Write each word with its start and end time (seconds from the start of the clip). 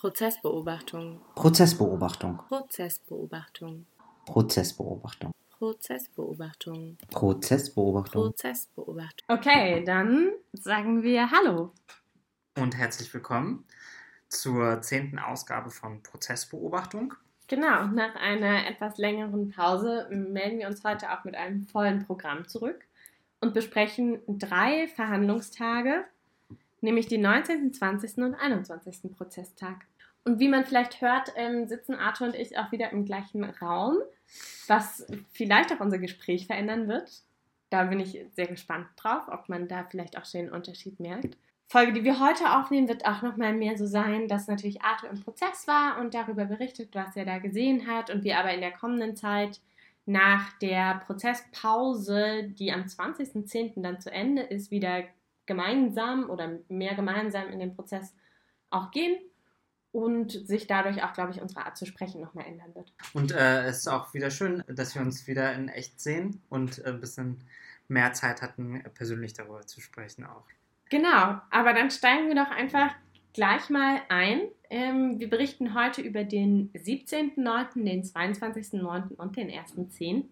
Prozessbeobachtung. 0.00 1.20
Prozessbeobachtung. 1.34 2.38
Prozessbeobachtung. 2.48 3.84
Prozessbeobachtung. 4.24 5.34
Prozessbeobachtung. 5.50 6.96
Prozessbeobachtung. 7.10 8.22
Prozessbeobachtung. 8.22 9.26
Okay, 9.28 9.84
dann 9.84 10.30
sagen 10.54 11.02
wir 11.02 11.30
Hallo. 11.30 11.74
und 12.56 12.78
herzlich 12.78 13.12
willkommen 13.12 13.66
zur 14.30 14.80
zehnten 14.80 15.18
Ausgabe 15.18 15.68
von 15.70 16.02
Prozessbeobachtung. 16.02 17.12
Genau, 17.48 17.88
nach 17.88 18.14
einer 18.14 18.66
etwas 18.68 18.96
längeren 18.96 19.50
Pause 19.50 20.08
melden 20.10 20.60
wir 20.60 20.68
uns 20.68 20.82
heute 20.82 21.12
auch 21.12 21.24
mit 21.24 21.34
einem 21.34 21.66
vollen 21.66 22.06
Programm 22.06 22.48
zurück 22.48 22.86
und 23.42 23.52
besprechen 23.52 24.22
drei 24.26 24.88
Verhandlungstage, 24.88 26.06
nämlich 26.80 27.06
den 27.06 27.20
19., 27.20 27.74
20. 27.74 28.16
und 28.16 28.34
21. 28.34 29.14
Prozesstag. 29.14 29.89
Und 30.24 30.38
wie 30.38 30.48
man 30.48 30.64
vielleicht 30.64 31.00
hört, 31.00 31.32
ähm, 31.36 31.66
sitzen 31.66 31.94
Arthur 31.94 32.28
und 32.28 32.36
ich 32.36 32.58
auch 32.58 32.70
wieder 32.72 32.90
im 32.92 33.04
gleichen 33.04 33.44
Raum, 33.44 33.96
was 34.66 35.06
vielleicht 35.32 35.72
auch 35.72 35.80
unser 35.80 35.98
Gespräch 35.98 36.46
verändern 36.46 36.88
wird. 36.88 37.22
Da 37.70 37.84
bin 37.84 38.00
ich 38.00 38.20
sehr 38.34 38.48
gespannt 38.48 38.88
drauf, 38.96 39.28
ob 39.28 39.48
man 39.48 39.68
da 39.68 39.84
vielleicht 39.84 40.18
auch 40.18 40.24
schon 40.24 40.42
den 40.42 40.52
Unterschied 40.52 41.00
merkt. 41.00 41.36
Folge, 41.68 41.92
die 41.92 42.04
wir 42.04 42.18
heute 42.18 42.58
aufnehmen, 42.58 42.88
wird 42.88 43.06
auch 43.06 43.22
nochmal 43.22 43.54
mehr 43.54 43.78
so 43.78 43.86
sein, 43.86 44.26
dass 44.26 44.48
natürlich 44.48 44.82
Arthur 44.82 45.08
im 45.08 45.22
Prozess 45.22 45.68
war 45.68 45.98
und 46.00 46.14
darüber 46.14 46.44
berichtet, 46.44 46.94
was 46.94 47.14
er 47.14 47.24
da 47.24 47.38
gesehen 47.38 47.86
hat 47.86 48.10
und 48.10 48.24
wir 48.24 48.38
aber 48.38 48.52
in 48.52 48.60
der 48.60 48.72
kommenden 48.72 49.14
Zeit 49.14 49.60
nach 50.04 50.52
der 50.58 51.00
Prozesspause, 51.06 52.42
die 52.42 52.72
am 52.72 52.82
20.10. 52.82 53.82
dann 53.82 54.00
zu 54.00 54.10
Ende 54.10 54.42
ist, 54.42 54.72
wieder 54.72 55.04
gemeinsam 55.46 56.28
oder 56.28 56.58
mehr 56.68 56.96
gemeinsam 56.96 57.48
in 57.48 57.60
den 57.60 57.74
Prozess 57.74 58.16
auch 58.70 58.90
gehen 58.90 59.16
und 59.92 60.32
sich 60.46 60.66
dadurch 60.66 61.02
auch, 61.02 61.12
glaube 61.12 61.32
ich, 61.32 61.40
unsere 61.40 61.64
Art 61.64 61.76
zu 61.76 61.86
sprechen 61.86 62.20
nochmal 62.20 62.46
ändern 62.46 62.74
wird. 62.74 62.92
Und 63.12 63.32
äh, 63.32 63.64
es 63.64 63.78
ist 63.78 63.88
auch 63.88 64.14
wieder 64.14 64.30
schön, 64.30 64.62
dass 64.68 64.94
wir 64.94 65.02
uns 65.02 65.26
wieder 65.26 65.52
in 65.54 65.68
echt 65.68 66.00
sehen 66.00 66.42
und 66.48 66.84
äh, 66.84 66.88
ein 66.88 67.00
bisschen 67.00 67.42
mehr 67.88 68.12
Zeit 68.12 68.40
hatten, 68.40 68.82
persönlich 68.94 69.32
darüber 69.32 69.66
zu 69.66 69.80
sprechen 69.80 70.24
auch. 70.24 70.44
Genau, 70.90 71.40
aber 71.50 71.72
dann 71.72 71.90
steigen 71.90 72.28
wir 72.28 72.36
doch 72.36 72.50
einfach 72.50 72.94
gleich 73.32 73.70
mal 73.70 74.00
ein. 74.08 74.42
Ähm, 74.70 75.18
wir 75.18 75.28
berichten 75.28 75.74
heute 75.74 76.02
über 76.02 76.24
den 76.24 76.72
17.09., 76.72 77.84
den 77.84 78.02
22.09. 78.02 79.14
und 79.16 79.36
den 79.36 79.50
1.10. 79.50 80.24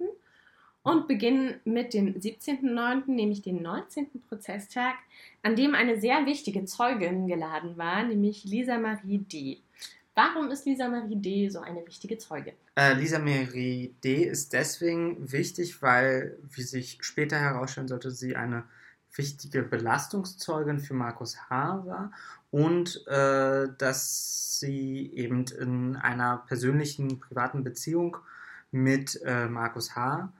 und 0.82 1.08
beginnen 1.08 1.60
mit 1.64 1.94
dem 1.94 2.14
17.09., 2.14 3.10
nämlich 3.10 3.42
den 3.42 3.62
19. 3.62 4.22
Prozesstag, 4.28 4.94
an 5.42 5.56
dem 5.56 5.74
eine 5.74 6.00
sehr 6.00 6.26
wichtige 6.26 6.64
Zeugin 6.64 7.26
geladen 7.26 7.76
war, 7.76 8.04
nämlich 8.04 8.44
Lisa 8.44 8.78
Marie 8.78 9.18
D. 9.18 9.58
Warum 10.14 10.50
ist 10.50 10.66
Lisa 10.66 10.88
Marie 10.88 11.14
D. 11.14 11.48
so 11.48 11.60
eine 11.60 11.86
wichtige 11.86 12.18
Zeugin? 12.18 12.54
Äh, 12.74 12.94
Lisa 12.94 13.20
Marie 13.20 13.94
D. 14.02 14.24
ist 14.24 14.52
deswegen 14.52 15.30
wichtig, 15.30 15.80
weil, 15.80 16.36
wie 16.42 16.62
sich 16.62 16.98
später 17.02 17.38
herausstellen 17.38 17.86
sollte, 17.86 18.10
sie 18.10 18.34
eine 18.34 18.64
wichtige 19.14 19.62
Belastungszeugin 19.62 20.80
für 20.80 20.94
Markus 20.94 21.36
H. 21.48 21.86
war 21.86 22.12
und 22.50 23.06
äh, 23.06 23.68
dass 23.78 24.58
sie 24.58 25.12
eben 25.14 25.44
in 25.58 25.96
einer 25.96 26.38
persönlichen, 26.48 27.20
privaten 27.20 27.62
Beziehung 27.62 28.16
mit 28.70 29.20
äh, 29.24 29.46
Markus 29.46 29.94
H. 29.94 30.32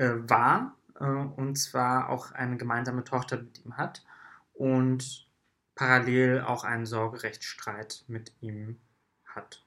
Äh, 0.00 0.30
war 0.30 0.76
äh, 0.98 1.04
und 1.04 1.56
zwar 1.56 2.08
auch 2.08 2.32
eine 2.32 2.56
gemeinsame 2.56 3.04
Tochter 3.04 3.36
mit 3.36 3.62
ihm 3.66 3.76
hat 3.76 4.02
und 4.54 5.28
parallel 5.74 6.40
auch 6.40 6.64
einen 6.64 6.86
Sorgerechtsstreit 6.86 8.04
mit 8.08 8.32
ihm 8.40 8.80
hat. 9.26 9.62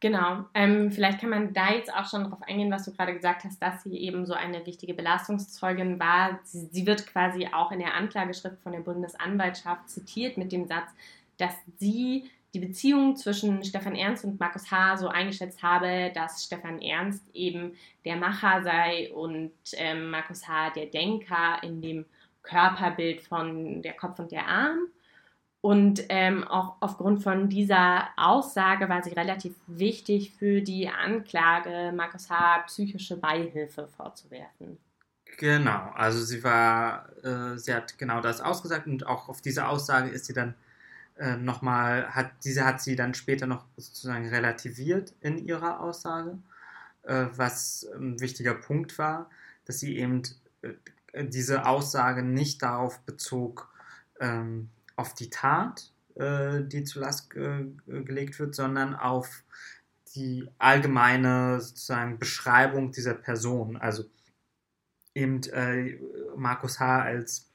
Genau. 0.00 0.46
Ähm, 0.54 0.90
vielleicht 0.90 1.20
kann 1.20 1.28
man 1.28 1.52
da 1.52 1.74
jetzt 1.74 1.92
auch 1.92 2.08
schon 2.08 2.24
darauf 2.24 2.40
eingehen, 2.44 2.72
was 2.72 2.86
du 2.86 2.92
gerade 2.92 3.12
gesagt 3.12 3.44
hast, 3.44 3.60
dass 3.60 3.82
sie 3.82 3.98
eben 3.98 4.24
so 4.24 4.32
eine 4.32 4.64
wichtige 4.64 4.94
Belastungszeugin 4.94 6.00
war. 6.00 6.40
Sie, 6.42 6.70
sie, 6.72 6.86
wird 6.86 7.06
quasi 7.06 7.46
auch 7.52 7.70
in 7.70 7.80
der 7.80 7.92
Anklageschrift 7.92 8.62
von 8.62 8.72
der 8.72 8.80
Bundesanwaltschaft 8.80 9.90
zitiert 9.90 10.38
mit 10.38 10.52
dem 10.52 10.66
Satz, 10.66 10.88
dass 11.36 11.52
sie 11.76 12.30
die 12.52 12.58
Beziehung 12.58 13.16
zwischen 13.16 13.64
Stefan 13.64 13.94
Ernst 13.94 14.24
und 14.24 14.40
Markus 14.40 14.70
H. 14.70 14.96
so 14.96 15.08
eingeschätzt 15.08 15.62
habe, 15.62 16.10
dass 16.14 16.44
Stefan 16.44 16.82
Ernst 16.82 17.24
eben 17.32 17.76
der 18.04 18.16
Macher 18.16 18.62
sei 18.62 19.12
und 19.12 19.52
ähm, 19.74 20.10
Markus 20.10 20.48
H. 20.48 20.70
der 20.70 20.86
Denker 20.86 21.62
in 21.62 21.80
dem 21.80 22.06
Körperbild 22.42 23.20
von 23.20 23.82
der 23.82 23.92
Kopf 23.92 24.18
und 24.18 24.32
der 24.32 24.48
Arm. 24.48 24.88
Und 25.62 26.04
ähm, 26.08 26.44
auch 26.44 26.76
aufgrund 26.80 27.22
von 27.22 27.50
dieser 27.50 28.08
Aussage 28.16 28.88
war 28.88 29.02
sie 29.02 29.12
relativ 29.12 29.54
wichtig 29.66 30.32
für 30.32 30.62
die 30.62 30.88
Anklage, 30.88 31.92
Markus 31.94 32.30
H. 32.30 32.60
psychische 32.66 33.16
Beihilfe 33.16 33.86
vorzuwerfen. 33.86 34.78
Genau, 35.36 35.90
also 35.94 36.18
sie 36.24 36.42
war, 36.42 37.08
äh, 37.22 37.56
sie 37.58 37.74
hat 37.74 37.98
genau 37.98 38.20
das 38.20 38.40
ausgesagt 38.40 38.86
und 38.86 39.06
auch 39.06 39.28
auf 39.28 39.40
diese 39.40 39.68
Aussage 39.68 40.08
ist 40.08 40.24
sie 40.24 40.32
dann 40.32 40.54
äh, 41.20 41.36
nochmal, 41.36 42.14
hat, 42.14 42.32
diese 42.44 42.64
hat 42.64 42.80
sie 42.80 42.96
dann 42.96 43.12
später 43.12 43.46
noch 43.46 43.66
sozusagen 43.76 44.28
relativiert 44.30 45.12
in 45.20 45.36
ihrer 45.36 45.80
Aussage, 45.80 46.38
äh, 47.02 47.26
was 47.36 47.86
ein 47.94 48.18
wichtiger 48.20 48.54
Punkt 48.54 48.98
war, 48.98 49.28
dass 49.66 49.80
sie 49.80 49.98
eben 49.98 50.22
äh, 50.62 51.26
diese 51.26 51.66
Aussage 51.66 52.22
nicht 52.22 52.62
darauf 52.62 53.00
bezog, 53.00 53.68
ähm, 54.18 54.70
auf 54.96 55.14
die 55.14 55.28
Tat, 55.28 55.92
äh, 56.14 56.62
die 56.62 56.84
zu 56.84 57.00
Last 57.00 57.34
äh, 57.36 57.66
gelegt 57.86 58.38
wird, 58.38 58.54
sondern 58.54 58.94
auf 58.94 59.44
die 60.14 60.48
allgemeine 60.56 61.60
sozusagen 61.60 62.18
Beschreibung 62.18 62.92
dieser 62.92 63.14
Person. 63.14 63.76
Also 63.76 64.04
eben 65.14 65.42
äh, 65.52 65.98
Markus 66.34 66.80
H. 66.80 67.02
als 67.02 67.50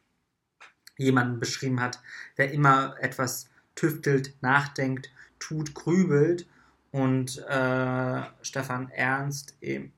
jemanden 0.97 1.40
beschrieben 1.40 1.82
hat, 1.82 2.00
der 2.38 2.52
immer 2.52 2.96
etwas 3.00 3.50
tüftelt, 3.75 4.34
nachdenkt, 4.41 5.12
tut, 5.40 5.74
grübelt 5.74 6.47
und 6.91 7.38
äh, 7.47 8.22
Stefan 8.41 8.90
Ernst 8.90 9.56
eben, 9.62 9.94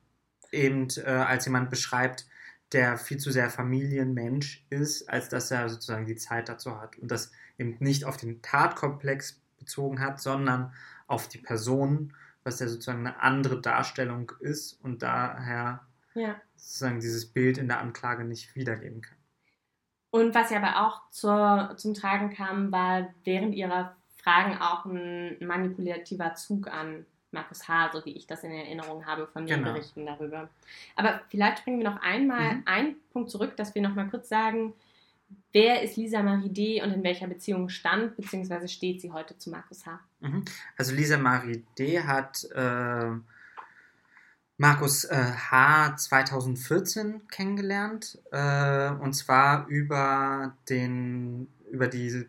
eben 0.51 0.87
äh, 0.97 1.09
als 1.09 1.45
jemand 1.45 1.69
beschreibt, 1.69 2.25
der 2.73 2.97
viel 2.97 3.17
zu 3.17 3.31
sehr 3.31 3.49
Familienmensch 3.49 4.65
ist, 4.69 5.09
als 5.09 5.29
dass 5.29 5.51
er 5.51 5.69
sozusagen 5.69 6.05
die 6.05 6.15
Zeit 6.15 6.49
dazu 6.49 6.79
hat 6.81 6.97
und 6.97 7.09
das 7.11 7.31
eben 7.57 7.77
nicht 7.79 8.03
auf 8.03 8.17
den 8.17 8.41
Tatkomplex 8.41 9.39
bezogen 9.57 9.99
hat, 9.99 10.21
sondern 10.21 10.73
auf 11.07 11.29
die 11.29 11.37
Person, 11.37 12.13
was 12.43 12.59
ja 12.59 12.67
sozusagen 12.67 13.05
eine 13.05 13.21
andere 13.21 13.61
Darstellung 13.61 14.31
ist 14.39 14.73
und 14.83 15.01
daher 15.01 15.85
ja. 16.13 16.41
sozusagen 16.55 16.99
dieses 16.99 17.25
Bild 17.25 17.57
in 17.57 17.67
der 17.67 17.79
Anklage 17.79 18.25
nicht 18.25 18.55
wiedergeben 18.55 19.01
kann. 19.01 19.16
Und 20.19 20.33
was 20.35 20.49
ja 20.51 20.57
aber 20.61 20.87
auch 20.87 21.01
zur, 21.11 21.73
zum 21.77 21.93
Tragen 21.93 22.33
kam, 22.33 22.71
war 22.71 23.07
während 23.23 23.55
ihrer 23.55 23.95
Fragen 24.21 24.57
auch 24.57 24.85
ein 24.85 25.37
manipulativer 25.39 26.33
Zug 26.35 26.67
an 26.67 27.05
Markus 27.31 27.67
H., 27.67 27.91
so 27.93 28.03
wie 28.05 28.11
ich 28.13 28.25
das 28.25 28.43
in 28.43 28.51
Erinnerung 28.51 29.05
habe 29.05 29.27
von 29.27 29.45
den 29.45 29.59
Genau. 29.59 29.73
Berichten 29.73 30.05
darüber. 30.05 30.49
Aber 30.95 31.21
vielleicht 31.29 31.59
springen 31.59 31.79
wir 31.79 31.89
noch 31.89 32.01
einmal 32.01 32.55
Mhm. 32.55 32.63
einen 32.65 32.95
Punkt 33.11 33.29
zurück, 33.29 33.55
dass 33.57 33.75
wir 33.75 33.81
noch 33.81 33.95
mal 33.95 34.07
kurz 34.09 34.29
sagen, 34.29 34.73
wer 35.51 35.81
ist 35.81 35.97
Lisa 35.97 36.23
Marie 36.23 36.49
D. 36.49 36.81
und 36.81 36.91
in 36.91 37.03
welcher 37.03 37.27
Beziehung 37.27 37.67
stand 37.69 38.15
bzw. 38.15 38.67
steht 38.67 39.01
sie 39.01 39.11
heute 39.11 39.37
zu 39.37 39.49
Markus 39.49 39.85
H.? 39.85 39.99
Mhm. 40.21 40.45
Also 40.77 40.95
Lisa 40.95 41.17
Marie 41.17 41.63
D. 41.77 42.01
hat 42.01 42.43
äh, 42.55 43.11
Markus 44.59 45.05
äh, 45.05 45.15
H. 45.15 45.97
2014 45.97 47.27
kennengelernt 47.27 48.17
äh, 48.31 48.89
und 48.89 49.13
zwar 49.13 49.67
über 49.67 50.57
den 50.67 51.47
über 51.71 51.87
die 51.87 52.25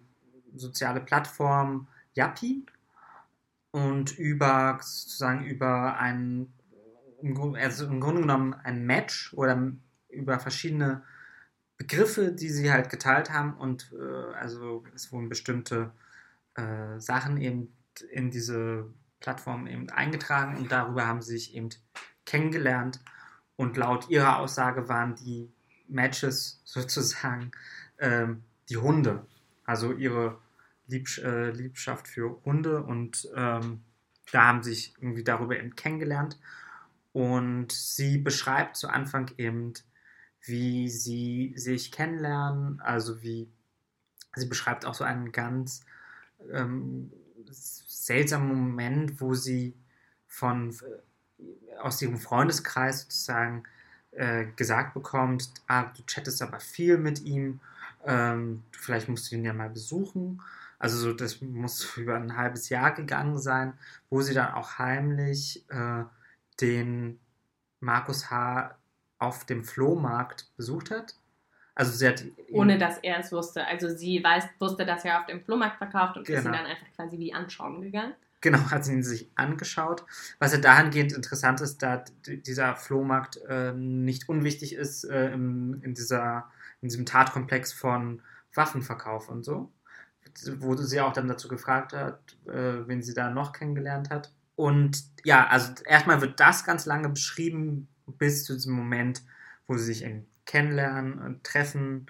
soziale 0.54 1.00
Plattform 1.00 1.88
Yappi 2.14 2.66
und 3.70 4.19
über 4.19 4.78
sozusagen 4.82 5.44
über 5.46 5.98
ein 5.98 6.52
also 7.54 7.86
im 7.86 8.00
Grunde 8.00 8.20
genommen 8.20 8.54
ein 8.54 8.84
Match 8.84 9.32
oder 9.32 9.72
über 10.10 10.38
verschiedene 10.38 11.02
Begriffe, 11.78 12.32
die 12.32 12.50
sie 12.50 12.70
halt 12.70 12.90
geteilt 12.90 13.32
haben 13.32 13.54
und 13.54 13.90
äh, 13.98 14.34
also 14.34 14.84
es 14.94 15.10
wurden 15.12 15.31
bestimmte 15.31 15.92
äh, 16.54 17.00
Sachen 17.00 17.38
eben 17.38 17.72
in 18.10 18.31
diese 18.31 18.86
Plattform 19.20 19.66
eben 19.66 19.88
eingetragen 19.90 20.58
und 20.58 20.70
darüber 20.70 21.06
haben 21.06 21.22
sie 21.22 21.38
sich 21.38 21.54
eben 21.54 21.70
kennengelernt. 22.28 23.00
Und 23.56 23.76
laut 23.76 24.08
ihrer 24.08 24.38
Aussage 24.38 24.88
waren 24.88 25.16
die 25.16 25.50
Matches 25.88 26.60
sozusagen 26.64 27.50
ähm, 27.98 28.44
die 28.69 28.76
Hunde, 28.76 29.26
also 29.64 29.92
ihre 29.92 30.38
Liebsch 30.86 31.19
äh, 31.19 31.50
Liebschaft 31.50 32.06
für 32.06 32.40
Hunde 32.44 32.82
und 32.82 33.28
ähm, 33.34 33.80
da 34.30 34.46
haben 34.46 34.62
sich 34.62 34.94
irgendwie 35.00 35.25
darüber 35.25 35.58
eben 35.58 35.75
kennengelernt. 35.75 36.38
Und 37.12 37.72
sie 37.72 38.19
beschreibt 38.19 38.76
zu 38.76 38.88
Anfang 38.88 39.31
eben, 39.38 39.72
wie 40.42 40.88
sie 40.88 41.54
sich 41.56 41.90
kennenlernen, 41.90 42.81
also 42.81 43.22
wie 43.22 43.48
sie 44.34 44.46
beschreibt 44.46 44.84
auch 44.84 44.94
so 44.94 45.04
einen 45.04 45.32
ganz 45.32 45.84
ähm, 46.52 47.10
seltsamen 47.50 48.48
Moment, 48.48 49.20
wo 49.20 49.34
sie 49.34 49.74
von 50.26 50.74
aus 51.81 52.00
ihrem 52.02 52.19
Freundeskreis 52.19 53.02
sozusagen 53.02 53.64
äh, 54.12 54.46
gesagt 54.56 54.94
bekommt, 54.94 55.50
ah, 55.67 55.85
du 55.96 56.02
chattest 56.06 56.43
aber 56.43 56.61
viel 56.61 56.99
mit 56.99 57.20
ihm, 57.23 57.61
ähm, 58.05 58.62
vielleicht 58.73 59.08
musst 59.08 59.31
du 59.31 59.37
ihn 59.37 59.44
ja 59.44 59.52
mal 59.52 59.70
besuchen. 59.70 60.40
Also 60.79 60.99
so, 60.99 61.12
das 61.12 61.40
muss 61.40 61.85
über 61.96 62.17
ein 62.17 62.37
halbes 62.37 62.69
Jahr 62.69 62.93
gegangen 62.93 63.38
sein, 63.38 63.75
wo 64.11 64.20
sie 64.20 64.35
dann 64.35 64.55
auch 64.55 64.79
heimlich 64.79 65.64
äh, 65.70 66.05
den 66.61 67.19
Markus 67.81 68.31
H. 68.31 68.75
auf 69.19 69.44
dem 69.44 69.64
Flohmarkt 69.64 70.46
besucht 70.56 70.91
hat. 70.91 71.14
Also 71.75 71.93
sie 71.93 72.08
hat 72.08 72.25
Ohne 72.50 72.76
dass 72.76 72.99
er 72.99 73.20
es 73.20 73.31
wusste. 73.31 73.64
Also 73.67 73.88
sie 73.88 74.23
weiß, 74.23 74.44
wusste, 74.58 74.84
dass 74.84 75.05
er 75.05 75.20
auf 75.20 75.26
dem 75.26 75.44
Flohmarkt 75.44 75.79
verkauft 75.79 76.17
und 76.17 76.29
ist 76.29 76.31
ihn 76.31 76.43
Genau. 76.44 76.56
dann 76.56 76.67
einfach 76.67 76.87
quasi 76.96 77.19
wie 77.19 77.32
anschauen 77.32 77.82
gegangen. 77.82 78.14
Genau, 78.40 78.58
hat 78.70 78.85
sie 78.85 78.93
ihn 78.93 79.02
sich 79.02 79.31
angeschaut. 79.35 80.05
Was 80.38 80.52
ja 80.52 80.58
dahingehend 80.58 81.12
interessant 81.12 81.61
ist, 81.61 81.82
da 81.82 82.05
dieser 82.26 82.76
Flohmarkt 82.76 83.38
äh, 83.49 83.73
nicht 83.73 84.29
unwichtig 84.29 84.75
ist 84.75 85.05
äh, 85.05 85.31
im, 85.32 85.81
in, 85.82 85.94
dieser, 85.94 86.50
in 86.81 86.88
diesem 86.88 87.06
Tatkomplex 87.06 87.73
von 87.73 88.23
Waffenverkauf 88.55 89.29
und 89.29 89.44
so. 89.44 89.73
Wo 90.58 90.76
sie 90.76 91.00
auch 91.00 91.12
dann 91.12 91.26
dazu 91.26 91.49
gefragt 91.49 91.93
hat, 91.93 92.37
äh, 92.46 92.87
wen 92.87 93.02
sie 93.02 93.14
da 93.14 93.31
noch 93.31 93.52
kennengelernt 93.52 94.11
hat. 94.11 94.32
Und 94.56 95.05
ja, 95.25 95.46
also 95.46 95.73
erstmal 95.84 96.20
wird 96.20 96.38
das 96.38 96.64
ganz 96.64 96.84
lange 96.84 97.08
beschrieben, 97.08 97.88
bis 98.06 98.44
zu 98.44 98.55
diesem 98.55 98.75
Moment, 98.75 99.23
wo 99.67 99.76
sie 99.76 99.84
sich 99.84 100.05
eben 100.05 100.26
kennenlernen 100.46 101.19
und 101.19 101.44
treffen 101.44 102.06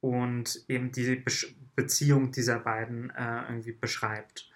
und 0.00 0.64
eben 0.68 0.92
die 0.92 1.22
Beziehung 1.76 2.32
dieser 2.32 2.60
beiden 2.60 3.10
äh, 3.10 3.42
irgendwie 3.48 3.72
beschreibt. 3.72 4.50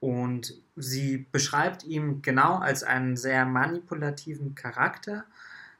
Und 0.00 0.54
sie 0.76 1.26
beschreibt 1.30 1.84
ihn 1.84 2.22
genau 2.22 2.56
als 2.56 2.82
einen 2.82 3.16
sehr 3.16 3.44
manipulativen 3.44 4.54
Charakter, 4.54 5.24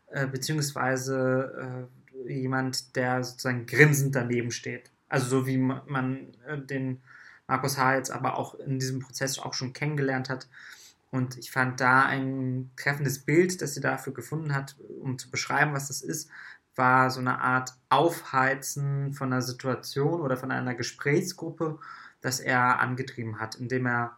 äh, 0.09 0.27
beziehungsweise 0.27 1.89
äh, 2.27 2.33
jemand, 2.33 2.97
der 2.97 3.25
sozusagen 3.25 3.65
grinsend 3.67 4.15
daneben 4.15 4.51
steht. 4.51 4.91
Also 5.09 5.27
so 5.27 5.47
wie 5.47 5.57
ma- 5.57 5.83
man 5.87 6.29
äh, 6.47 6.59
den 6.59 7.01
Markus 7.47 7.79
H. 7.79 7.97
jetzt 7.97 8.11
aber 8.11 8.39
auch 8.39 8.55
in 8.55 8.79
diesem 8.79 9.01
Prozess 9.01 9.39
auch 9.39 9.55
schon 9.55 9.73
kennengelernt 9.73 10.29
hat. 10.29 10.49
Und 11.11 11.37
ich 11.39 11.51
fand 11.51 11.81
da 11.81 12.05
ein 12.05 12.71
treffendes 12.77 13.21
Bild, 13.21 13.61
das 13.63 13.75
sie 13.75 13.81
dafür 13.81 14.13
gefunden 14.13 14.55
hat, 14.55 14.77
um 15.03 15.19
zu 15.19 15.31
beschreiben, 15.31 15.73
was 15.73 15.89
das 15.89 16.03
ist, 16.03 16.31
war 16.77 17.11
so 17.11 17.19
eine 17.19 17.41
Art 17.41 17.75
Aufheizen 17.89 19.13
von 19.13 19.33
einer 19.33 19.43
Situation 19.43 20.21
oder 20.21 20.37
von 20.37 20.53
einer 20.53 20.75
Gesprächsgruppe, 20.75 21.81
das 22.21 22.41
er 22.41 22.81
angetrieben 22.81 23.41
hat, 23.41 23.55
indem 23.55 23.87
er 23.87 24.17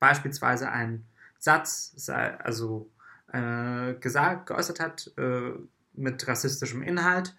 beispielsweise 0.00 0.70
einen 0.70 1.06
Satz, 1.38 2.08
also 2.08 2.90
äh, 3.32 3.94
gesagt, 3.94 4.46
geäußert 4.46 4.80
hat 4.80 5.12
äh, 5.16 5.52
mit 5.92 6.26
rassistischem 6.26 6.82
Inhalt 6.82 7.34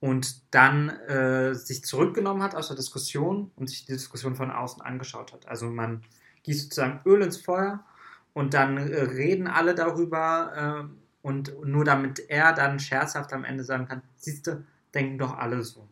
und 0.00 0.54
dann 0.54 0.88
äh, 0.88 1.54
sich 1.54 1.84
zurückgenommen 1.84 2.42
hat 2.42 2.54
aus 2.54 2.68
der 2.68 2.76
Diskussion 2.76 3.50
und 3.56 3.68
sich 3.68 3.86
die 3.86 3.92
Diskussion 3.92 4.36
von 4.36 4.50
außen 4.50 4.82
angeschaut 4.82 5.32
hat. 5.32 5.46
Also 5.48 5.70
man 5.70 6.02
gießt 6.42 6.64
sozusagen 6.64 7.00
Öl 7.06 7.22
ins 7.22 7.38
Feuer 7.38 7.84
und 8.32 8.54
dann 8.54 8.76
äh, 8.76 9.00
reden 9.00 9.46
alle 9.46 9.74
darüber 9.74 10.88
äh, 10.90 10.94
und 11.22 11.54
nur 11.64 11.84
damit 11.84 12.28
er 12.28 12.52
dann 12.52 12.78
scherzhaft 12.78 13.32
am 13.32 13.44
Ende 13.44 13.64
sagen 13.64 13.86
kann, 13.88 14.02
siehste, 14.16 14.64
denken 14.92 15.18
doch 15.18 15.36
alle 15.38 15.62
so. 15.62 15.88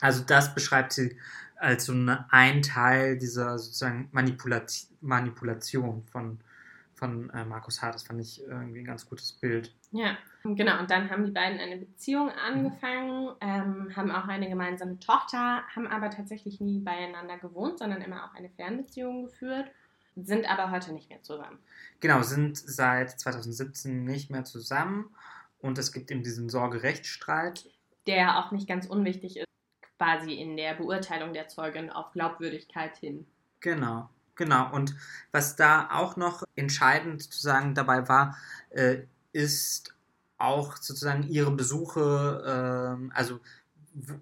Also 0.00 0.22
das 0.24 0.54
beschreibt 0.54 0.92
sie 0.92 1.16
als 1.58 1.86
so 1.86 1.92
eine, 1.92 2.26
ein 2.30 2.62
Teil 2.62 3.18
dieser 3.18 3.58
sozusagen 3.58 4.08
Manipulati 4.12 4.86
Manipulation 5.00 6.02
von, 6.04 6.40
von 6.94 7.30
äh, 7.30 7.44
Markus 7.44 7.82
H. 7.82 7.92
Das 7.92 8.02
fand 8.02 8.20
ich 8.20 8.42
irgendwie 8.42 8.80
ein 8.80 8.84
ganz 8.84 9.08
gutes 9.08 9.32
Bild. 9.32 9.74
Ja, 9.92 10.16
genau. 10.42 10.78
Und 10.78 10.90
dann 10.90 11.10
haben 11.10 11.24
die 11.24 11.30
beiden 11.30 11.58
eine 11.58 11.76
Beziehung 11.76 12.30
angefangen, 12.30 13.30
ähm, 13.40 13.94
haben 13.94 14.10
auch 14.10 14.26
eine 14.28 14.48
gemeinsame 14.48 14.98
Tochter, 14.98 15.62
haben 15.74 15.86
aber 15.86 16.10
tatsächlich 16.10 16.60
nie 16.60 16.80
beieinander 16.80 17.38
gewohnt, 17.38 17.78
sondern 17.78 18.02
immer 18.02 18.24
auch 18.24 18.34
eine 18.34 18.50
Fernbeziehung 18.50 19.26
geführt, 19.26 19.70
sind 20.16 20.48
aber 20.48 20.70
heute 20.70 20.92
nicht 20.92 21.08
mehr 21.10 21.22
zusammen. 21.22 21.58
Genau, 22.00 22.22
sind 22.22 22.56
seit 22.56 23.18
2017 23.18 24.04
nicht 24.04 24.30
mehr 24.30 24.44
zusammen 24.44 25.14
und 25.58 25.78
es 25.78 25.92
gibt 25.92 26.10
eben 26.10 26.22
diesen 26.22 26.48
Sorgerechtsstreit. 26.48 27.68
Der 28.06 28.38
auch 28.38 28.52
nicht 28.52 28.68
ganz 28.68 28.86
unwichtig 28.86 29.38
ist, 29.38 29.45
quasi 29.98 30.34
in 30.34 30.56
der 30.56 30.74
Beurteilung 30.74 31.32
der 31.32 31.48
Zeugin 31.48 31.90
auf 31.90 32.12
Glaubwürdigkeit 32.12 32.96
hin. 32.96 33.26
Genau, 33.60 34.08
genau. 34.34 34.72
Und 34.72 34.94
was 35.32 35.56
da 35.56 35.88
auch 35.92 36.16
noch 36.16 36.42
entscheidend 36.54 37.22
sozusagen 37.22 37.74
dabei 37.74 38.08
war, 38.08 38.36
äh, 38.70 38.98
ist 39.32 39.94
auch 40.38 40.76
sozusagen 40.76 41.22
ihre 41.24 41.50
Besuche, 41.50 42.44
ähm, 42.46 43.12
also 43.14 43.40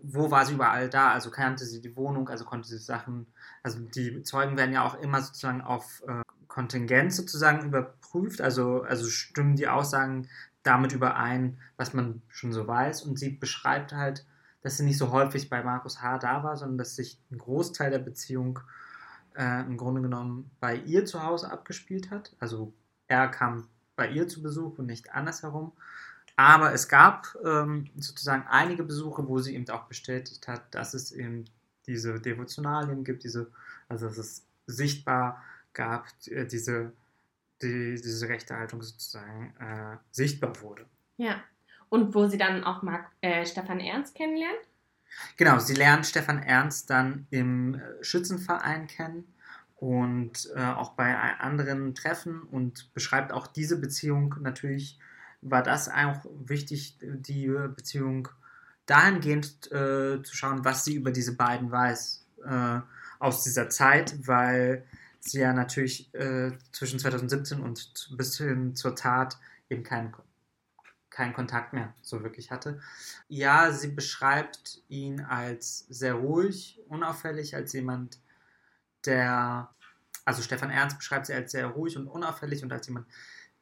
wo, 0.02 0.30
war 0.30 0.46
sie 0.46 0.54
überall 0.54 0.88
da? 0.88 1.10
Also 1.10 1.30
kannte 1.30 1.64
sie 1.64 1.80
die 1.80 1.96
Wohnung, 1.96 2.28
also 2.28 2.44
konnte 2.44 2.68
sie 2.68 2.78
Sachen, 2.78 3.26
also 3.64 3.80
die 3.80 4.22
Zeugen 4.22 4.56
werden 4.56 4.72
ja 4.72 4.84
auch 4.84 4.94
immer 5.00 5.20
sozusagen 5.20 5.62
auf 5.62 6.02
äh, 6.06 6.22
Kontingent 6.46 7.12
sozusagen 7.12 7.66
überprüft, 7.66 8.40
also, 8.40 8.82
also 8.82 9.08
stimmen 9.08 9.56
die 9.56 9.66
Aussagen 9.66 10.28
damit 10.62 10.92
überein, 10.92 11.58
was 11.76 11.92
man 11.92 12.22
schon 12.28 12.52
so 12.52 12.68
weiß. 12.68 13.02
Und 13.02 13.18
sie 13.18 13.30
beschreibt 13.30 13.92
halt, 13.92 14.24
dass 14.64 14.78
sie 14.78 14.84
nicht 14.84 14.96
so 14.96 15.12
häufig 15.12 15.50
bei 15.50 15.62
Markus 15.62 16.00
H. 16.00 16.18
da 16.18 16.42
war, 16.42 16.56
sondern 16.56 16.78
dass 16.78 16.96
sich 16.96 17.20
ein 17.30 17.36
Großteil 17.36 17.90
der 17.90 17.98
Beziehung 17.98 18.60
äh, 19.36 19.60
im 19.60 19.76
Grunde 19.76 20.00
genommen 20.00 20.50
bei 20.58 20.74
ihr 20.74 21.04
zu 21.04 21.22
Hause 21.22 21.52
abgespielt 21.52 22.10
hat. 22.10 22.34
Also 22.40 22.72
er 23.06 23.28
kam 23.28 23.68
bei 23.94 24.08
ihr 24.08 24.26
zu 24.26 24.42
Besuch 24.42 24.78
und 24.78 24.86
nicht 24.86 25.12
andersherum. 25.12 25.72
Aber 26.36 26.72
es 26.72 26.88
gab 26.88 27.36
ähm, 27.44 27.90
sozusagen 27.96 28.46
einige 28.48 28.84
Besuche, 28.84 29.28
wo 29.28 29.38
sie 29.38 29.54
eben 29.54 29.68
auch 29.68 29.84
bestätigt 29.84 30.48
hat, 30.48 30.74
dass 30.74 30.94
es 30.94 31.12
eben 31.12 31.44
diese 31.86 32.18
Devotionalien 32.18 33.04
gibt, 33.04 33.22
diese, 33.22 33.52
also 33.88 34.06
dass 34.08 34.16
es 34.16 34.46
sichtbar 34.66 35.42
gab, 35.74 36.06
äh, 36.26 36.46
diese, 36.46 36.92
die, 37.60 38.00
diese 38.02 38.30
Rechtehaltung 38.30 38.80
sozusagen 38.80 39.54
äh, 39.60 39.98
sichtbar 40.10 40.58
wurde. 40.62 40.86
Ja. 41.18 41.42
Und 41.94 42.12
wo 42.12 42.26
sie 42.26 42.38
dann 42.38 42.64
auch 42.64 42.82
Mark, 42.82 43.06
äh, 43.20 43.46
Stefan 43.46 43.78
Ernst 43.78 44.16
kennenlernt. 44.16 44.58
Genau, 45.36 45.60
sie 45.60 45.74
lernt 45.74 46.04
Stefan 46.04 46.42
Ernst 46.42 46.90
dann 46.90 47.28
im 47.30 47.76
äh, 47.76 48.02
Schützenverein 48.02 48.88
kennen 48.88 49.32
und 49.76 50.50
äh, 50.56 50.60
auch 50.60 50.94
bei 50.94 51.14
anderen 51.14 51.94
Treffen 51.94 52.42
und 52.42 52.92
beschreibt 52.94 53.30
auch 53.30 53.46
diese 53.46 53.80
Beziehung. 53.80 54.34
Natürlich 54.40 54.98
war 55.40 55.62
das 55.62 55.88
auch 55.88 56.24
wichtig, 56.44 56.98
die 57.00 57.46
Beziehung 57.46 58.26
dahingehend 58.86 59.70
äh, 59.70 60.20
zu 60.20 60.34
schauen, 60.34 60.64
was 60.64 60.84
sie 60.84 60.96
über 60.96 61.12
diese 61.12 61.36
beiden 61.36 61.70
weiß 61.70 62.26
äh, 62.44 62.80
aus 63.20 63.44
dieser 63.44 63.68
Zeit, 63.68 64.26
weil 64.26 64.84
sie 65.20 65.38
ja 65.38 65.52
natürlich 65.52 66.12
äh, 66.12 66.50
zwischen 66.72 66.98
2017 66.98 67.60
und 67.60 68.08
bis 68.16 68.36
hin 68.36 68.74
zur 68.74 68.96
Tat 68.96 69.38
eben 69.70 69.84
keinen 69.84 70.10
keinen 71.14 71.32
Kontakt 71.32 71.72
mehr 71.72 71.94
so 72.02 72.22
wirklich 72.24 72.50
hatte. 72.50 72.80
Ja, 73.28 73.70
sie 73.70 73.88
beschreibt 73.88 74.82
ihn 74.88 75.20
als 75.20 75.86
sehr 75.88 76.14
ruhig, 76.14 76.80
unauffällig, 76.88 77.54
als 77.54 77.72
jemand, 77.72 78.18
der, 79.06 79.70
also 80.24 80.42
Stefan 80.42 80.70
Ernst 80.70 80.98
beschreibt 80.98 81.26
sie 81.26 81.34
als 81.34 81.52
sehr 81.52 81.68
ruhig 81.68 81.96
und 81.96 82.08
unauffällig 82.08 82.64
und 82.64 82.72
als 82.72 82.88
jemand, 82.88 83.06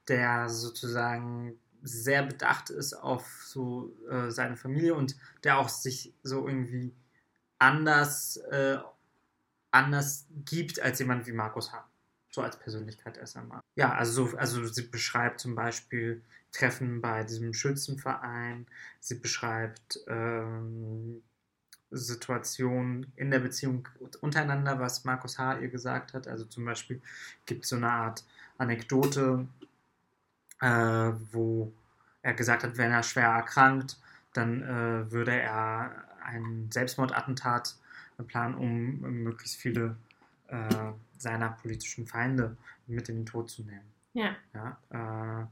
der 0.08 0.48
sozusagen 0.48 1.58
sehr 1.82 2.22
bedacht 2.22 2.70
ist 2.70 2.94
auf 2.94 3.26
so 3.44 3.94
äh, 4.08 4.30
seine 4.30 4.56
Familie 4.56 4.94
und 4.94 5.16
der 5.44 5.58
auch 5.58 5.68
sich 5.68 6.14
so 6.22 6.48
irgendwie 6.48 6.94
anders, 7.58 8.38
äh, 8.50 8.78
anders 9.70 10.26
gibt 10.46 10.80
als 10.80 11.00
jemand 11.00 11.26
wie 11.26 11.32
Markus 11.32 11.72
H. 11.72 11.86
So 12.30 12.40
als 12.40 12.58
Persönlichkeit 12.58 13.18
erst 13.18 13.36
einmal. 13.36 13.60
Ja, 13.74 13.92
also, 13.92 14.26
so, 14.26 14.36
also 14.38 14.64
sie 14.64 14.82
beschreibt 14.84 15.38
zum 15.38 15.54
Beispiel 15.54 16.22
Treffen 16.52 17.00
bei 17.00 17.24
diesem 17.24 17.54
Schützenverein. 17.54 18.66
Sie 19.00 19.16
beschreibt 19.16 20.00
ähm, 20.06 21.22
Situationen 21.90 23.12
in 23.16 23.30
der 23.30 23.40
Beziehung 23.40 23.88
untereinander, 24.20 24.78
was 24.78 25.04
Markus 25.04 25.38
H. 25.38 25.58
ihr 25.58 25.68
gesagt 25.68 26.14
hat. 26.14 26.28
Also 26.28 26.44
zum 26.44 26.64
Beispiel 26.64 27.00
gibt 27.46 27.64
es 27.64 27.70
so 27.70 27.76
eine 27.76 27.90
Art 27.90 28.24
Anekdote, 28.58 29.46
äh, 30.60 30.66
wo 31.32 31.72
er 32.22 32.34
gesagt 32.34 32.62
hat, 32.62 32.76
wenn 32.78 32.92
er 32.92 33.02
schwer 33.02 33.28
erkrankt, 33.28 33.98
dann 34.32 34.62
äh, 34.62 35.10
würde 35.10 35.32
er 35.32 36.04
ein 36.24 36.70
Selbstmordattentat 36.70 37.76
planen, 38.28 38.54
um 38.54 39.00
möglichst 39.24 39.56
viele 39.56 39.96
äh, 40.48 40.92
seiner 41.18 41.50
politischen 41.50 42.06
Feinde 42.06 42.56
mit 42.86 43.08
in 43.08 43.16
den 43.16 43.26
Tod 43.26 43.50
zu 43.50 43.62
nehmen. 43.62 43.92
Ja. 44.14 44.36
Ja, 44.54 44.78
äh, 44.90 45.46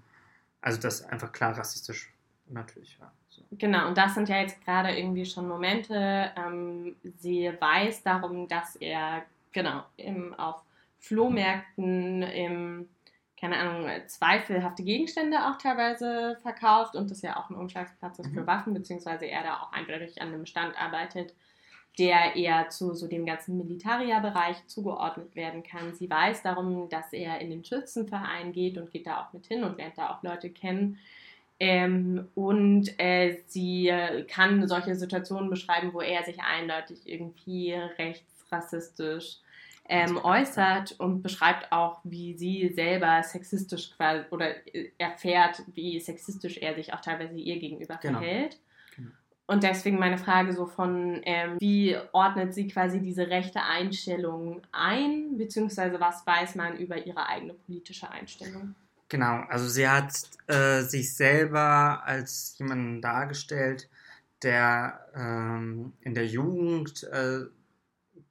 also 0.61 0.81
das 0.81 1.05
einfach 1.05 1.33
klar 1.33 1.57
rassistisch 1.57 2.13
natürlich 2.49 3.01
war. 3.01 3.13
So. 3.29 3.43
Genau, 3.53 3.89
und 3.89 3.97
das 3.97 4.15
sind 4.15 4.29
ja 4.29 4.41
jetzt 4.41 4.63
gerade 4.65 4.97
irgendwie 4.97 5.25
schon 5.25 5.49
Momente. 5.49 6.33
Ähm, 6.37 6.97
sie 7.19 7.51
weiß 7.59 8.03
darum, 8.03 8.49
dass 8.49 8.77
er 8.77 9.25
genau 9.53 9.85
im, 9.97 10.35
auf 10.35 10.63
Flohmärkten 10.99 12.23
im, 12.23 12.89
keine 13.39 13.57
Ahnung, 13.59 13.89
zweifelhafte 14.07 14.83
Gegenstände 14.83 15.39
auch 15.49 15.57
teilweise 15.57 16.37
verkauft 16.43 16.95
und 16.95 17.11
das 17.11 17.23
ja 17.23 17.37
auch 17.37 17.49
ein 17.49 17.57
Umschlagsplatz 17.57 18.19
ist 18.19 18.33
für 18.33 18.43
Mhm. 18.43 18.47
Waffen, 18.47 18.75
beziehungsweise 18.75 19.27
er 19.27 19.43
da 19.43 19.61
auch 19.61 19.73
eindeutig 19.73 20.21
an 20.21 20.29
einem 20.29 20.47
Stand 20.47 20.79
arbeitet, 20.79 21.35
der 22.01 22.35
eher 22.35 22.69
zu 22.71 22.95
so 22.95 23.07
dem 23.07 23.27
ganzen 23.27 23.59
Militaria-Bereich 23.59 24.67
zugeordnet 24.67 25.37
werden 25.37 25.63
kann. 25.63 25.95
Sie 25.95 26.11
weiß 26.11 26.43
darum, 26.43 26.89
dass 26.89 27.13
er 27.13 27.41
in 27.41 27.51
den 27.51 27.65
Schützenverein 27.65 28.53
geht 28.53 28.79
und 28.79 28.91
geht 28.91 29.07
da 29.07 29.21
auch 29.23 29.33
mit 29.33 29.47
hin 29.47 29.63
und 29.63 29.77
lernt 29.79 29.99
da 29.99 30.11
auch 30.11 30.23
Leute 30.23 30.51
kennen. 30.51 30.99
Ähm, 31.61 32.27
und 32.35 32.99
äh, 32.99 33.37
sie 33.47 33.93
kann 34.29 34.67
solche 34.67 34.95
Situationen 34.95 35.51
beschreiben, 35.51 35.93
wo 35.93 36.01
er 36.01 36.25
sich 36.25 36.41
eindeutig 36.41 37.01
irgendwie 37.05 37.75
rechtsrassistisch 37.75 39.37
ähm, 39.91 40.19
äußert 40.23 40.93
und 41.01 41.21
beschreibt 41.21 41.71
auch, 41.73 41.99
wie 42.05 42.35
sie 42.39 42.73
selber 42.75 43.23
sexistisch 43.25 43.91
quasi 43.97 44.25
oder 44.31 44.55
äh, 44.75 44.91
erfährt, 44.99 45.63
wie 45.75 46.01
sexistisch 46.01 46.59
er 46.59 46.75
sich 46.77 46.95
auch 46.95 47.01
teilweise 47.01 47.35
ihr 47.37 47.59
gegenüber 47.59 47.99
Genau. 48.01 48.21
verhält. 48.21 48.57
Und 49.51 49.65
deswegen 49.65 49.99
meine 49.99 50.17
Frage 50.17 50.53
so 50.53 50.65
von, 50.65 51.23
ähm, 51.25 51.57
wie 51.59 51.97
ordnet 52.13 52.55
sie 52.55 52.69
quasi 52.69 53.01
diese 53.01 53.27
rechte 53.27 53.61
Einstellung 53.61 54.63
ein, 54.71 55.37
beziehungsweise 55.39 55.99
was 55.99 56.25
weiß 56.25 56.55
man 56.55 56.77
über 56.77 57.05
ihre 57.05 57.27
eigene 57.27 57.55
politische 57.55 58.09
Einstellung? 58.09 58.77
Genau, 59.09 59.43
also 59.49 59.67
sie 59.67 59.89
hat 59.89 60.13
äh, 60.47 60.83
sich 60.83 61.17
selber 61.17 62.01
als 62.05 62.55
jemanden 62.59 63.03
dargestellt, 63.03 63.89
der 64.45 65.05
ähm, 65.17 65.95
in 66.03 66.15
der 66.15 66.29
Jugend 66.29 67.03
äh, 67.13 67.41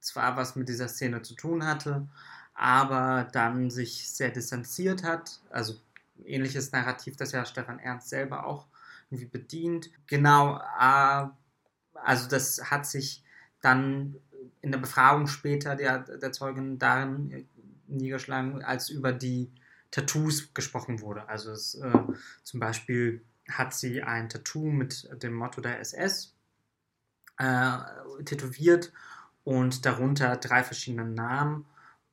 zwar 0.00 0.38
was 0.38 0.56
mit 0.56 0.70
dieser 0.70 0.88
Szene 0.88 1.20
zu 1.20 1.34
tun 1.34 1.66
hatte, 1.66 2.08
aber 2.54 3.28
dann 3.30 3.68
sich 3.68 4.08
sehr 4.08 4.30
distanziert 4.30 5.04
hat. 5.04 5.40
Also 5.50 5.74
ähnliches 6.24 6.72
Narrativ, 6.72 7.16
das 7.16 7.32
ja 7.32 7.44
Stefan 7.44 7.78
Ernst 7.78 8.08
selber 8.08 8.46
auch 8.46 8.70
irgendwie 9.10 9.26
bedient. 9.26 9.90
Genau, 10.06 10.58
äh, 10.58 11.26
also 11.94 12.28
das 12.28 12.70
hat 12.70 12.86
sich 12.86 13.22
dann 13.60 14.16
in 14.62 14.72
der 14.72 14.78
Befragung 14.78 15.26
später 15.26 15.76
der, 15.76 15.98
der 15.98 16.32
Zeugin 16.32 16.78
darin 16.78 17.48
niedergeschlagen, 17.86 18.62
als 18.62 18.88
über 18.88 19.12
die 19.12 19.50
Tattoos 19.90 20.54
gesprochen 20.54 21.00
wurde. 21.00 21.28
Also 21.28 21.50
es, 21.50 21.74
äh, 21.74 21.98
zum 22.42 22.60
Beispiel 22.60 23.24
hat 23.48 23.74
sie 23.74 24.02
ein 24.02 24.28
Tattoo 24.28 24.70
mit 24.70 25.08
dem 25.22 25.34
Motto 25.34 25.60
der 25.60 25.80
SS 25.80 26.34
äh, 27.38 27.78
tätowiert 28.24 28.92
und 29.44 29.84
darunter 29.86 30.36
drei 30.36 30.62
verschiedene 30.62 31.06
Namen. 31.06 31.66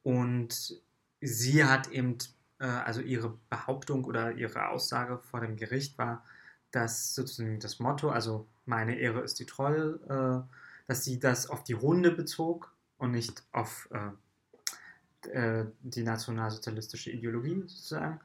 Und 0.03 0.81
sie 1.21 1.65
hat 1.65 1.89
eben, 1.89 2.17
äh, 2.59 2.65
also 2.65 3.01
ihre 3.01 3.37
Behauptung 3.49 4.05
oder 4.05 4.31
ihre 4.31 4.69
Aussage 4.69 5.19
vor 5.19 5.41
dem 5.41 5.57
Gericht 5.57 5.97
war, 5.97 6.23
dass 6.71 7.15
sozusagen 7.15 7.59
das 7.59 7.79
Motto, 7.79 8.09
also 8.09 8.47
meine 8.65 8.95
Ehre 8.97 9.21
ist 9.21 9.39
die 9.39 9.45
Troll, 9.45 9.99
äh, 10.09 10.53
dass 10.87 11.03
sie 11.03 11.19
das 11.19 11.49
auf 11.49 11.63
die 11.63 11.75
Hunde 11.75 12.11
bezog 12.11 12.73
und 12.97 13.11
nicht 13.11 13.43
auf 13.51 13.89
äh, 13.91 15.29
äh, 15.29 15.65
die 15.81 16.03
nationalsozialistische 16.03 17.11
Ideologie 17.11 17.61
sozusagen. 17.67 18.19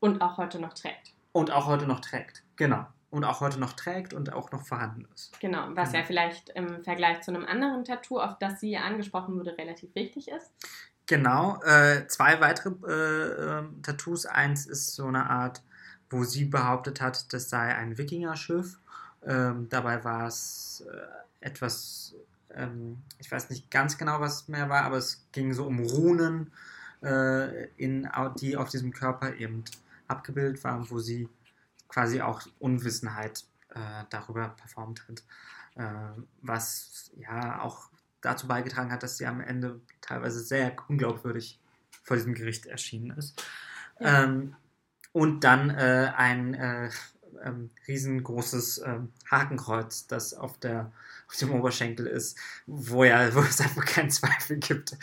Und 0.00 0.20
auch 0.20 0.36
heute 0.36 0.60
noch 0.60 0.74
trägt. 0.74 1.12
Und 1.32 1.50
auch 1.50 1.66
heute 1.66 1.86
noch 1.86 2.00
trägt. 2.00 2.42
Genau. 2.56 2.86
Und 3.10 3.24
auch 3.24 3.40
heute 3.40 3.58
noch 3.58 3.72
trägt 3.72 4.12
und 4.12 4.32
auch 4.32 4.52
noch 4.52 4.66
vorhanden 4.66 5.08
ist. 5.14 5.38
Genau, 5.40 5.68
was 5.74 5.90
Genau. 5.90 6.00
ja 6.00 6.04
vielleicht 6.04 6.50
im 6.50 6.84
Vergleich 6.84 7.22
zu 7.22 7.30
einem 7.30 7.46
anderen 7.46 7.84
Tattoo, 7.84 8.20
auf 8.20 8.38
das 8.38 8.60
sie 8.60 8.76
angesprochen 8.76 9.36
wurde, 9.36 9.56
relativ 9.56 9.94
wichtig 9.94 10.28
ist. 10.28 10.52
Genau. 11.06 11.60
Äh, 11.62 12.06
zwei 12.08 12.40
weitere 12.40 12.74
äh, 12.86 13.58
ähm, 13.58 13.82
Tattoos. 13.82 14.26
Eins 14.26 14.66
ist 14.66 14.94
so 14.94 15.06
eine 15.06 15.28
Art, 15.30 15.62
wo 16.10 16.24
sie 16.24 16.44
behauptet 16.44 17.00
hat, 17.00 17.32
das 17.32 17.50
sei 17.50 17.74
ein 17.74 17.98
Wikingerschiff. 17.98 18.78
Ähm, 19.26 19.68
dabei 19.68 20.04
war 20.04 20.26
es 20.26 20.84
äh, 20.90 21.46
etwas, 21.46 22.14
ähm, 22.54 23.02
ich 23.18 23.30
weiß 23.30 23.50
nicht 23.50 23.70
ganz 23.70 23.98
genau, 23.98 24.20
was 24.20 24.42
es 24.42 24.48
mehr 24.48 24.68
war, 24.68 24.82
aber 24.82 24.96
es 24.96 25.26
ging 25.32 25.52
so 25.52 25.66
um 25.66 25.80
Runen, 25.80 26.52
äh, 27.02 27.66
in, 27.76 28.08
die 28.40 28.56
auf 28.56 28.70
diesem 28.70 28.92
Körper 28.92 29.34
eben 29.34 29.64
abgebildet 30.06 30.62
waren, 30.64 30.88
wo 30.90 30.98
sie 30.98 31.28
quasi 31.88 32.20
auch 32.20 32.42
Unwissenheit 32.58 33.44
äh, 33.70 34.04
darüber 34.10 34.48
performt 34.48 35.06
hat. 35.08 35.22
Äh, 35.76 36.20
was 36.42 37.10
ja 37.16 37.60
auch 37.60 37.88
dazu 38.20 38.48
beigetragen 38.48 38.90
hat, 38.90 39.02
dass 39.02 39.18
sie 39.18 39.26
am 39.26 39.40
Ende 39.40 39.80
teilweise 40.00 40.40
sehr 40.40 40.74
unglaubwürdig 40.88 41.60
vor 42.02 42.16
diesem 42.16 42.34
Gericht 42.34 42.66
erschienen 42.66 43.16
ist. 43.16 43.42
Ja. 44.00 44.24
Ähm, 44.24 44.56
und 45.12 45.44
dann 45.44 45.70
äh, 45.70 46.12
ein 46.16 46.54
äh, 46.54 46.90
ähm, 47.44 47.70
riesengroßes 47.86 48.82
ähm, 48.84 49.12
Hakenkreuz, 49.30 50.06
das 50.06 50.34
auf, 50.34 50.58
der, 50.58 50.92
auf 51.28 51.36
dem 51.36 51.52
Oberschenkel 51.54 52.06
ist, 52.06 52.38
wo, 52.66 53.04
ja, 53.04 53.34
wo 53.34 53.40
es 53.40 53.60
einfach 53.60 53.84
keinen 53.84 54.10
Zweifel 54.10 54.56
gibt, 54.56 54.96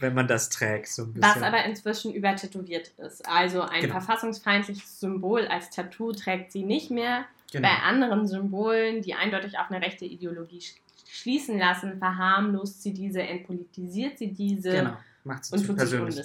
wenn 0.00 0.14
man 0.14 0.28
das 0.28 0.48
trägt. 0.48 0.88
So 0.88 1.08
Was 1.16 1.42
aber 1.42 1.64
inzwischen 1.64 2.12
übertätowiert 2.14 2.88
ist. 2.98 3.26
Also 3.28 3.62
ein 3.62 3.82
Genau. 3.82 3.92
verfassungsfeindliches 3.94 5.00
Symbol 5.00 5.46
als 5.46 5.70
Tattoo 5.70 6.12
trägt 6.12 6.52
sie 6.52 6.62
nicht 6.64 6.90
mehr. 6.90 7.24
genau. 7.52 7.68
Bei 7.68 7.82
anderen 7.82 8.26
Symbolen, 8.28 9.02
die 9.02 9.14
eindeutig 9.14 9.58
auf 9.58 9.70
eine 9.70 9.84
rechte 9.84 10.04
Ideologie 10.04 10.60
sch 10.60 10.74
schließen 11.12 11.58
lassen, 11.58 11.98
verharmlost 11.98 12.84
sie 12.84 12.94
diese, 12.94 13.20
entpolitisiert 13.20 14.16
sie 14.18 14.32
diese 14.32 14.70
genau. 14.70 14.96
Macht 15.24 15.44
sie 15.44 15.56
und 15.56 15.64
zu 15.64 15.74
persönlich. 15.74 16.20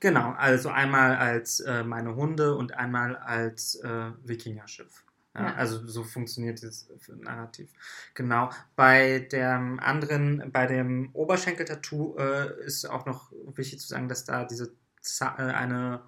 Genau, 0.00 0.32
also 0.32 0.68
einmal 0.68 1.16
als 1.16 1.60
äh, 1.60 1.82
meine 1.82 2.14
Hunde 2.14 2.54
und 2.54 2.74
einmal 2.74 3.16
als 3.16 3.76
äh, 3.76 4.10
Wikingerschiff. 4.24 5.04
Ja. 5.34 5.54
Also 5.54 5.86
so 5.86 6.02
funktioniert 6.02 6.62
dieses 6.62 6.88
Narrativ. 7.08 7.70
Genau. 8.14 8.50
Bei 8.74 9.18
dem 9.18 9.78
anderen, 9.80 10.50
bei 10.50 10.66
dem 10.66 11.10
Oberschenkel-Tattoo 11.12 12.16
äh, 12.16 12.64
ist 12.64 12.86
auch 12.86 13.04
noch 13.04 13.32
wichtig 13.54 13.80
zu 13.80 13.88
sagen, 13.88 14.08
dass 14.08 14.24
da 14.24 14.44
diese 14.44 14.72
Za 15.02 15.36
äh, 15.38 15.52
eine 15.52 16.00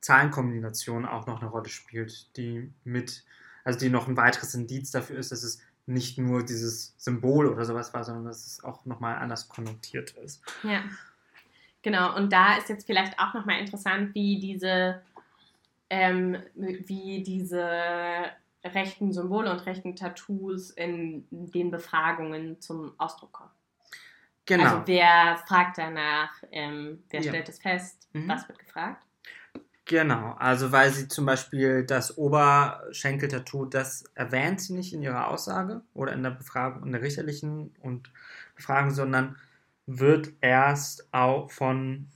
Zahlenkombination 0.00 1.06
auch 1.06 1.26
noch 1.26 1.40
eine 1.40 1.50
Rolle 1.50 1.68
spielt, 1.68 2.36
die 2.36 2.70
mit, 2.84 3.24
also 3.64 3.78
die 3.78 3.88
noch 3.88 4.08
ein 4.08 4.16
weiteres 4.16 4.54
Indiz 4.54 4.90
dafür 4.90 5.16
ist, 5.16 5.32
dass 5.32 5.42
es 5.42 5.58
nicht 5.86 6.18
nur 6.18 6.44
dieses 6.44 6.94
Symbol 6.98 7.46
oder 7.46 7.64
sowas 7.64 7.94
war, 7.94 8.04
sondern 8.04 8.26
dass 8.26 8.46
es 8.46 8.62
auch 8.62 8.84
nochmal 8.84 9.16
anders 9.16 9.48
konnotiert 9.48 10.12
ist. 10.18 10.42
Ja. 10.62 10.82
Genau, 11.86 12.16
und 12.16 12.32
da 12.32 12.56
ist 12.56 12.68
jetzt 12.68 12.84
vielleicht 12.84 13.16
auch 13.16 13.32
nochmal 13.32 13.60
interessant, 13.60 14.12
wie 14.12 14.40
diese, 14.40 15.02
ähm, 15.88 16.36
wie 16.56 17.22
diese 17.22 17.64
rechten 18.64 19.12
Symbole 19.12 19.52
und 19.52 19.64
rechten 19.66 19.94
Tattoos 19.94 20.70
in 20.70 21.28
den 21.30 21.70
Befragungen 21.70 22.60
zum 22.60 22.92
Ausdruck 22.98 23.30
kommen. 23.34 23.50
Genau. 24.46 24.64
Also 24.64 24.82
wer 24.86 25.36
fragt 25.46 25.78
danach, 25.78 26.32
ähm, 26.50 27.04
wer 27.10 27.20
Ja. 27.22 27.30
stellt 27.30 27.48
es 27.50 27.60
fest, 27.60 28.08
Mhm. 28.14 28.30
was 28.30 28.48
wird 28.48 28.58
gefragt? 28.58 29.04
Genau, 29.84 30.32
also 30.40 30.72
weil 30.72 30.90
sie 30.90 31.06
zum 31.06 31.24
Beispiel 31.24 31.84
das 31.86 32.18
Oberschenkel-Tattoo, 32.18 33.66
das 33.66 34.02
erwähnt 34.16 34.60
sie 34.60 34.72
nicht 34.72 34.92
in 34.92 35.02
ihrer 35.02 35.28
Aussage 35.28 35.82
oder 35.94 36.14
in 36.14 36.24
der 36.24 36.30
Befragung, 36.30 36.82
in 36.84 36.90
der 36.90 37.02
richterlichen 37.02 37.76
und 37.80 38.10
Befragung, 38.56 38.90
sondern 38.90 39.36
wird 39.86 40.32
erst 40.40 41.12
auch 41.12 41.50
von 41.50 42.08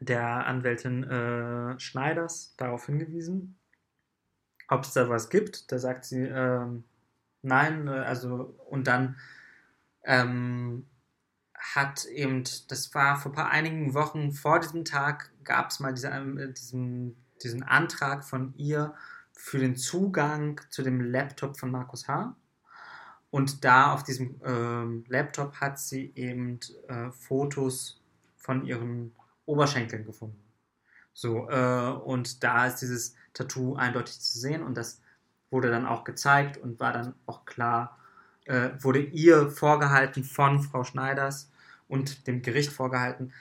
der 0.00 0.46
Anwältin 0.46 1.04
äh, 1.04 1.78
Schneiders 1.80 2.54
darauf 2.56 2.86
hingewiesen, 2.86 3.58
ob 4.68 4.84
es 4.84 4.92
da 4.92 5.08
was 5.08 5.30
gibt. 5.30 5.70
Da 5.72 5.78
sagt 5.78 6.04
sie 6.04 6.22
ähm, 6.22 6.84
nein, 7.42 7.86
äh, 7.86 7.90
also 7.90 8.56
und 8.68 8.86
dann 8.86 9.16
ähm, 10.04 10.86
hat 11.54 12.04
eben, 12.06 12.44
das 12.68 12.94
war 12.94 13.16
vor 13.16 13.32
paar 13.32 13.50
einigen 13.50 13.94
Wochen 13.94 14.32
vor 14.32 14.60
diesem 14.60 14.84
Tag, 14.84 15.32
gab 15.44 15.70
es 15.70 15.80
mal 15.80 15.94
diese, 15.94 16.08
äh, 16.08 16.52
diesen, 16.52 17.16
diesen 17.42 17.62
Antrag 17.62 18.24
von 18.24 18.54
ihr 18.56 18.94
für 19.32 19.58
den 19.58 19.76
Zugang 19.76 20.60
zu 20.70 20.82
dem 20.82 21.00
Laptop 21.00 21.58
von 21.58 21.70
Markus 21.70 22.08
H. 22.08 22.36
Und 23.34 23.64
da 23.64 23.92
auf 23.92 24.04
diesem 24.04 24.40
ähm, 24.44 25.04
Laptop 25.08 25.56
hat 25.56 25.80
sie 25.80 26.12
eben 26.14 26.60
äh, 26.86 27.10
Fotos 27.10 28.00
von 28.36 28.64
ihren 28.64 29.12
Oberschenkeln 29.44 30.04
gefunden. 30.04 30.40
So, 31.12 31.50
äh, 31.50 31.90
und 32.04 32.44
da 32.44 32.68
ist 32.68 32.76
dieses 32.76 33.16
Tattoo 33.32 33.74
eindeutig 33.74 34.20
zu 34.20 34.38
sehen 34.38 34.62
und 34.62 34.76
das 34.76 35.00
wurde 35.50 35.68
dann 35.68 35.84
auch 35.84 36.04
gezeigt 36.04 36.58
und 36.58 36.78
war 36.78 36.92
dann 36.92 37.14
auch 37.26 37.44
klar, 37.44 37.98
äh, 38.44 38.70
wurde 38.78 39.00
ihr 39.00 39.50
vorgehalten 39.50 40.22
von 40.22 40.62
Frau 40.62 40.84
Schneiders 40.84 41.50
und 41.88 42.28
dem 42.28 42.40
Gericht 42.40 42.70
vorgehalten, 42.70 43.32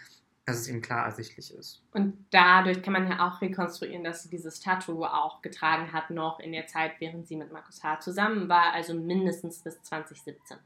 dass 0.45 0.57
es 0.57 0.67
ihm 0.67 0.81
klar 0.81 1.05
ersichtlich 1.05 1.53
ist. 1.53 1.81
Und 1.91 2.25
dadurch 2.31 2.81
kann 2.81 2.93
man 2.93 3.09
ja 3.09 3.27
auch 3.27 3.41
rekonstruieren, 3.41 4.03
dass 4.03 4.23
sie 4.23 4.29
dieses 4.29 4.59
Tattoo 4.59 5.05
auch 5.05 5.41
getragen 5.41 5.93
hat, 5.93 6.09
noch 6.09 6.39
in 6.39 6.51
der 6.51 6.67
Zeit, 6.67 6.93
während 6.99 7.27
sie 7.27 7.37
mit 7.37 7.51
Markus 7.51 7.83
H. 7.83 8.01
zusammen 8.01 8.49
war, 8.49 8.73
also 8.73 8.93
mindestens 8.93 9.59
bis 9.59 9.81
2017. 9.83 10.57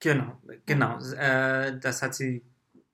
Genau, 0.00 0.38
genau. 0.66 0.98
Äh, 1.14 1.78
das 1.80 2.02
hat 2.02 2.14
sie, 2.14 2.44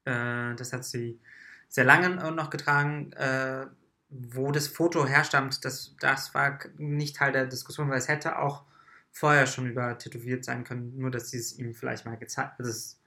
äh, 0.04 0.54
das 0.54 0.73
hat 0.73 0.85
sie 0.85 1.21
sehr 1.69 1.85
lange 1.85 2.07
äh, 2.23 2.30
noch 2.30 2.50
getragen. 2.50 3.12
Äh, 3.12 3.66
wo 4.11 4.50
das 4.50 4.66
Foto 4.69 5.07
herstammt, 5.07 5.64
das, 5.64 5.95
das 6.00 6.35
war 6.35 6.59
nicht 6.78 7.16
Teil 7.16 7.33
der 7.33 7.47
Diskussion, 7.47 7.88
weil 7.88 7.99
es 7.99 8.09
hätte 8.09 8.38
auch 8.38 8.64
vorher 9.12 9.47
schon 9.47 9.69
übertätowiert 9.69 10.45
sein 10.45 10.64
können, 10.64 10.97
nur 10.99 11.11
dass 11.11 11.30
sie 11.30 11.38
es 11.38 11.59
ihm 11.59 11.75
vielleicht 11.75 12.07
mal 12.07 12.16
gezeigt 12.16 12.59
hat. 12.59 12.66
Das 12.66 13.00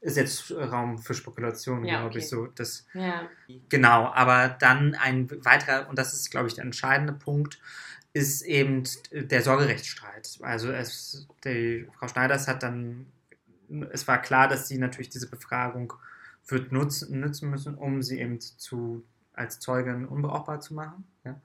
ist 0.00 0.16
jetzt 0.16 0.50
Raum 0.52 0.98
für 0.98 1.14
Spekulation, 1.14 1.84
Ja, 1.84 1.98
glaube 1.98 2.10
okay. 2.10 2.18
ich. 2.18 2.28
So, 2.28 2.46
das, 2.46 2.86
Ja. 2.94 3.28
Genau, 3.68 4.06
aber 4.06 4.48
dann 4.48 4.94
ein 4.94 5.30
weiterer, 5.44 5.88
und 5.88 5.98
das 5.98 6.14
ist, 6.14 6.30
glaube 6.30 6.48
ich, 6.48 6.54
der 6.54 6.64
entscheidende 6.64 7.12
Punkt, 7.12 7.58
ist 8.12 8.42
eben 8.42 8.84
der 9.12 9.42
Sorgerechtsstreit. 9.42 10.38
Also 10.40 10.72
es, 10.72 11.28
die 11.44 11.86
Frau 11.98 12.08
Schneiders 12.08 12.48
hat 12.48 12.62
dann, 12.62 13.06
es 13.92 14.08
war 14.08 14.20
klar, 14.20 14.48
dass 14.48 14.68
sie 14.68 14.78
natürlich 14.78 15.10
diese 15.10 15.30
Befragung 15.30 15.92
wird 16.46 16.72
nutzen, 16.72 17.20
nutzen 17.20 17.50
müssen, 17.50 17.74
um 17.74 18.02
sie 18.02 18.18
eben 18.18 18.40
zu, 18.40 19.04
als 19.34 19.60
Zeugin 19.60 20.06
unbrauchbar 20.06 20.60
zu 20.60 20.74
machen. 20.74 21.04
Ja? 21.24 21.40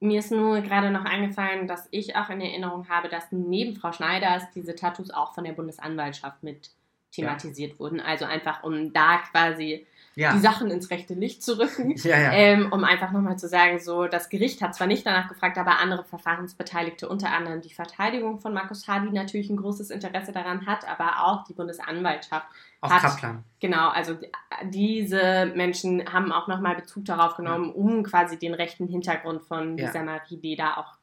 Mir 0.00 0.18
ist 0.18 0.30
nur 0.30 0.60
gerade 0.62 0.90
noch 0.90 1.04
eingefallen, 1.04 1.66
dass 1.68 1.88
ich 1.90 2.16
auch 2.16 2.28
in 2.28 2.40
Erinnerung 2.40 2.88
habe, 2.88 3.08
dass 3.08 3.30
neben 3.30 3.76
Frau 3.76 3.92
Schneiders 3.92 4.42
diese 4.54 4.74
Tattoos 4.74 5.10
auch 5.10 5.34
von 5.34 5.44
der 5.44 5.52
Bundesanwaltschaft 5.52 6.42
mit 6.42 6.70
thematisiert 7.12 7.78
wurden. 7.78 8.00
Also 8.00 8.24
einfach, 8.24 8.62
um 8.62 8.92
da 8.92 9.18
quasi 9.30 9.86
Ja, 10.14 10.32
die 10.32 10.38
Sachen 10.38 10.70
ins 10.70 10.90
rechte 10.90 11.14
Licht 11.14 11.42
zu 11.42 11.58
rücken. 11.58 11.94
ja, 11.96 12.18
ja. 12.18 12.32
Ähm, 12.32 12.72
um 12.72 12.84
einfach 12.84 13.10
nochmal 13.12 13.38
zu 13.38 13.48
sagen, 13.48 13.78
so 13.78 14.06
das 14.06 14.28
Gericht 14.28 14.60
hat 14.62 14.74
zwar 14.74 14.86
nicht 14.86 15.06
danach 15.06 15.28
gefragt, 15.28 15.56
aber 15.58 15.78
andere 15.78 16.04
Verfahrensbeteiligte, 16.04 17.08
unter 17.08 17.30
anderem 17.32 17.60
die 17.62 17.72
Verteidigung 17.72 18.38
von 18.40 18.52
Markus 18.52 18.86
H., 18.88 19.00
die 19.00 19.10
natürlich 19.10 19.50
ein 19.50 19.56
großes 19.56 19.90
Interesse 19.90 20.32
daran 20.32 20.66
hat, 20.66 20.86
aber 20.88 21.24
auch 21.26 21.44
die 21.44 21.54
Bundesanwaltschaft. 21.54 22.46
auch 22.82 22.90
hat- 22.90 23.02
Kaplan. 23.02 23.44
Genau, 23.60 23.88
also 23.90 24.14
die- 24.14 24.30
diese 24.64 25.52
Menschen 25.54 26.10
haben 26.12 26.32
auch 26.32 26.48
nochmal 26.48 26.76
Bezug 26.76 27.04
darauf 27.04 27.36
genommen, 27.36 27.72
um 27.72 28.02
quasi 28.02 28.38
den 28.38 28.54
rechten 28.54 28.86
Hintergrund 28.88 29.42
von 29.42 29.76
Ja. 29.76 29.86
dieser 29.86 30.02
Marie 30.02 30.56
da 30.56 30.74
auch 30.78 30.94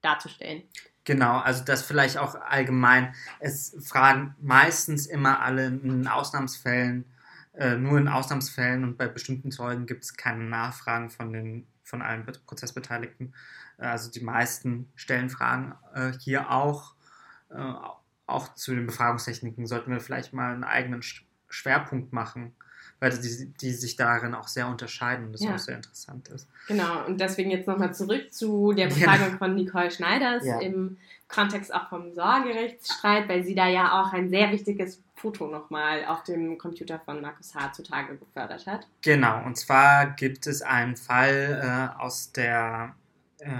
darzustellen. 0.00 0.62
Genau, 1.04 1.38
also 1.38 1.62
das 1.64 1.82
vielleicht 1.82 2.16
auch 2.16 2.34
allgemein. 2.34 3.14
Es 3.38 3.76
fragen 3.86 4.34
meistens 4.40 5.06
immer 5.06 5.40
alle 5.40 5.66
in 5.66 6.06
Ausnahmsfällen, 6.08 7.04
äh, 7.54 7.76
nur 7.76 7.98
in 7.98 8.08
Ausnahmsfällen 8.08 8.84
und 8.84 8.96
bei 8.96 9.06
bestimmten 9.08 9.50
Zeugen 9.52 9.84
gibt 9.86 10.04
es 10.04 10.16
keine 10.16 10.44
Nachfragen 10.44 11.10
von, 11.10 11.32
den, 11.32 11.66
von 11.82 12.00
allen 12.00 12.24
Be- 12.24 12.32
Prozessbeteiligten. 12.46 13.34
Äh, 13.78 13.86
Also 13.86 14.10
die 14.10 14.20
meisten 14.24 14.90
stellen 14.94 15.28
Fragen 15.28 15.74
äh, 15.94 16.12
hier 16.20 16.50
auch. 16.50 16.94
Äh, 17.50 17.74
auch 18.26 18.54
zu 18.54 18.74
den 18.74 18.86
Befragungstechniken 18.86 19.66
sollten 19.66 19.90
wir 19.92 20.00
vielleicht 20.00 20.32
mal 20.32 20.52
einen 20.54 20.64
eigenen 20.64 21.02
Sch- 21.02 21.24
Schwerpunkt 21.50 22.12
machen, 22.14 22.54
weil 23.04 23.18
die, 23.18 23.46
die 23.60 23.70
sich 23.72 23.96
darin 23.96 24.34
auch 24.34 24.48
sehr 24.48 24.66
unterscheiden 24.66 25.26
und 25.26 25.32
das 25.32 25.42
Ja. 25.42 25.54
auch 25.54 25.58
sehr 25.58 25.76
interessant 25.76 26.28
ist. 26.28 26.48
Genau, 26.68 27.04
und 27.04 27.20
deswegen 27.20 27.50
jetzt 27.50 27.68
nochmal 27.68 27.94
zurück 27.94 28.32
zu 28.32 28.72
der 28.72 28.88
Ja. 28.88 28.94
Befragung 28.94 29.36
von 29.38 29.54
Nicole 29.54 29.90
Schneiders 29.90 30.44
Ja. 30.46 30.58
im 30.60 30.96
Kontext 31.28 31.74
auch 31.74 31.88
vom 31.90 32.14
Sorgerechtsstreit, 32.14 33.28
weil 33.28 33.44
sie 33.44 33.54
da 33.54 33.68
ja 33.68 34.00
auch 34.00 34.12
ein 34.12 34.30
sehr 34.30 34.50
wichtiges 34.52 35.02
Foto 35.16 35.46
nochmal 35.48 36.04
auf 36.06 36.22
dem 36.22 36.56
Computer 36.56 36.98
von 37.04 37.20
Markus 37.20 37.54
H. 37.54 37.72
zutage 37.72 38.16
gefördert 38.16 38.66
hat. 38.66 38.86
Genau, 39.02 39.44
und 39.44 39.56
zwar 39.58 40.06
gibt 40.12 40.46
es 40.46 40.62
einen 40.62 40.96
Fall 40.96 41.90
äh, 41.98 42.00
aus 42.02 42.32
der 42.32 42.94
äh, 43.40 43.50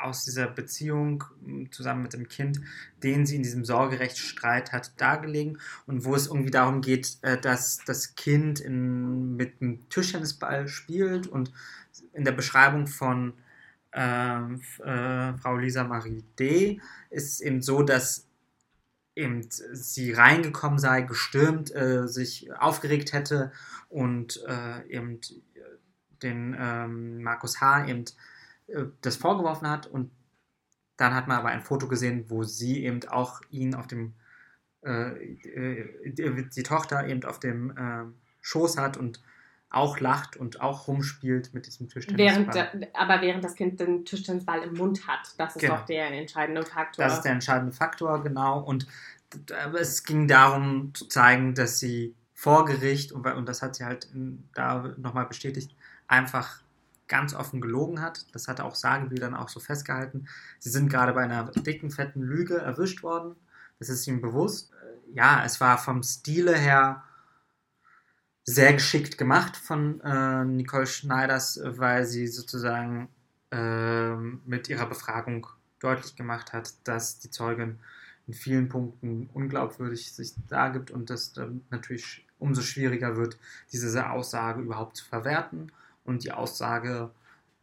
aus 0.00 0.24
dieser 0.24 0.46
Beziehung 0.46 1.24
m, 1.44 1.70
zusammen 1.72 2.02
mit 2.02 2.12
dem 2.12 2.28
Kind, 2.28 2.60
den 3.02 3.26
sie 3.26 3.36
in 3.36 3.42
diesem 3.42 3.64
Sorgerechtsstreit 3.64 4.72
hat 4.72 5.00
dargelegen 5.00 5.58
und 5.86 6.04
wo 6.04 6.14
es 6.14 6.26
irgendwie 6.26 6.50
darum 6.50 6.80
geht, 6.80 7.18
äh, 7.22 7.38
dass 7.38 7.78
das 7.84 8.14
Kind 8.14 8.60
in, 8.60 9.36
mit 9.36 9.60
einem 9.60 9.88
Tischtennisball 9.88 10.68
spielt 10.68 11.26
und 11.26 11.52
in 12.12 12.24
der 12.24 12.32
Beschreibung 12.32 12.86
von 12.86 13.34
äh, 13.92 14.38
äh, 14.38 15.36
Frau 15.38 15.56
Lisa 15.56 15.84
Marie 15.84 16.24
D. 16.38 16.80
ist 17.10 17.32
es 17.32 17.40
eben 17.40 17.62
so, 17.62 17.82
dass 17.82 18.26
eben 19.16 19.46
sie 19.50 20.12
reingekommen 20.12 20.78
sei, 20.78 21.02
gestürmt, 21.02 21.74
äh, 21.74 22.06
sich 22.06 22.52
aufgeregt 22.54 23.12
hätte 23.12 23.52
und 23.88 24.42
äh, 24.46 24.86
eben 24.88 25.20
den 26.22 26.56
ähm, 26.58 27.22
Markus 27.22 27.60
H. 27.60 27.86
eben 27.88 28.04
das 29.00 29.16
vorgeworfen 29.16 29.68
hat 29.68 29.86
und 29.86 30.10
dann 30.96 31.14
hat 31.14 31.28
man 31.28 31.38
aber 31.38 31.48
ein 31.48 31.62
Foto 31.62 31.88
gesehen, 31.88 32.26
wo 32.28 32.42
sie 32.42 32.84
eben 32.84 33.00
auch 33.08 33.40
ihn 33.50 33.74
auf 33.74 33.86
dem 33.86 34.14
äh, 34.82 35.10
äh, 35.12 36.10
die, 36.10 36.48
die 36.48 36.62
Tochter 36.62 37.06
eben 37.06 37.24
auf 37.24 37.38
dem 37.38 37.70
äh, 37.76 38.04
Schoß 38.40 38.78
hat 38.78 38.96
und 38.96 39.22
auch 39.68 40.00
lacht 40.00 40.36
und 40.36 40.60
auch 40.60 40.88
rumspielt 40.88 41.54
mit 41.54 41.66
diesem 41.66 41.86
Während, 41.94 42.50
Tischtennisball. 42.52 42.88
aber 42.94 43.20
während 43.22 43.44
das 43.44 43.54
Kind 43.54 43.78
den 43.78 44.04
Tischtennisball 44.04 44.62
im 44.62 44.74
Mund 44.74 45.06
hat. 45.06 45.34
Das 45.38 45.54
ist 45.54 45.60
Genau. 45.62 45.76
doch 45.76 45.84
der 45.84 46.10
entscheidende 46.10 46.64
Faktor. 46.64 47.04
Das 47.04 47.14
ist 47.18 47.22
der 47.22 47.32
entscheidende 47.32 47.72
Faktor, 47.72 48.22
genau. 48.22 48.60
Und 48.60 48.86
es 49.78 50.02
ging 50.02 50.26
darum 50.26 50.92
zu 50.94 51.06
zeigen, 51.06 51.54
dass 51.54 51.78
sie 51.78 52.16
vor 52.32 52.64
Gericht, 52.64 53.12
und, 53.12 53.24
und 53.26 53.48
das 53.48 53.62
hat 53.62 53.76
sie 53.76 53.84
halt 53.84 54.08
da 54.54 54.92
nochmal 54.96 55.26
bestätigt, 55.26 55.76
einfach 56.08 56.62
ganz 57.10 57.34
offen 57.34 57.60
gelogen 57.60 58.00
hat. 58.00 58.24
Das 58.32 58.48
hat 58.48 58.62
auch 58.62 58.74
Sagebiel 58.74 59.18
dann 59.18 59.34
auch 59.34 59.50
so 59.50 59.60
festgehalten. 59.60 60.28
Sie 60.58 60.70
sind 60.70 60.88
gerade 60.88 61.12
bei 61.12 61.24
einer 61.24 61.44
dicken, 61.50 61.90
fetten 61.90 62.22
Lüge 62.22 62.56
erwischt 62.56 63.02
worden. 63.02 63.36
Das 63.78 63.90
ist 63.90 64.06
ihm 64.06 64.22
bewusst. 64.22 64.72
Äh, 64.72 65.14
Ja, 65.14 65.44
es 65.44 65.60
war 65.60 65.76
vom 65.76 66.02
Stile 66.02 66.56
her 66.56 67.02
sehr 68.44 68.72
geschickt 68.72 69.18
gemacht 69.18 69.56
von 69.56 70.00
äh, 70.00 70.44
Nicole 70.44 70.86
Schneiders, 70.86 71.58
äh, 71.58 71.78
weil 71.78 72.06
sie 72.06 72.26
sozusagen 72.26 73.08
ähm, 73.50 74.40
mit 74.46 74.68
ihrer 74.68 74.86
Befragung 74.86 75.46
deutlich 75.80 76.16
gemacht 76.16 76.52
hat, 76.52 76.74
dass 76.84 77.18
die 77.18 77.30
Zeugin 77.30 77.80
in 78.26 78.34
vielen 78.34 78.68
Punkten 78.68 79.28
unglaubwürdig 79.34 80.12
sich 80.12 80.34
dargibt 80.48 80.90
und 80.90 81.10
das 81.10 81.32
dann 81.32 81.62
natürlich 81.70 82.24
umso 82.38 82.62
schwieriger 82.62 83.16
wird, 83.16 83.36
diese 83.72 84.08
Aussage 84.08 84.62
überhaupt 84.62 84.96
zu 84.96 85.04
verwerten 85.04 85.72
und 86.10 86.24
die 86.24 86.32
Aussage 86.32 87.10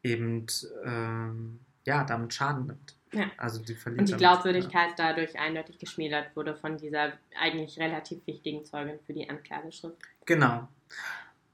eben 0.04 0.46
ähm, 0.84 1.60
ja 1.86 2.04
damit 2.04 2.34
Schaden 2.34 2.68
nimmt. 2.68 2.96
Ja. 3.14 3.30
Also 3.38 3.62
die 3.62 3.76
verliert 3.76 4.02
und 4.02 4.08
die 4.08 4.12
damit, 4.14 4.22
Glaubwürdigkeit 4.22 4.94
dadurch 4.98 5.40
eindeutig 5.40 5.80
geschmälert 5.80 6.36
wurde 6.36 6.56
von 6.56 6.78
dieser 6.78 7.14
eigentlich 7.40 7.80
relativ 7.80 8.26
wichtigen 8.26 8.66
Zeugin 8.66 9.00
für 9.06 9.14
die 9.14 9.30
Anklageschrift. 9.30 9.98
Genau. 10.26 10.68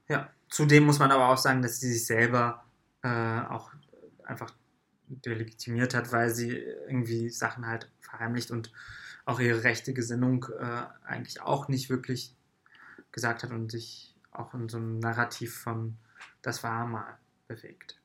Ja. 0.08 0.30
Zudem 0.48 0.84
muss 0.84 0.98
man 0.98 1.10
aber 1.10 1.28
auch 1.28 1.38
sagen, 1.38 1.62
dass 1.62 1.80
sie 1.80 1.92
sich 1.92 2.06
selber 2.06 2.64
äh, 3.02 3.08
auch 3.08 3.72
einfach 4.24 4.50
delegitimiert 5.08 5.94
hat, 5.94 6.12
weil 6.12 6.30
sie 6.30 6.50
irgendwie 6.50 7.28
Sachen 7.28 7.66
halt 7.66 7.88
verheimlicht 8.00 8.50
und 8.50 8.72
auch 9.26 9.40
ihre 9.40 9.64
rechte 9.64 9.94
Gesinnung 9.94 10.46
äh, 10.58 10.82
eigentlich 11.04 11.40
auch 11.40 11.68
nicht 11.68 11.90
wirklich 11.90 12.34
gesagt 13.10 13.42
hat 13.42 13.50
und 13.50 13.70
sich 13.70 14.14
auch 14.32 14.54
in 14.54 14.68
so 14.68 14.76
einem 14.76 14.98
Narrativ 14.98 15.56
von 15.56 15.96
das 16.44 16.62
war 16.62 16.86
mal 16.86 17.18
bewegt. 17.48 17.96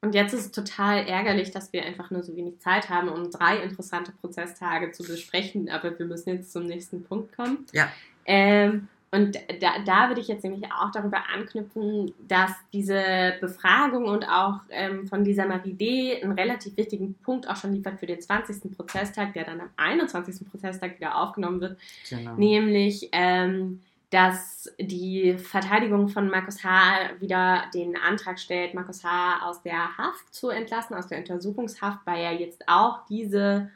Und 0.00 0.14
jetzt 0.14 0.34
ist 0.34 0.44
es 0.44 0.52
total 0.52 1.06
ärgerlich, 1.06 1.50
dass 1.50 1.72
wir 1.72 1.82
einfach 1.82 2.10
nur 2.10 2.22
so 2.22 2.36
wenig 2.36 2.60
Zeit 2.60 2.90
haben, 2.90 3.08
um 3.08 3.30
drei 3.30 3.56
interessante 3.62 4.12
Prozesstage 4.12 4.92
zu 4.92 5.02
besprechen. 5.02 5.70
Aber 5.70 5.98
wir 5.98 6.04
müssen 6.04 6.28
jetzt 6.28 6.52
zum 6.52 6.66
nächsten 6.66 7.04
Punkt 7.04 7.34
kommen. 7.34 7.64
Ja. 7.72 7.88
Ähm, 8.26 8.88
und 9.12 9.36
da, 9.60 9.78
da 9.86 10.08
würde 10.08 10.20
ich 10.20 10.28
jetzt 10.28 10.42
nämlich 10.42 10.64
auch 10.72 10.90
darüber 10.90 11.22
anknüpfen, 11.32 12.12
dass 12.26 12.50
diese 12.72 13.34
Befragung 13.40 14.06
und 14.06 14.28
auch 14.28 14.60
ähm, 14.70 15.06
von 15.06 15.24
Lisa 15.24 15.46
Marie 15.46 15.72
D. 15.72 16.20
einen 16.20 16.32
relativ 16.32 16.76
wichtigen 16.76 17.14
Punkt 17.22 17.48
auch 17.48 17.56
schon 17.56 17.72
liefert 17.72 18.00
für 18.00 18.06
den 18.06 18.20
20. 18.20 18.76
Prozesstag, 18.76 19.32
der 19.32 19.44
dann 19.44 19.60
am 19.60 19.70
21. 19.76 20.50
Prozesstag 20.50 20.96
wieder 20.96 21.16
aufgenommen 21.16 21.60
wird, 21.60 21.78
Genau. 22.10 22.34
nämlich 22.34 23.08
ähm, 23.12 23.80
dass 24.14 24.72
die 24.78 25.36
Verteidigung 25.38 26.06
von 26.06 26.30
Markus 26.30 26.62
H. 26.62 27.18
wieder 27.18 27.64
den 27.74 27.96
Antrag 27.96 28.38
stellt, 28.38 28.72
Markus 28.72 29.02
H. 29.02 29.44
aus 29.44 29.60
der 29.62 29.98
Haft 29.98 30.32
zu 30.32 30.50
entlassen, 30.50 30.94
aus 30.94 31.08
der 31.08 31.18
Untersuchungshaft, 31.18 31.98
weil 32.04 32.20
er 32.20 32.32
jetzt 32.32 32.62
auch 32.68 33.04
diese 33.06 33.72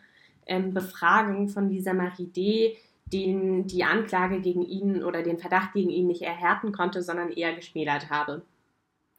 ähm, 0.47 0.73
Befragung 0.73 1.49
von 1.49 1.69
dieser 1.69 1.93
Marie 1.93 2.29
D. 2.29 2.77
Den, 3.13 3.67
die 3.67 3.83
Anklage 3.83 4.41
gegen 4.41 4.63
ihn 4.63 5.03
oder 5.03 5.23
den 5.23 5.39
Verdacht 5.39 5.73
gegen 5.73 5.91
ihn 5.91 6.07
nicht 6.07 6.23
erhärten 6.23 6.71
konnte, 6.71 7.03
sondern 7.03 7.33
eher 7.33 7.55
geschmälert 7.55 8.09
habe. 8.09 8.43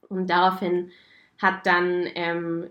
Und 0.07 0.29
daraufhin 0.29 0.91
hat 1.37 1.65
dann, 1.65 2.07
ähm, 2.15 2.67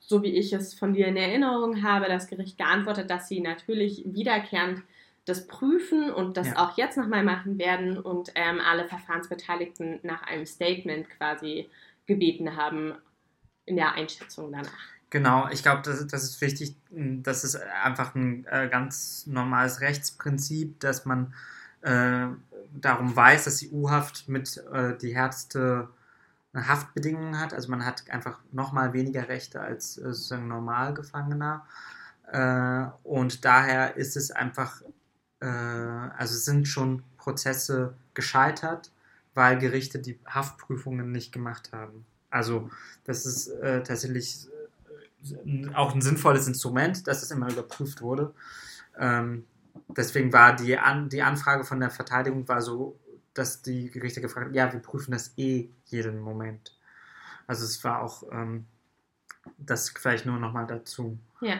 so 0.00 0.24
wie 0.24 0.34
ich 0.34 0.52
es 0.52 0.74
von 0.74 0.94
dir 0.94 1.06
in 1.06 1.16
Erinnerung 1.16 1.84
habe, 1.84 2.06
das 2.06 2.26
Gericht 2.26 2.58
geantwortet, 2.58 3.10
dass 3.10 3.28
sie 3.28 3.40
natürlich 3.40 4.02
wiederkehrend 4.06 4.82
das 5.24 5.46
prüfen 5.46 6.10
und 6.10 6.36
das 6.36 6.48
Ja. 6.48 6.56
auch 6.58 6.76
jetzt 6.76 6.96
nochmal 6.96 7.22
machen 7.22 7.58
werden 7.58 7.98
und 7.98 8.32
ähm, 8.34 8.60
alle 8.60 8.86
Verfahrensbeteiligten 8.86 10.00
nach 10.02 10.22
einem 10.24 10.46
Statement 10.46 11.08
quasi 11.10 11.70
gebeten 12.06 12.56
haben 12.56 12.94
in 13.66 13.76
der 13.76 13.92
Einschätzung 13.92 14.50
danach. 14.50 14.72
Genau, 15.10 15.48
ich 15.50 15.62
glaube, 15.62 15.82
das, 15.84 16.06
das 16.06 16.24
ist 16.24 16.40
wichtig. 16.40 16.74
Das 16.90 17.44
ist 17.44 17.56
einfach 17.84 18.14
ein 18.14 18.46
äh, 18.46 18.68
ganz 18.68 19.26
normales 19.26 19.80
Rechtsprinzip, 19.80 20.80
dass 20.80 21.04
man 21.04 21.34
äh, 21.82 22.26
darum 22.72 23.14
weiß, 23.14 23.44
dass 23.44 23.58
die 23.58 23.70
U-Haft 23.70 24.28
mit 24.28 24.56
äh, 24.72 24.96
die 24.96 25.14
härteste 25.14 25.88
Haftbedingungen 26.54 27.38
hat. 27.38 27.54
Also 27.54 27.70
man 27.70 27.84
hat 27.84 28.08
einfach 28.10 28.38
nochmal 28.52 28.92
weniger 28.92 29.28
Rechte 29.28 29.60
als 29.60 29.98
äh, 29.98 30.02
sozusagen 30.02 30.48
Normalgefangener. 30.48 31.66
Äh, 32.30 32.86
und 33.04 33.44
daher 33.44 33.96
ist 33.96 34.16
es 34.16 34.30
einfach, 34.30 34.82
äh, 35.42 35.46
also 35.46 36.34
es 36.34 36.44
sind 36.44 36.68
schon 36.68 37.02
Prozesse 37.18 37.94
gescheitert, 38.14 38.90
weil 39.34 39.58
Gerichte 39.58 39.98
die 39.98 40.18
Haftprüfungen 40.26 41.10
nicht 41.10 41.32
gemacht 41.32 41.72
haben. 41.72 42.06
Also 42.30 42.70
das 43.04 43.26
ist 43.26 43.48
äh, 43.48 43.82
tatsächlich 43.82 44.46
äh, 45.44 45.74
auch 45.74 45.94
ein 45.94 46.00
sinnvolles 46.00 46.46
Instrument, 46.46 47.06
dass 47.06 47.22
es 47.22 47.30
immer 47.30 47.50
überprüft 47.50 48.02
wurde. 48.02 48.32
Ähm, 48.98 49.44
deswegen 49.88 50.32
war 50.32 50.54
die, 50.54 50.78
An 50.78 51.08
die 51.08 51.22
Anfrage 51.22 51.64
von 51.64 51.80
der 51.80 51.90
Verteidigung 51.90 52.46
war 52.48 52.62
so, 52.62 52.98
dass 53.34 53.62
die 53.62 53.90
Gerichte 53.90 54.20
gefragt 54.20 54.46
haben, 54.46 54.54
ja, 54.54 54.72
wir 54.72 54.80
prüfen 54.80 55.12
das 55.12 55.32
eh 55.36 55.68
jeden 55.86 56.20
Moment. 56.20 56.76
Also 57.46 57.64
es 57.64 57.82
war 57.82 58.00
auch 58.02 58.22
ähm, 58.30 58.66
das 59.58 59.90
vielleicht 59.90 60.26
nur 60.26 60.38
nochmal 60.38 60.66
dazu. 60.66 61.18
Ja, 61.40 61.58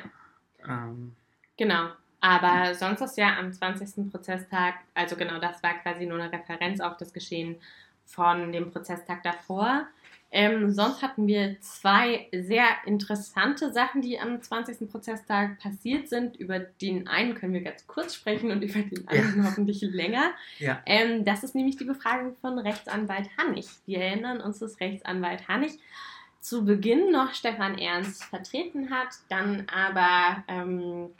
Ähm, 0.64 1.16
genau. 1.56 1.90
Aber 2.22 2.74
sonst 2.76 3.00
ist 3.00 3.18
ja 3.18 3.36
am 3.36 3.52
20. 3.52 4.08
Prozesstag, 4.10 4.74
also 4.94 5.16
genau, 5.16 5.40
das 5.40 5.60
war 5.62 5.74
quasi 5.74 6.06
nur 6.06 6.20
eine 6.20 6.32
Referenz 6.32 6.80
auf 6.80 6.96
das 6.96 7.12
Geschehen 7.12 7.56
von 8.06 8.52
dem 8.52 8.70
Prozesstag 8.70 9.24
davor. 9.24 9.88
Ähm, 10.30 10.70
sonst 10.70 11.02
hatten 11.02 11.26
wir 11.26 11.60
zwei 11.60 12.28
sehr 12.32 12.64
interessante 12.86 13.72
Sachen, 13.72 14.02
die 14.02 14.20
am 14.20 14.40
20. 14.40 14.88
Prozesstag 14.88 15.58
passiert 15.58 16.08
sind. 16.08 16.36
Über 16.36 16.60
den 16.60 17.08
einen 17.08 17.34
können 17.34 17.54
wir 17.54 17.60
ganz 17.60 17.88
kurz 17.88 18.14
sprechen 18.14 18.52
und 18.52 18.62
über 18.62 18.80
den 18.80 19.06
anderen 19.08 19.44
hoffentlich 19.44 19.82
länger. 19.82 20.30
ja. 20.58 20.80
Ähm, 20.86 21.24
das 21.24 21.42
ist 21.42 21.56
nämlich 21.56 21.76
die 21.76 21.84
Befragung 21.84 22.36
von 22.40 22.56
Rechtsanwalt 22.58 23.28
Hannig. 23.36 23.66
Wir 23.84 23.98
erinnern 23.98 24.40
uns, 24.40 24.60
dass 24.60 24.78
Rechtsanwalt 24.78 25.48
Hannig 25.48 25.72
zu 26.40 26.64
Beginn 26.64 27.10
noch 27.10 27.34
Stefan 27.34 27.76
Ernst 27.78 28.24
vertreten 28.24 28.90
hat, 28.90 29.08
dann 29.28 29.66
aber 29.68 30.44
ähm, 30.48 31.10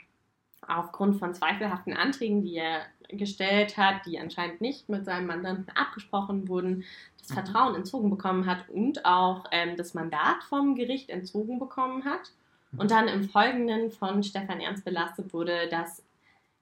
aufgrund 0.67 1.17
von 1.17 1.33
zweifelhaften 1.33 1.93
Anträgen, 1.93 2.41
die 2.41 2.55
er 2.57 2.81
gestellt 3.09 3.77
hat, 3.77 4.05
die 4.05 4.19
anscheinend 4.19 4.61
nicht 4.61 4.89
mit 4.89 5.05
seinem 5.05 5.27
Mandanten 5.27 5.69
abgesprochen 5.75 6.47
wurden, 6.47 6.83
das 7.19 7.29
Mhm. 7.29 7.33
Vertrauen 7.33 7.75
entzogen 7.75 8.09
bekommen 8.09 8.45
hat 8.45 8.69
und 8.69 9.05
auch 9.05 9.45
ähm, 9.51 9.77
das 9.77 9.93
Mandat 9.93 10.43
vom 10.49 10.75
Gericht 10.75 11.09
entzogen 11.09 11.59
bekommen 11.59 12.05
hat. 12.05 12.31
Und 12.75 12.89
dann 12.89 13.07
im 13.07 13.29
Folgenden 13.29 13.91
von 13.91 14.23
Stefan 14.23 14.59
Ernst 14.59 14.83
belastet 14.83 15.31
wurde, 15.31 15.67
dass 15.69 16.01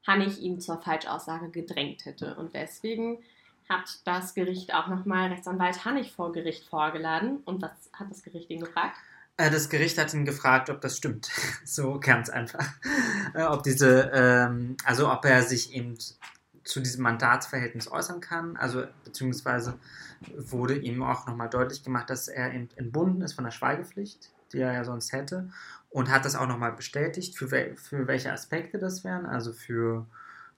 Hannig 0.05 0.41
ihn 0.41 0.59
zur 0.59 0.81
Falschaussage 0.81 1.49
gedrängt 1.49 2.05
hätte. 2.05 2.35
Und 2.35 2.53
deswegen 2.53 3.19
hat 3.69 3.99
das 4.03 4.33
Gericht 4.33 4.73
auch 4.73 4.87
nochmal 4.87 5.29
Rechtsanwalt 5.29 5.85
Hannig 5.85 6.11
vor 6.11 6.33
Gericht 6.33 6.65
vorgeladen. 6.65 7.37
Und 7.45 7.61
was 7.61 7.89
hat 7.93 8.09
das 8.09 8.23
Gericht 8.23 8.49
ihn 8.49 8.59
gefragt? 8.59 8.97
Äh, 9.41 9.49
Das 9.49 9.69
Gericht 9.69 9.97
hat 9.97 10.13
ihn 10.13 10.25
gefragt, 10.25 10.69
ob 10.69 10.81
das 10.81 10.97
stimmt. 10.97 11.29
So 11.65 11.99
ganz 11.99 12.29
einfach. 12.29 12.65
Äh, 13.33 13.43
Ob 13.43 13.63
diese, 13.63 14.11
ähm, 14.13 14.75
also 14.83 15.11
ob 15.11 15.25
er 15.25 15.43
sich 15.43 15.73
eben 15.73 15.97
zu 16.63 16.79
diesem 16.79 17.03
Mandatsverhältnis 17.03 17.91
äußern 17.91 18.21
kann. 18.21 18.55
Also 18.57 18.83
beziehungsweise 19.03 19.79
wurde 20.37 20.77
ihm 20.77 21.01
auch 21.01 21.25
nochmal 21.25 21.49
deutlich 21.49 21.83
gemacht, 21.83 22.09
dass 22.09 22.27
er 22.27 22.53
eben 22.53 22.69
entbunden 22.75 23.21
ist 23.21 23.33
von 23.33 23.43
der 23.43 23.51
Schweigepflicht, 23.51 24.29
die 24.53 24.59
er 24.59 24.73
ja 24.73 24.83
sonst 24.83 25.11
hätte. 25.11 25.49
Und 25.89 26.09
hat 26.11 26.25
das 26.25 26.35
auch 26.35 26.47
nochmal 26.47 26.73
bestätigt, 26.73 27.37
für, 27.37 27.51
wel 27.51 27.75
für 27.77 28.07
welche 28.07 28.31
Aspekte 28.31 28.77
das 28.77 29.03
wären. 29.03 29.25
Also 29.25 29.53
für, 29.53 30.05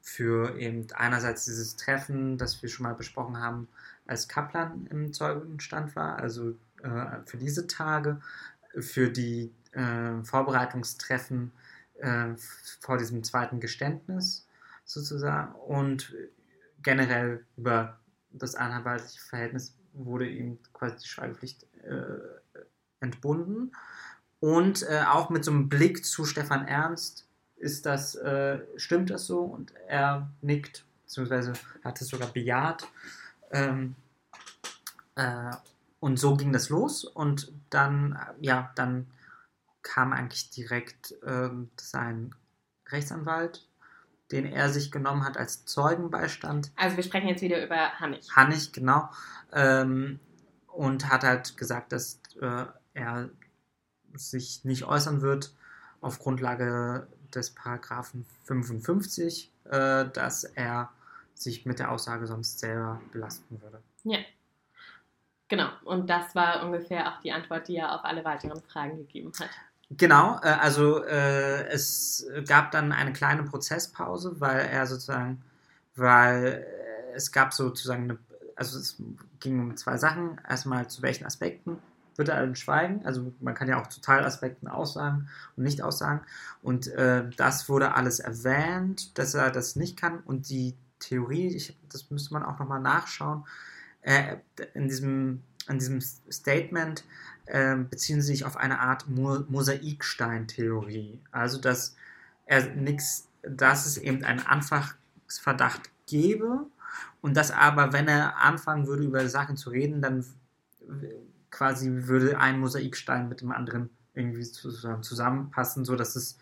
für 0.01 0.57
eben 0.59 0.87
einerseits 0.93 1.45
dieses 1.45 1.75
Treffen, 1.77 2.37
das 2.37 2.61
wir 2.61 2.69
schon 2.69 2.83
mal 2.83 2.95
besprochen 2.95 3.37
haben, 3.39 3.67
als 4.05 4.27
Kaplan 4.27 4.87
im 4.91 5.13
Zeugenstand 5.13 5.95
war, 5.95 6.17
also 6.17 6.55
äh, 6.83 7.19
für 7.25 7.37
diese 7.37 7.67
Tage, 7.67 8.19
für 8.79 9.09
die 9.09 9.53
äh, 9.71 10.23
Vorbereitungstreffen 10.23 11.51
äh, 11.99 12.29
vor 12.79 12.97
diesem 12.97 13.23
zweiten 13.23 13.59
Geständnis 13.59 14.47
sozusagen 14.85 15.55
und 15.55 16.13
generell 16.81 17.45
über 17.57 17.99
das 18.31 18.55
anwaltliche 18.55 19.21
Verhältnis 19.21 19.75
wurde 19.93 20.27
ihm 20.27 20.59
quasi 20.73 20.97
die 20.97 21.07
Schweigepflicht 21.07 21.65
äh, 21.83 22.59
entbunden. 22.99 23.71
Und 24.39 24.83
äh, 24.83 25.03
auch 25.07 25.29
mit 25.29 25.45
so 25.45 25.51
einem 25.51 25.69
Blick 25.69 26.03
zu 26.03 26.25
Stefan 26.25 26.67
Ernst 26.67 27.27
ist 27.57 27.85
das, 27.85 28.15
äh, 28.15 28.59
stimmt 28.75 29.09
das 29.09 29.25
so? 29.25 29.41
Und 29.41 29.73
er 29.87 30.29
nickt, 30.41 30.83
beziehungsweise 31.05 31.53
hat 31.83 32.01
es 32.01 32.09
sogar 32.09 32.27
bejaht. 32.27 32.87
Ähm, 33.51 33.95
äh, 35.15 35.51
und 36.03 36.19
so 36.19 36.35
ging 36.35 36.51
das 36.51 36.67
los. 36.67 37.05
Und 37.05 37.53
dann, 37.69 38.11
äh, 38.11 38.45
ja, 38.45 38.73
dann 38.75 39.07
kam 39.83 40.11
eigentlich 40.11 40.49
direkt 40.49 41.15
ähm, 41.25 41.71
sein 41.79 42.35
Rechtsanwalt, 42.89 43.69
den 44.29 44.45
er 44.45 44.67
sich 44.67 44.91
genommen 44.91 45.23
hat 45.23 45.37
als 45.37 45.63
Zeugenbeistand. 45.63 46.73
Also 46.75 46.97
wir 46.97 47.03
sprechen 47.05 47.29
jetzt 47.29 47.41
wieder 47.41 47.63
über 47.63 47.93
Hannig. 48.01 48.27
Hannig, 48.35 48.73
genau. 48.73 49.09
Ähm, 49.53 50.19
und 50.67 51.09
hat 51.09 51.23
halt 51.23 51.55
gesagt, 51.55 51.93
dass 51.93 52.19
äh, 52.41 52.65
er 52.93 53.29
sich 54.13 54.65
nicht 54.65 54.83
äußern 54.83 55.21
wird 55.21 55.55
auf 56.01 56.19
Grundlage 56.19 57.07
des 57.33 57.51
Paragraphen 57.51 58.25
55, 58.43 59.53
äh, 59.71 60.03
dass 60.09 60.43
er 60.43 60.91
sich 61.33 61.65
mit 61.65 61.79
der 61.79 61.91
Aussage 61.91 62.27
sonst 62.27 62.59
selber 62.59 62.99
belasten 63.13 63.61
würde. 63.61 63.81
Ja. 64.03 64.19
Genau. 65.53 65.69
Und 65.83 66.09
das 66.09 66.33
war 66.33 66.65
ungefähr 66.65 67.07
auch 67.07 67.21
die 67.21 67.31
Antwort, 67.31 67.67
die 67.67 67.75
er 67.75 67.93
auf 67.93 68.03
alle 68.05 68.25
weiteren 68.25 68.59
Fragen 68.63 68.97
gegeben 68.97 69.31
hat. 69.39 69.51
Genau, 69.91 70.39
äh, 70.41 70.47
also 70.47 71.03
äh, 71.03 71.67
es 71.67 72.25
gab 72.47 72.71
dann 72.71 72.91
eine 72.91 73.13
kleine 73.13 73.43
Prozesspause, 73.43 74.41
weil 74.41 74.61
er 74.61 74.87
sozusagen, 74.87 75.43
weil 75.95 76.65
äh, 76.65 77.13
es 77.13 77.31
gab 77.31 77.53
sozusagen 77.53 78.05
eine, 78.05 78.17
also 78.55 78.79
es 78.79 78.99
ging 79.41 79.59
um 79.59 79.77
zwei 79.77 79.97
Sachen. 79.97 80.41
Erstmal 80.49 80.87
zu 80.87 81.03
welchen 81.03 81.27
Aspekten 81.27 81.77
wird 82.15 82.29
er 82.29 82.41
denn 82.41 82.55
schweigen? 82.55 83.05
Also 83.05 83.31
man 83.39 83.53
kann 83.53 83.67
ja 83.67 83.79
auch 83.79 83.85
zu 83.85 84.01
Teilaspekten 84.01 84.67
aussagen 84.67 85.29
und 85.55 85.65
nicht 85.65 85.83
aussagen. 85.83 86.21
Und 86.63 86.87
äh, 86.87 87.29
das 87.37 87.69
wurde 87.69 87.93
alles 87.93 88.19
erwähnt, 88.19 89.19
dass 89.19 89.35
er 89.35 89.51
das 89.51 89.75
nicht 89.75 89.97
kann. 89.97 90.17
Und 90.21 90.49
die 90.49 90.75
Theorie, 90.97 91.49
ich, 91.49 91.77
das 91.91 92.09
müsste 92.09 92.33
man 92.33 92.41
auch 92.41 92.57
nochmal 92.57 92.81
nachschauen, 92.81 93.45
äh, 94.03 94.37
in 94.73 94.87
diesem, 94.87 95.41
in 95.67 95.79
diesem 95.79 96.01
Statement 96.01 97.03
äh, 97.45 97.75
beziehen 97.75 98.21
sie 98.21 98.27
sich 98.27 98.45
auf 98.45 98.57
eine 98.57 98.79
Art 98.79 99.09
Mo 99.09 99.43
Mosaikstein-Theorie. 99.49 101.19
Also, 101.31 101.59
dass 101.59 101.95
er 102.45 102.75
nichts, 102.75 103.27
dass 103.41 103.85
es 103.85 103.97
eben 103.97 104.23
einen 104.23 104.45
Anfangsverdacht 104.45 105.89
gäbe 106.05 106.65
und 107.21 107.35
dass 107.35 107.51
aber, 107.51 107.93
wenn 107.93 108.07
er 108.07 108.37
anfangen 108.37 108.87
würde, 108.87 109.03
über 109.03 109.27
Sachen 109.27 109.57
zu 109.57 109.69
reden, 109.69 110.01
dann 110.01 110.25
quasi 111.51 111.89
würde 112.07 112.39
ein 112.39 112.59
Mosaikstein 112.59 113.29
mit 113.29 113.41
dem 113.41 113.51
anderen 113.51 113.89
irgendwie 114.13 114.43
zusammen, 114.43 115.03
zusammenpassen, 115.03 115.85
sodass 115.85 116.15
es 116.15 116.37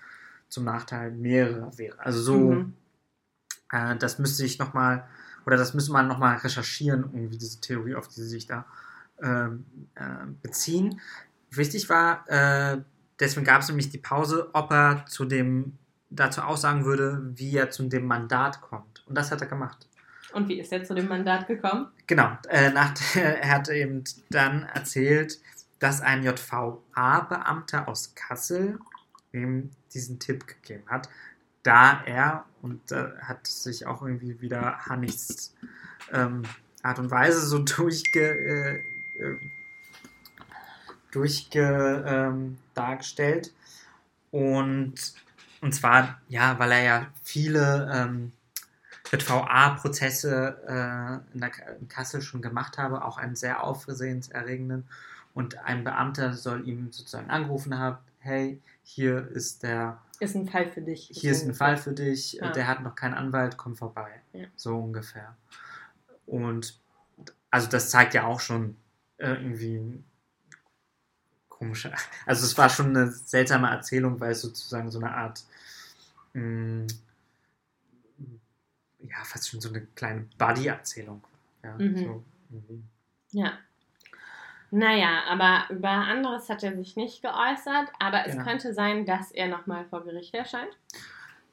zum 0.50 0.65
Nachteil 0.65 1.12
mehrerer 1.12 1.78
wäre. 1.78 2.00
Also 2.00 2.21
so, 2.21 2.52
Mhm. 2.52 2.74
äh, 3.71 3.95
das 3.97 4.19
müsste 4.19 4.45
ich 4.45 4.60
nochmal, 4.60 5.08
oder 5.45 5.58
das 5.58 5.73
müsste 5.73 5.91
man 5.91 6.08
nochmal 6.08 6.38
recherchieren, 6.38 7.10
irgendwie 7.13 7.38
diese 7.38 7.60
Theorie, 7.62 7.95
auf 7.95 8.08
die 8.08 8.21
sie 8.21 8.27
sich 8.27 8.47
da 8.47 8.65
ähm, 9.21 9.65
äh, 9.95 10.25
beziehen. 10.41 10.99
Wichtig 11.49 11.89
war, 11.89 12.27
äh, 12.30 12.82
deswegen 13.19 13.45
gab 13.45 13.62
es 13.62 13.67
nämlich 13.67 13.89
die 13.89 13.97
Pause, 13.97 14.49
ob 14.54 14.71
er 14.71 15.06
zu 15.08 15.25
dem 15.25 15.77
dazu 16.10 16.41
aussagen 16.41 16.86
würde, 16.86 17.21
wie 17.36 17.56
er 17.56 17.69
zu 17.69 17.84
dem 17.88 18.06
Mandat 18.06 18.62
kommt. 18.62 19.04
Und 19.08 19.17
das 19.17 19.32
hat 19.32 19.41
er 19.41 19.47
gemacht. 19.47 19.88
Und 20.34 20.47
wie 20.47 20.60
ist 20.60 20.71
er 20.71 20.84
zu 20.84 20.93
dem 20.93 21.08
Mandat 21.08 21.47
gekommen? 21.47 21.88
Genau, 22.08 22.38
äh, 22.49 22.69
nach, 22.71 22.93
er 23.15 23.49
hat 23.49 23.69
eben 23.69 24.04
dann 24.30 24.63
erzählt, 24.63 25.39
dass 25.80 26.01
ein 26.01 26.23
JVA-Beamter 26.23 27.88
aus 27.88 28.13
Kassel 28.15 28.80
ihm 29.34 29.71
diesen 29.93 30.19
Tipp 30.19 30.47
gegeben 30.47 30.84
hat, 30.88 31.10
da 31.63 32.02
er, 32.06 32.45
und 32.62 32.91
äh, 32.91 33.10
hat 33.21 33.47
sich 33.47 33.88
auch 33.88 34.02
irgendwie 34.02 34.39
wieder 34.41 34.78
Hannigs 34.86 35.56
ähm, 36.12 36.43
Art 36.84 37.00
und 37.00 37.12
Weise 37.12 37.41
so 37.41 37.60
durchge, 37.63 38.21
äh, 38.21 38.76
äh, 39.19 39.38
durchge 41.12 42.04
ähm, 42.08 42.58
dargestellt. 42.74 43.54
Und, 44.32 44.95
und 45.62 45.74
zwar, 45.74 46.21
ja, 46.30 46.58
weil 46.60 46.71
er 46.71 46.84
ja 46.84 47.08
viele 47.24 47.91
ähm, 47.93 48.32
JVA-Prozesse 49.12 50.62
äh, 50.67 51.38
in, 51.38 51.43
in 51.80 51.88
Kassel 51.89 52.21
schon 52.21 52.41
gemacht 52.41 52.78
habe, 52.78 53.04
auch 53.04 53.17
einen 53.17 53.36
sehr 53.36 53.63
aufsehenserregenden. 53.63 54.88
Und 55.34 55.58
ein 55.60 55.84
Beamter 55.84 56.34
soll 56.34 56.67
ihm 56.67 56.91
sozusagen 56.91 57.30
angerufen 57.30 57.78
haben, 57.78 57.97
hey, 58.19 58.62
hier 58.84 59.28
ist 59.32 59.63
der 59.63 60.00
Ist 60.21 60.36
ein 60.36 60.47
Fall 60.47 60.67
für 60.71 60.81
dich. 60.81 61.10
hier 61.13 61.31
ist 61.31 61.43
ein. 61.43 61.53
Fall 61.55 61.77
für 61.77 61.93
dich, 61.93 62.34
Ja. 62.34 62.51
der 62.51 62.67
hat 62.67 62.81
noch 62.84 62.95
keinen 62.95 63.15
Anwalt, 63.15 63.57
komm 63.57 63.75
vorbei. 63.75 64.21
Ja. 64.34 64.45
So 64.55 64.77
ungefähr. 64.77 65.36
Und 66.27 66.79
also 67.49 67.67
das 67.67 67.89
zeigt 67.89 68.13
ja 68.13 68.25
auch 68.25 68.39
schon 68.39 68.77
äh, 69.17 69.31
irgendwie 69.34 70.03
komische. 71.49 71.91
Also 72.25 72.45
es 72.45 72.57
war 72.57 72.69
schon 72.69 72.95
eine 72.95 73.12
seltsame 73.12 73.69
Erzählung, 73.69 74.19
weil 74.19 74.31
es 74.31 74.41
sozusagen 74.41 74.89
so 74.91 74.99
eine 74.99 75.12
Art 75.13 75.43
mh, 76.34 76.88
ja, 78.99 79.23
fast 79.23 79.49
schon 79.49 79.60
so 79.60 79.69
eine 79.69 79.81
kleine 79.95 80.27
Buddy-Erzählung. 80.38 81.21
war. 81.63 81.71
Ja, 81.71 81.77
Mhm. 81.77 81.97
so. 81.97 82.23
Ja. 83.31 83.57
Naja, 84.71 85.23
aber 85.27 85.65
über 85.69 85.89
anderes 85.89 86.49
hat 86.49 86.63
er 86.63 86.75
sich 86.75 86.95
nicht 86.95 87.21
geäußert, 87.21 87.89
aber 87.99 88.25
es 88.25 88.34
Genau. 88.34 88.45
könnte 88.45 88.73
sein, 88.73 89.05
dass 89.05 89.31
er 89.31 89.47
nochmal 89.49 89.86
vor 89.86 90.03
Gericht 90.03 90.34
erscheint. 90.34 90.77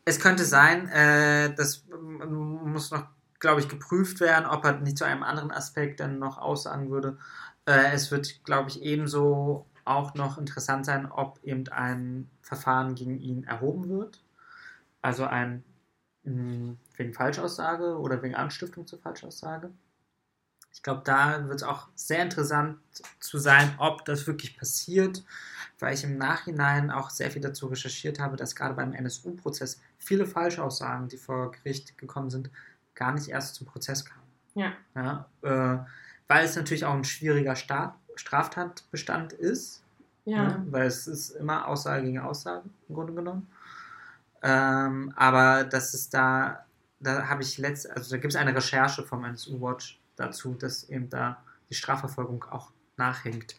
Es 0.04 0.20
könnte 0.20 0.44
sein, 0.44 0.88
äh, 0.88 1.52
das 1.54 1.84
muss 1.90 2.90
noch, 2.92 3.06
glaube 3.40 3.60
ich, 3.60 3.68
geprüft 3.68 4.20
werden, 4.20 4.46
ob 4.46 4.64
er 4.64 4.74
nicht 4.78 4.96
zu 4.98 5.04
einem 5.04 5.22
anderen 5.24 5.50
Aspekt 5.50 6.00
dann 6.00 6.18
noch 6.18 6.38
aussagen 6.38 6.90
würde. 6.90 7.18
Äh, 7.66 7.92
es 7.92 8.10
wird, 8.10 8.44
glaube 8.44 8.70
ich, 8.70 8.82
ebenso 8.82 9.66
auch 9.84 10.14
noch 10.14 10.38
interessant 10.38 10.86
sein, 10.86 11.10
ob 11.10 11.42
eben 11.42 11.66
ein 11.68 12.30
Verfahren 12.40 12.94
gegen 12.94 13.18
ihn 13.18 13.44
erhoben 13.44 13.88
wird. 13.88 14.22
Also 15.02 15.24
ein 15.24 15.64
mh, 16.24 16.76
wegen 16.96 17.12
Falschaussage 17.14 17.98
oder 17.98 18.22
wegen 18.22 18.34
Anstiftung 18.34 18.86
zur 18.86 19.00
Falschaussage. 19.00 19.70
Ich 20.72 20.82
glaube, 20.82 21.02
da 21.04 21.48
wird 21.48 21.56
es 21.56 21.62
auch 21.62 21.88
sehr 21.94 22.22
interessant 22.22 22.78
zu 23.20 23.38
sein, 23.38 23.74
ob 23.78 24.04
das 24.04 24.26
wirklich 24.26 24.56
passiert, 24.56 25.24
weil 25.80 25.94
ich 25.94 26.04
im 26.04 26.18
Nachhinein 26.18 26.90
auch 26.90 27.10
sehr 27.10 27.30
viel 27.30 27.42
dazu 27.42 27.66
recherchiert 27.66 28.20
habe, 28.20 28.36
dass 28.36 28.54
gerade 28.54 28.74
beim 28.74 28.92
NSU-Prozess 28.92 29.80
viele 29.98 30.26
Falschaussagen, 30.26 31.08
die 31.08 31.16
vor 31.16 31.50
Gericht 31.52 31.98
gekommen 31.98 32.30
sind, 32.30 32.50
gar 32.94 33.12
nicht 33.12 33.28
erst 33.28 33.54
zum 33.56 33.66
Prozess 33.66 34.04
kamen. 34.04 34.22
Ja. 34.54 34.72
Ja, 34.94 35.26
äh, 35.42 35.78
weil 36.28 36.44
es 36.44 36.56
natürlich 36.56 36.84
auch 36.84 36.94
ein 36.94 37.04
schwieriger 37.04 37.56
Staat, 37.56 37.94
Straftatbestand 38.16 39.32
ist, 39.32 39.82
Ja. 40.24 40.42
ne? 40.48 40.66
weil 40.70 40.86
es 40.86 41.06
ist 41.06 41.30
immer 41.30 41.66
Aussage 41.68 42.04
gegen 42.04 42.18
Aussage 42.18 42.68
im 42.88 42.94
Grunde 42.94 43.14
genommen. 43.14 43.48
Ähm, 44.42 45.12
aber 45.16 45.64
das 45.64 45.94
ist 45.94 46.14
da, 46.14 46.64
da 47.00 47.28
habe 47.28 47.42
ich 47.42 47.58
letzt, 47.58 47.88
also 47.90 48.10
da 48.10 48.16
gibt 48.18 48.32
es 48.32 48.38
eine 48.38 48.54
Recherche 48.54 49.02
vom 49.02 49.24
NSU 49.24 49.60
Watch 49.60 50.00
dazu, 50.18 50.54
dass 50.54 50.88
eben 50.88 51.08
da 51.08 51.42
die 51.70 51.74
Strafverfolgung 51.74 52.44
auch 52.44 52.70
nachhinkt. 52.96 53.56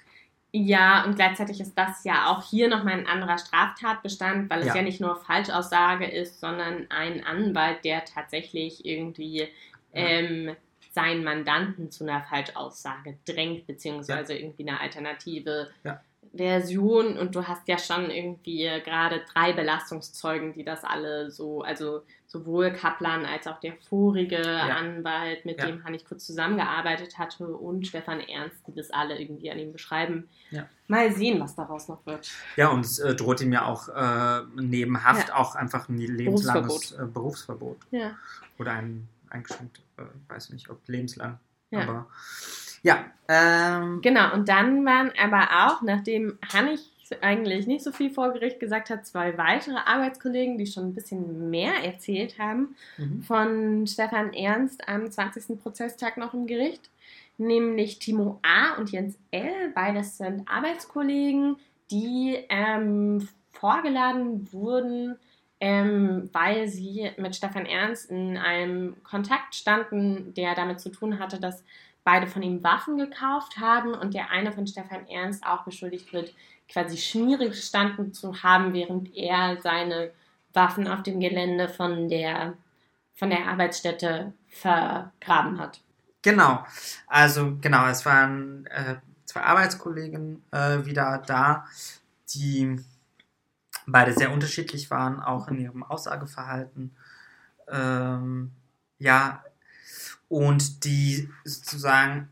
Ja, 0.51 1.05
und 1.05 1.15
gleichzeitig 1.15 1.61
ist 1.61 1.75
das 1.75 2.03
ja 2.03 2.27
auch 2.27 2.43
hier 2.43 2.69
nochmal 2.69 2.95
ein 2.95 3.07
anderer 3.07 3.37
Straftatbestand, 3.37 4.49
weil 4.49 4.61
es 4.61 4.67
Ja. 4.67 4.77
ja. 4.77 4.81
nicht 4.81 4.99
nur 4.99 5.15
Falschaussage 5.15 6.05
ist, 6.05 6.39
sondern 6.39 6.87
ein 6.89 7.23
Anwalt, 7.23 7.85
der 7.85 8.03
tatsächlich 8.05 8.83
irgendwie 8.83 9.47
ähm, 9.93 10.55
seinen 10.91 11.23
Mandanten 11.23 11.91
zu 11.91 12.03
einer 12.03 12.21
Falschaussage 12.23 13.17
drängt, 13.25 13.67
beziehungsweise 13.67 14.33
irgendwie 14.35 14.67
eine 14.67 14.79
alternative 14.79 15.69
Ja. 15.83 16.01
Version. 16.33 17.17
Und 17.17 17.35
du 17.35 17.47
hast 17.47 17.67
ja 17.67 17.77
schon 17.77 18.09
irgendwie 18.09 18.65
äh, 18.65 18.81
gerade 18.81 19.21
drei 19.33 19.53
Belastungszeugen, 19.53 20.53
die 20.53 20.63
das 20.63 20.83
alle 20.83 21.31
so, 21.31 21.61
also 21.61 22.01
sowohl 22.27 22.71
Kaplan 22.71 23.25
als 23.25 23.47
auch 23.47 23.59
der 23.59 23.73
vorige 23.89 24.45
Anwalt, 24.47 25.45
mit 25.45 25.59
Ja. 25.59 25.65
dem 25.65 25.83
Hannig 25.83 26.05
kurz 26.05 26.25
zusammengearbeitet 26.27 27.17
hatte, 27.17 27.47
und 27.47 27.87
Stefan 27.87 28.19
Ernst, 28.19 28.57
die 28.67 28.75
das 28.75 28.91
alle 28.91 29.19
irgendwie 29.19 29.49
an 29.51 29.57
ihm 29.57 29.71
beschreiben. 29.73 30.29
Ja. 30.51 30.67
Mal 30.87 31.11
sehen, 31.11 31.39
was 31.39 31.55
daraus 31.55 31.87
noch 31.87 32.05
wird. 32.05 32.29
Ja, 32.55 32.69
und 32.69 32.85
es 32.85 32.99
äh, 32.99 33.15
droht 33.15 33.41
ihm 33.41 33.51
ja 33.51 33.65
auch 33.65 33.89
äh, 33.89 34.45
neben 34.55 35.03
Haft 35.03 35.33
auch 35.33 35.55
einfach 35.55 35.89
ein 35.89 35.97
lebenslanges 35.97 36.67
Berufsverbot, 36.91 37.09
äh, 37.09 37.11
Berufsverbot. 37.11 37.77
Ja. 37.91 38.11
oder 38.59 38.73
ein 38.73 39.07
eingeschränkt, 39.31 39.79
äh, 39.97 40.03
weiß 40.27 40.49
nicht, 40.51 40.69
ob 40.69 40.79
lebenslang, 40.87 41.39
Ja. 41.71 41.81
aber 41.81 42.07
ja, 42.83 43.05
ähm, 43.27 44.01
Genau, 44.01 44.33
und 44.33 44.49
dann 44.49 44.85
waren 44.85 45.11
aber 45.21 45.67
auch, 45.67 45.81
nachdem 45.81 46.37
Hannig 46.53 46.79
eigentlich 47.21 47.67
nicht 47.67 47.83
so 47.83 47.91
viel 47.91 48.09
vor 48.09 48.33
Gericht 48.33 48.59
gesagt 48.59 48.89
hat, 48.89 49.05
zwei 49.05 49.37
weitere 49.37 49.77
Arbeitskollegen, 49.77 50.57
die 50.57 50.67
schon 50.67 50.89
ein 50.89 50.93
bisschen 50.93 51.49
mehr 51.49 51.73
erzählt 51.83 52.37
haben, 52.39 52.75
mhm. 52.97 53.23
von 53.23 53.87
Stefan 53.87 54.33
Ernst 54.33 54.87
am 54.87 55.09
20. 55.09 55.59
Prozesstag 55.59 56.17
noch 56.17 56.33
im 56.33 56.47
Gericht, 56.47 56.89
nämlich 57.37 57.99
Timo 57.99 58.39
A. 58.41 58.77
und 58.77 58.91
Jens 58.91 59.17
L. 59.31 59.71
Beides 59.73 60.17
sind 60.17 60.47
Arbeitskollegen, 60.47 61.57
die 61.91 62.37
ähm, 62.49 63.27
vorgeladen 63.51 64.51
wurden, 64.53 65.17
ähm, 65.59 66.29
weil 66.31 66.67
sie 66.67 67.11
mit 67.17 67.35
Stefan 67.35 67.65
Ernst 67.65 68.09
in 68.09 68.37
einem 68.37 69.03
Kontakt 69.03 69.55
standen, 69.55 70.33
der 70.35 70.55
damit 70.55 70.79
zu 70.79 70.89
tun 70.89 71.19
hatte, 71.19 71.39
dass 71.39 71.63
beide 72.03 72.27
von 72.27 72.41
ihm 72.41 72.63
Waffen 72.63 72.97
gekauft 72.97 73.57
haben 73.57 73.93
und 73.93 74.13
der 74.13 74.31
eine 74.31 74.51
von 74.51 74.67
Stefan 74.67 75.07
Ernst 75.07 75.45
auch 75.45 75.63
beschuldigt 75.63 76.11
wird, 76.13 76.33
quasi 76.67 76.97
schmierig 76.97 77.51
gestanden 77.51 78.13
zu 78.13 78.43
haben, 78.43 78.73
während 78.73 79.15
er 79.15 79.61
seine 79.61 80.11
Waffen 80.53 80.87
auf 80.87 81.03
dem 81.03 81.19
Gelände 81.19 81.67
von 81.67 82.09
der, 82.09 82.53
von 83.15 83.29
der 83.29 83.47
Arbeitsstätte 83.47 84.33
vergraben 84.47 85.59
hat. 85.59 85.81
Genau, 86.21 86.65
also 87.07 87.57
genau, 87.61 87.87
es 87.87 88.05
waren 88.05 88.65
äh, 88.67 88.95
zwei 89.25 89.41
Arbeitskollegen 89.41 90.43
äh, 90.51 90.85
wieder 90.85 91.23
da, 91.25 91.65
die 92.33 92.79
beide 93.87 94.13
sehr 94.13 94.31
unterschiedlich 94.31 94.91
waren, 94.91 95.19
auch 95.19 95.47
in 95.47 95.59
ihrem 95.59 95.83
Aussageverhalten. 95.83 96.95
Ähm, 97.67 98.51
ja, 98.97 99.43
und 100.29 100.85
die 100.85 101.29
sozusagen 101.43 102.29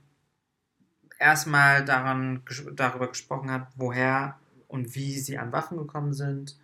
erstmal 1.20 1.84
daran, 1.84 2.44
darüber 2.74 3.08
gesprochen 3.08 3.52
hat, 3.52 3.68
woher 3.76 4.40
und 4.68 4.96
wie 4.96 5.20
sie 5.20 5.38
an 5.38 5.52
Waffen 5.52 5.78
gekommen 5.78 6.14
sind, 6.14 6.58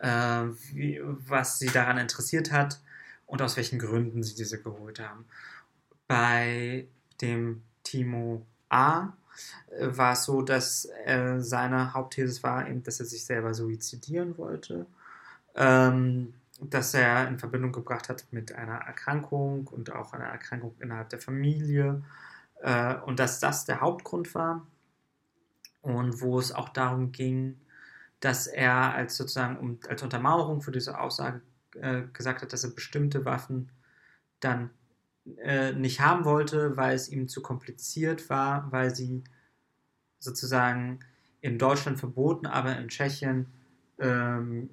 äh, 0.00 0.08
wie, 0.72 1.00
was 1.02 1.58
sie 1.58 1.68
daran 1.68 1.98
interessiert 1.98 2.52
hat 2.52 2.80
und 3.26 3.40
aus 3.40 3.56
welchen 3.56 3.78
Gründen 3.78 4.22
sie 4.22 4.34
diese 4.34 4.60
geholt 4.60 5.00
haben. 5.00 5.24
Bei 6.06 6.86
dem 7.20 7.62
Timo 7.84 8.44
A 8.68 9.12
äh, 9.78 9.86
war 9.96 10.12
es 10.12 10.24
so, 10.24 10.42
dass 10.42 10.88
äh, 11.04 11.38
seine 11.38 11.94
Hauptthese 11.94 12.42
war, 12.42 12.68
eben, 12.68 12.82
dass 12.82 13.00
er 13.00 13.06
sich 13.06 13.24
selber 13.24 13.54
suizidieren 13.54 14.36
wollte, 14.36 14.86
ähm, 15.54 16.34
dass 16.70 16.94
er 16.94 17.28
in 17.28 17.38
Verbindung 17.38 17.72
gebracht 17.72 18.08
hat 18.08 18.26
mit 18.30 18.52
einer 18.52 18.76
Erkrankung 18.76 19.66
und 19.66 19.92
auch 19.92 20.12
einer 20.12 20.26
Erkrankung 20.26 20.74
innerhalb 20.80 21.08
der 21.08 21.18
Familie 21.18 22.02
äh, 22.62 22.94
und 22.96 23.18
dass 23.18 23.40
das 23.40 23.64
der 23.64 23.80
Hauptgrund 23.80 24.34
war 24.34 24.66
und 25.82 26.20
wo 26.20 26.38
es 26.38 26.52
auch 26.52 26.68
darum 26.68 27.12
ging, 27.12 27.60
dass 28.20 28.46
er 28.46 28.94
als 28.94 29.16
sozusagen 29.16 29.58
um, 29.58 29.78
als 29.88 30.02
Untermauerung 30.02 30.62
für 30.62 30.72
diese 30.72 30.98
Aussage 30.98 31.42
äh, 31.74 32.02
gesagt 32.12 32.42
hat, 32.42 32.52
dass 32.52 32.64
er 32.64 32.70
bestimmte 32.70 33.24
Waffen 33.24 33.70
dann 34.40 34.70
äh, 35.42 35.72
nicht 35.72 36.00
haben 36.00 36.24
wollte, 36.24 36.76
weil 36.76 36.94
es 36.94 37.08
ihm 37.08 37.28
zu 37.28 37.42
kompliziert 37.42 38.30
war, 38.30 38.70
weil 38.72 38.94
sie 38.94 39.24
sozusagen 40.18 41.00
in 41.40 41.58
Deutschland 41.58 41.98
verboten, 41.98 42.46
aber 42.46 42.76
in 42.78 42.88
Tschechien 42.88 43.46
ähm, 43.98 44.70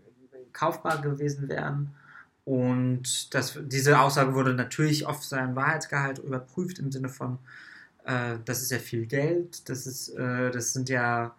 kaufbar 0.54 1.02
gewesen 1.02 1.50
wären. 1.50 1.94
Und 2.46 3.34
das, 3.34 3.60
diese 3.64 4.00
Aussage 4.00 4.34
wurde 4.34 4.54
natürlich 4.54 5.06
auf 5.06 5.24
seinen 5.24 5.56
Wahrheitsgehalt 5.56 6.20
überprüft 6.20 6.80
im 6.80 6.92
Sinne 6.92 7.10
von, 7.10 7.38
äh, 8.06 8.38
das 8.46 8.62
ist 8.62 8.72
ja 8.72 8.80
viel 8.80 9.06
Geld, 9.06 9.70
das, 9.70 9.86
ist, 9.88 10.10
äh, 10.10 10.52
das 10.52 10.74
sind 10.74 10.90
ja 10.90 11.36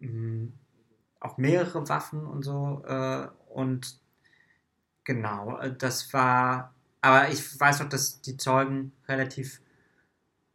mh, 0.00 0.48
auch 1.20 1.38
mehrere 1.38 1.88
Waffen 1.88 2.24
und 2.26 2.42
so. 2.44 2.82
Äh, 2.86 3.28
und 3.48 3.98
genau, 5.04 5.58
das 5.78 6.12
war, 6.12 6.74
aber 7.00 7.30
ich 7.30 7.58
weiß 7.58 7.80
noch, 7.80 7.88
dass 7.88 8.20
die 8.20 8.36
Zeugen 8.36 8.92
relativ 9.08 9.60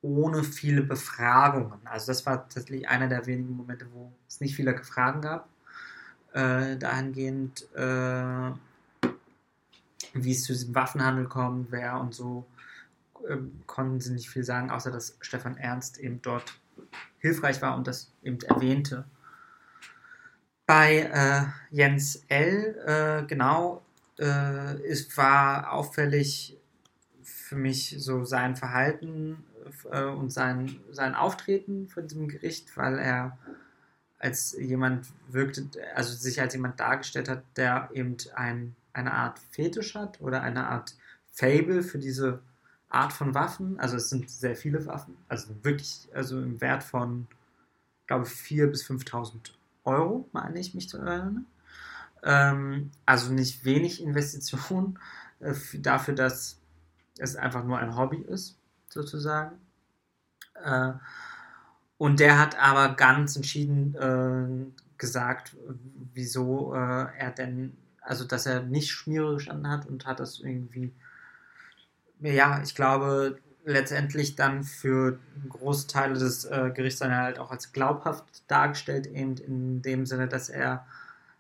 ohne 0.01 0.43
viele 0.43 0.83
Befragungen, 0.83 1.79
also 1.85 2.07
das 2.07 2.25
war 2.25 2.43
tatsächlich 2.43 2.89
einer 2.89 3.07
der 3.07 3.25
wenigen 3.25 3.55
Momente, 3.55 3.87
wo 3.93 4.11
es 4.27 4.41
nicht 4.41 4.55
viele 4.55 4.77
Fragen 4.83 5.21
gab, 5.21 5.47
äh, 6.33 6.77
dahingehend, 6.77 7.67
äh, 7.75 8.51
wie 10.13 10.31
es 10.31 10.43
zu 10.43 10.53
diesem 10.53 10.75
Waffenhandel 10.75 11.25
kommt, 11.25 11.71
wer 11.71 11.99
und 11.99 12.13
so, 12.13 12.45
äh, 13.27 13.37
konnten 13.65 13.99
sie 13.99 14.13
nicht 14.13 14.29
viel 14.29 14.43
sagen, 14.43 14.69
außer 14.69 14.91
dass 14.91 15.17
Stefan 15.21 15.57
Ernst 15.57 15.97
eben 15.99 16.21
dort 16.21 16.59
hilfreich 17.19 17.61
war 17.61 17.75
und 17.75 17.87
das 17.87 18.11
eben 18.23 18.39
erwähnte. 18.41 19.05
Bei 20.65 20.99
äh, 20.99 21.75
Jens 21.75 22.23
L., 22.29 22.77
äh, 22.85 23.25
genau, 23.27 23.83
äh, 24.19 24.75
es 24.87 25.15
war 25.17 25.71
auffällig 25.71 26.57
für 27.21 27.55
mich 27.55 27.95
so 27.99 28.23
sein 28.23 28.55
Verhalten 28.55 29.43
äh, 29.91 30.03
und 30.03 30.31
sein, 30.31 30.79
sein 30.91 31.15
Auftreten 31.15 31.89
vor 31.89 32.03
diesem 32.03 32.27
Gericht, 32.27 32.75
weil 32.77 32.97
er 32.97 33.37
als 34.23 34.53
jemand 34.57 35.07
wirkte, 35.27 35.67
also 35.95 36.15
sich 36.15 36.39
als 36.39 36.53
jemand 36.53 36.79
dargestellt 36.79 37.27
hat, 37.27 37.43
der 37.57 37.89
eben 37.93 38.15
ein, 38.35 38.73
eine 38.93 39.13
Art 39.13 39.37
Fetisch 39.51 39.95
hat 39.95 40.21
oder 40.21 40.41
eine 40.41 40.67
Art 40.67 40.95
Fable 41.29 41.83
für 41.83 41.99
diese 41.99 42.39
Art 42.87 43.11
von 43.11 43.33
Waffen. 43.33 43.77
Also 43.81 43.97
es 43.97 44.09
sind 44.09 44.29
sehr 44.29 44.55
viele 44.55 44.85
Waffen, 44.85 45.17
also 45.27 45.53
wirklich, 45.63 46.07
also 46.13 46.41
im 46.41 46.61
Wert 46.61 46.83
von, 46.83 47.27
glaube 48.07 48.25
ich, 48.25 48.31
4.000 48.31 48.67
bis 48.67 48.85
5.000 48.85 49.51
Euro, 49.83 50.29
meine 50.31 50.57
ich 50.57 50.73
mich 50.73 50.87
zu 50.87 50.99
erinnern. 50.99 51.45
Ähm, 52.23 52.91
also 53.05 53.33
nicht 53.33 53.65
wenig 53.65 54.01
Investition 54.01 54.99
äh, 55.41 55.53
dafür, 55.73 56.15
dass 56.15 56.61
es 57.17 57.35
einfach 57.35 57.65
nur 57.65 57.77
ein 57.77 57.97
Hobby 57.97 58.21
ist, 58.21 58.57
sozusagen. 58.87 59.57
Äh, 60.63 60.93
und 62.03 62.19
der 62.19 62.37
hat 62.37 62.59
aber 62.59 62.95
ganz 62.97 63.37
entschieden 63.37 63.95
äh, 63.95 64.97
gesagt, 64.97 65.55
wieso 66.13 66.73
äh, 66.75 67.05
er 67.17 67.31
denn, 67.31 67.77
also 68.01 68.25
dass 68.25 68.45
er 68.45 68.61
nicht 68.61 68.91
Schmiere 68.91 69.35
gestanden 69.35 69.71
hat 69.71 69.85
und 69.85 70.05
hat 70.05 70.19
das 70.19 70.41
irgendwie, 70.41 70.91
ja, 72.19 72.61
ich 72.61 72.75
glaube, 72.75 73.39
letztendlich 73.63 74.35
dann 74.35 74.65
für 74.65 75.17
große 75.47 75.87
Teile 75.87 76.15
des 76.15 76.43
äh, 76.43 76.71
Gerichts 76.75 76.99
dann 76.99 77.15
halt 77.15 77.39
auch 77.39 77.51
als 77.51 77.71
glaubhaft 77.71 78.25
dargestellt, 78.49 79.07
eben 79.07 79.37
in 79.37 79.81
dem 79.81 80.05
Sinne, 80.05 80.27
dass 80.27 80.49
er, 80.49 80.85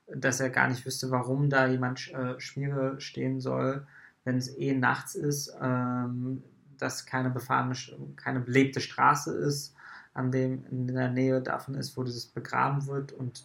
dass 0.07 0.39
er 0.39 0.49
gar 0.49 0.69
nicht 0.69 0.85
wüsste, 0.85 1.11
warum 1.11 1.49
da 1.49 1.67
jemand 1.67 2.09
äh, 2.13 2.39
Schmiere 2.39 3.01
stehen 3.01 3.41
soll, 3.41 3.85
wenn 4.23 4.37
es 4.37 4.47
eh 4.57 4.73
nachts 4.73 5.15
ist, 5.15 5.53
ähm, 5.61 6.41
dass 6.77 7.05
keine 7.05 7.31
befahrene, 7.31 7.75
keine 8.15 8.39
belebte 8.39 8.79
Straße 8.79 9.35
ist 9.35 9.75
an 10.13 10.31
dem 10.31 10.65
in 10.69 10.87
der 10.87 11.09
Nähe 11.09 11.41
davon 11.41 11.75
ist, 11.75 11.97
wo 11.97 12.03
dieses 12.03 12.27
begraben 12.27 12.87
wird 12.87 13.11
und 13.11 13.43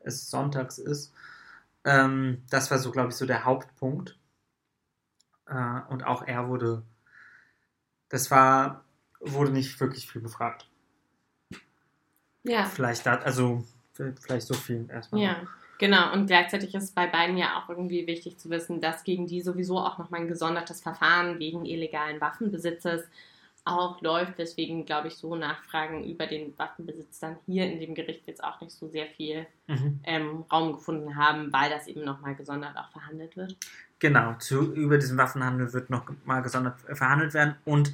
es 0.00 0.30
sonntags 0.30 0.78
ist. 0.78 1.12
Ähm, 1.84 2.42
das 2.50 2.70
war 2.70 2.78
so, 2.78 2.90
glaube 2.90 3.10
ich, 3.10 3.16
so 3.16 3.26
der 3.26 3.44
Hauptpunkt. 3.44 4.16
Äh, 5.46 5.80
und 5.88 6.04
auch 6.04 6.22
er 6.26 6.48
wurde, 6.48 6.82
das 8.08 8.30
war, 8.30 8.84
wurde 9.20 9.52
nicht 9.52 9.78
wirklich 9.80 10.10
viel 10.10 10.22
befragt. 10.22 10.68
Ja. 12.44 12.64
Vielleicht 12.64 13.06
da, 13.06 13.16
also 13.16 13.64
vielleicht 13.94 14.46
so 14.46 14.54
viel 14.54 14.88
erstmal. 14.90 15.22
Ja, 15.22 15.36
genau. 15.78 16.12
Und 16.12 16.26
gleichzeitig 16.26 16.74
ist 16.74 16.94
bei 16.94 17.06
beiden 17.06 17.36
ja 17.36 17.58
auch 17.58 17.68
irgendwie 17.68 18.06
wichtig 18.06 18.38
zu 18.38 18.50
wissen, 18.50 18.80
dass 18.80 19.04
gegen 19.04 19.26
die 19.26 19.42
sowieso 19.42 19.78
auch 19.78 19.98
nochmal 19.98 20.22
ein 20.22 20.28
gesondertes 20.28 20.80
Verfahren 20.80 21.38
wegen 21.38 21.64
illegalen 21.64 22.20
Waffenbesitzes 22.20 23.04
auch 23.64 24.00
läuft, 24.02 24.38
weswegen, 24.38 24.84
glaube 24.84 25.08
ich, 25.08 25.14
so 25.14 25.36
Nachfragen 25.36 26.04
über 26.04 26.26
den 26.26 26.58
Waffenbesitz 26.58 27.20
dann 27.20 27.36
hier 27.46 27.70
in 27.70 27.78
dem 27.78 27.94
Gericht 27.94 28.26
jetzt 28.26 28.42
auch 28.42 28.60
nicht 28.60 28.72
so 28.72 28.88
sehr 28.88 29.06
viel 29.06 29.46
Mhm. 29.68 30.00
ähm, 30.04 30.44
Raum 30.52 30.72
gefunden 30.72 31.16
haben, 31.16 31.52
weil 31.52 31.70
das 31.70 31.86
eben 31.86 32.04
nochmal 32.04 32.34
gesondert 32.34 32.76
auch 32.76 32.90
verhandelt 32.90 33.36
wird. 33.36 33.56
Genau, 34.00 34.34
zu, 34.34 34.74
über 34.74 34.98
diesen 34.98 35.16
Waffenhandel 35.16 35.72
wird 35.72 35.88
noch 35.88 36.04
mal 36.24 36.40
gesondert 36.42 36.80
verhandelt 36.80 37.34
werden. 37.34 37.54
Und 37.64 37.92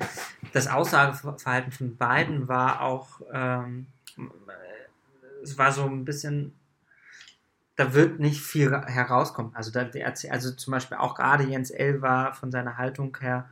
das 0.55 0.67
Aussageverhalten 0.67 1.71
von 1.71 1.97
beiden 1.97 2.49
war 2.49 2.81
auch, 2.81 3.21
ähm, 3.31 3.87
es 5.43 5.59
war 5.59 5.71
so 5.71 5.85
ein 5.85 6.07
bisschen, 6.07 6.55
da 7.77 7.93
wird 7.93 8.21
nicht 8.21 8.41
viel 8.41 8.73
herauskommen. 8.73 9.55
Also, 9.55 9.71
da, 9.71 9.87
also 10.31 10.53
zum 10.53 10.71
Beispiel 10.71 10.97
auch 10.97 11.15
gerade 11.15 11.45
Jens 11.45 11.71
L. 11.71 12.01
war 12.01 12.33
von 12.33 12.51
seiner 12.51 12.79
Haltung 12.79 13.15
her 13.21 13.49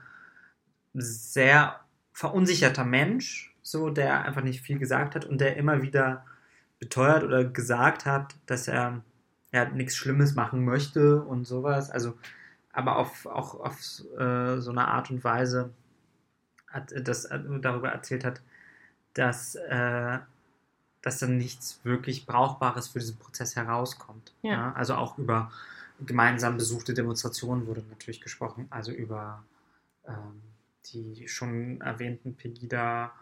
sehr 0.95 1.79
verunsicherter 2.17 2.87
Mensch, 2.87 3.55
so 3.61 3.91
der 3.91 4.25
einfach 4.25 4.41
nicht 4.41 4.63
viel 4.63 4.79
gesagt 4.79 5.15
hat 5.15 5.27
und 5.27 5.39
der 5.39 5.59
immer 5.59 5.83
wieder 5.83 6.25
beteuert 6.79 7.23
oder 7.23 7.45
gesagt 7.45 8.07
hat, 8.07 8.35
dass 8.47 8.69
er 8.69 9.03
ja 9.53 9.67
nichts 9.67 9.97
Schlimmes 9.97 10.35
machen 10.35 10.65
möchte 10.65 11.21
und 11.21 11.45
sowas. 11.45 11.91
Also 11.91 12.17
aber 12.73 12.97
auf, 12.97 13.27
auch 13.27 13.61
auf 13.61 13.79
äh, 14.19 14.61
so 14.61 14.71
eine 14.71 14.89
Art 14.89 15.11
und 15.11 15.25
Weise 15.25 15.75
hat, 16.69 16.95
das 17.07 17.27
äh, 17.27 17.39
darüber 17.61 17.91
erzählt 17.91 18.25
hat, 18.25 18.41
dass, 19.13 19.55
äh, 19.55 20.19
dass 21.03 21.19
dann 21.19 21.37
nichts 21.37 21.81
wirklich 21.85 22.25
Brauchbares 22.25 22.89
für 22.89 22.99
diesen 22.99 23.19
Prozess 23.19 23.57
herauskommt. 23.57 24.33
Ja. 24.41 24.73
Also 24.73 24.95
auch 24.95 25.19
über 25.19 25.53
gemeinsam 26.01 26.57
besuchte 26.57 26.95
Demonstrationen 26.95 27.67
wurde 27.67 27.83
natürlich 27.91 28.23
gesprochen, 28.23 28.69
also 28.71 28.91
über 28.91 29.43
ähm, 30.09 30.41
die 30.93 31.27
schon 31.29 31.81
erwähnten 31.81 32.35
Pegida 32.35 33.13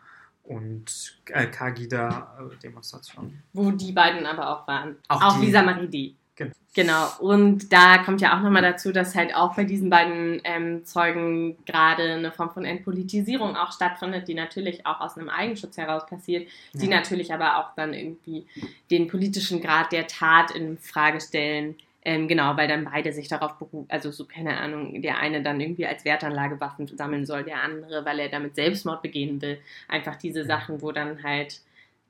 und 0.45 1.19
äh, 1.27 1.47
Kagida-Demonstrationen. 1.47 3.43
Wo 3.53 3.71
die 3.71 3.93
beiden 3.93 4.27
aber 4.27 4.51
auch 4.51 4.67
waren. 4.69 4.97
Auch 5.09 5.23
Auch, 5.23 5.39
die. 5.39 5.47
Lisa 5.47 5.63
Maridi. 5.63 6.17
Genau. 6.37 6.53
Genau. 6.75 7.07
Und 7.21 7.73
da 7.73 7.99
kommt 7.99 8.21
ja 8.21 8.37
auch 8.37 8.43
nochmal 8.43 8.63
dazu, 8.63 8.91
dass 8.91 9.15
halt 9.15 9.33
auch 9.37 9.55
bei 9.55 9.63
diesen 9.63 9.89
beiden 9.89 10.41
ähm, 10.43 10.85
Zeugen 10.85 11.57
gerade 11.65 12.03
eine 12.15 12.33
Form 12.33 12.51
von 12.51 12.65
Entpolitisierung 12.65 13.55
auch 13.57 13.71
stattfindet, 13.71 14.27
die 14.27 14.35
natürlich 14.35 14.85
auch 14.85 15.01
aus 15.01 15.17
einem 15.17 15.29
Eigenschutz 15.29 15.77
heraus 15.77 16.05
passiert, 16.07 16.49
die 16.73 16.87
Ja. 16.87 16.97
natürlich 16.97 17.33
aber 17.33 17.59
auch 17.59 17.75
dann 17.77 17.95
irgendwie 17.95 18.47
den 18.91 19.07
politischen 19.07 19.61
Grad 19.63 19.93
der 19.93 20.09
Tat 20.09 20.51
in 20.51 20.77
Frage 20.77 21.21
stellen. 21.21 21.77
Ähm, 22.07 22.29
genau, 22.29 22.57
weil 22.57 22.69
dann 22.69 22.85
beide 22.85 23.13
sich 23.13 23.29
darauf 23.29 23.59
berufen, 23.59 23.87
also 23.89 24.11
so, 24.11 24.27
keine 24.27 24.59
Ahnung, 24.59 25.01
der 25.01 25.19
eine 25.19 25.43
dann 25.43 25.59
irgendwie 25.59 25.87
als 25.87 26.05
Wertanlage 26.05 26.61
Waffen 26.61 26.87
sammeln 26.87 27.25
soll, 27.25 27.45
der 27.45 27.63
andere, 27.63 28.05
weil 28.05 28.19
er 28.21 28.29
damit 28.29 28.57
Selbstmord 28.57 29.01
begehen 29.01 29.41
will. 29.41 29.59
Einfach 29.89 30.17
diese 30.17 30.45
Sachen, 30.45 30.83
wo 30.83 30.93
dann 30.93 31.23
halt, 31.23 31.61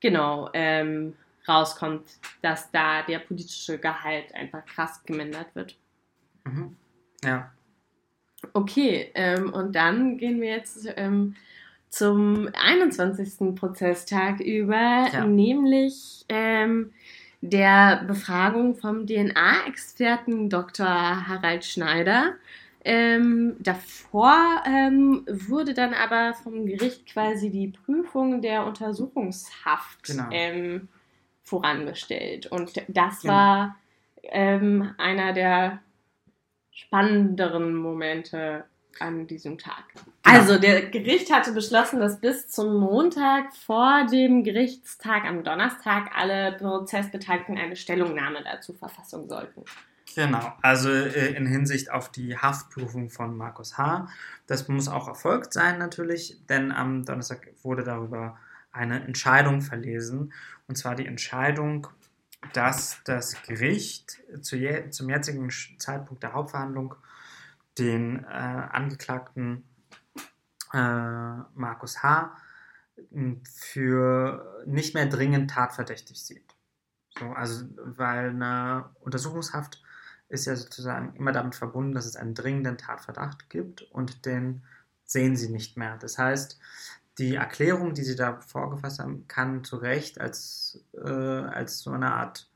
genau, 0.01 0.49
ähm, 0.53 1.13
rauskommt, 1.47 2.03
dass 2.41 2.71
da 2.71 3.03
der 3.03 3.19
politische 3.19 3.77
Gehalt 3.77 4.33
einfach 4.35 4.65
krass 4.65 5.01
gemindert 5.05 5.55
wird. 5.55 5.77
Mhm. 6.43 6.75
Ja. 7.23 7.51
Okay, 8.53 9.11
ähm, 9.15 9.53
und 9.53 9.75
dann 9.75 10.17
gehen 10.17 10.41
wir 10.41 10.49
jetzt 10.49 10.87
ähm, 10.97 11.35
zum 11.89 12.49
21. 12.53 13.55
Prozesstag 13.55 14.39
über, 14.41 15.07
Ja. 15.13 15.25
nämlich 15.25 16.25
ähm, 16.27 16.91
der 17.49 18.03
Befragung 18.07 18.75
vom 18.75 19.05
DNA-Experten 19.07 20.49
Dr. 20.49 20.87
Harald 20.87 21.65
Schneider. 21.65 22.33
Ähm, 22.83 23.55
davor 23.59 24.61
ähm, 24.67 25.25
wurde 25.27 25.73
dann 25.73 25.93
aber 25.93 26.35
vom 26.35 26.65
Gericht 26.67 27.07
quasi 27.07 27.49
die 27.49 27.69
Prüfung 27.69 28.41
der 28.41 28.65
Untersuchungshaft 28.65 30.03
Genau. 30.03 30.27
ähm, 30.31 30.87
vorangestellt. 31.43 32.45
Und 32.47 32.73
das 32.87 33.21
Genau. 33.21 33.33
war 33.33 33.75
ähm, 34.23 34.93
einer 34.97 35.33
der 35.33 35.79
spannenderen 36.71 37.75
Momente 37.75 38.65
an 39.01 39.27
diesem 39.27 39.57
Tag. 39.57 39.83
Genau. 39.93 40.05
Also, 40.23 40.59
der 40.59 40.89
Gericht 40.89 41.31
hatte 41.33 41.51
beschlossen, 41.51 41.99
dass 41.99 42.19
bis 42.19 42.47
zum 42.47 42.79
Montag 42.79 43.55
vor 43.55 44.05
dem 44.11 44.43
Gerichtstag 44.43 45.25
am 45.25 45.43
Donnerstag 45.43 46.11
alle 46.15 46.53
Prozessbeteiligten 46.57 47.57
eine 47.57 47.75
Stellungnahme 47.75 48.43
dazu 48.43 48.73
verfassen 48.73 49.29
sollten. 49.29 49.63
Genau, 50.15 50.53
also 50.61 50.89
äh, 50.89 51.33
in 51.35 51.45
Hinsicht 51.45 51.91
auf 51.91 52.09
die 52.09 52.37
Haftprüfung 52.37 53.09
von 53.09 53.35
Markus 53.35 53.77
H. 53.77 54.07
Das 54.47 54.67
muss 54.69 54.87
auch 54.87 55.09
erfolgt 55.09 55.51
sein 55.51 55.77
natürlich, 55.77 56.39
denn 56.47 56.71
am 56.71 57.03
Donnerstag 57.03 57.47
wurde 57.63 57.83
darüber 57.83 58.37
eine 58.71 59.03
Entscheidung 59.03 59.61
verlesen. 59.61 60.31
Und 60.67 60.77
zwar 60.77 60.95
die 60.95 61.05
Entscheidung, 61.05 61.87
dass 62.53 62.99
das 63.03 63.41
Gericht 63.43 64.21
zu 64.41 64.55
je, 64.55 64.89
zum 64.89 65.09
jetzigen 65.09 65.49
Sch- 65.49 65.77
Zeitpunkt 65.79 66.23
der 66.23 66.33
Hauptverhandlung 66.33 66.95
den 67.77 68.23
äh, 68.23 68.27
Angeklagten 68.27 69.63
äh, 70.73 70.77
Markus 71.53 72.03
H. 72.03 72.35
m, 73.11 73.41
für 73.45 74.63
nicht 74.65 74.93
mehr 74.93 75.05
dringend 75.05 75.51
tatverdächtig 75.51 76.21
sieht. 76.23 76.55
So, 77.17 77.25
also, 77.29 77.65
weil 77.77 78.29
eine 78.29 78.89
Untersuchungshaft 78.99 79.81
ist 80.27 80.45
ja 80.45 80.55
sozusagen 80.55 81.15
immer 81.15 81.31
damit 81.31 81.55
verbunden, 81.55 81.93
dass 81.93 82.05
es 82.05 82.15
einen 82.15 82.33
dringenden 82.33 82.77
Tatverdacht 82.77 83.49
gibt 83.49 83.83
und 83.83 84.25
den 84.25 84.63
sehen 85.05 85.35
sie 85.37 85.49
nicht 85.49 85.77
mehr. 85.77 85.97
Das 85.97 86.17
heißt, 86.17 86.59
die 87.17 87.35
Erklärung, 87.35 87.93
die 87.93 88.03
sie 88.03 88.15
da 88.15 88.41
vorgefasst 88.41 88.99
haben, 88.99 89.27
kann 89.27 89.63
zu 89.63 89.77
Recht 89.77 90.19
als, 90.19 90.83
äh, 90.93 91.09
als 91.09 91.79
so 91.79 91.91
eine 91.91 92.13
Art 92.13 92.49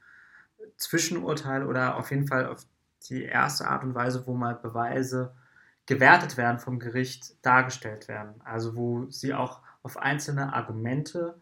Zwischenurteil 0.77 1.65
oder 1.65 1.95
auf 1.95 2.11
jeden 2.11 2.27
Fall 2.27 2.47
auf 2.47 2.65
die 3.09 3.23
erste 3.23 3.67
Art 3.67 3.83
und 3.83 3.95
Weise, 3.95 4.25
wo 4.27 4.33
mal 4.33 4.55
Beweise 4.55 5.33
gewertet 5.85 6.37
werden 6.37 6.59
vom 6.59 6.79
Gericht, 6.79 7.33
dargestellt 7.41 8.07
werden. 8.07 8.41
Also 8.43 8.75
wo 8.75 9.09
sie 9.09 9.33
auch 9.33 9.61
auf 9.81 9.97
einzelne 9.97 10.53
Argumente 10.53 11.39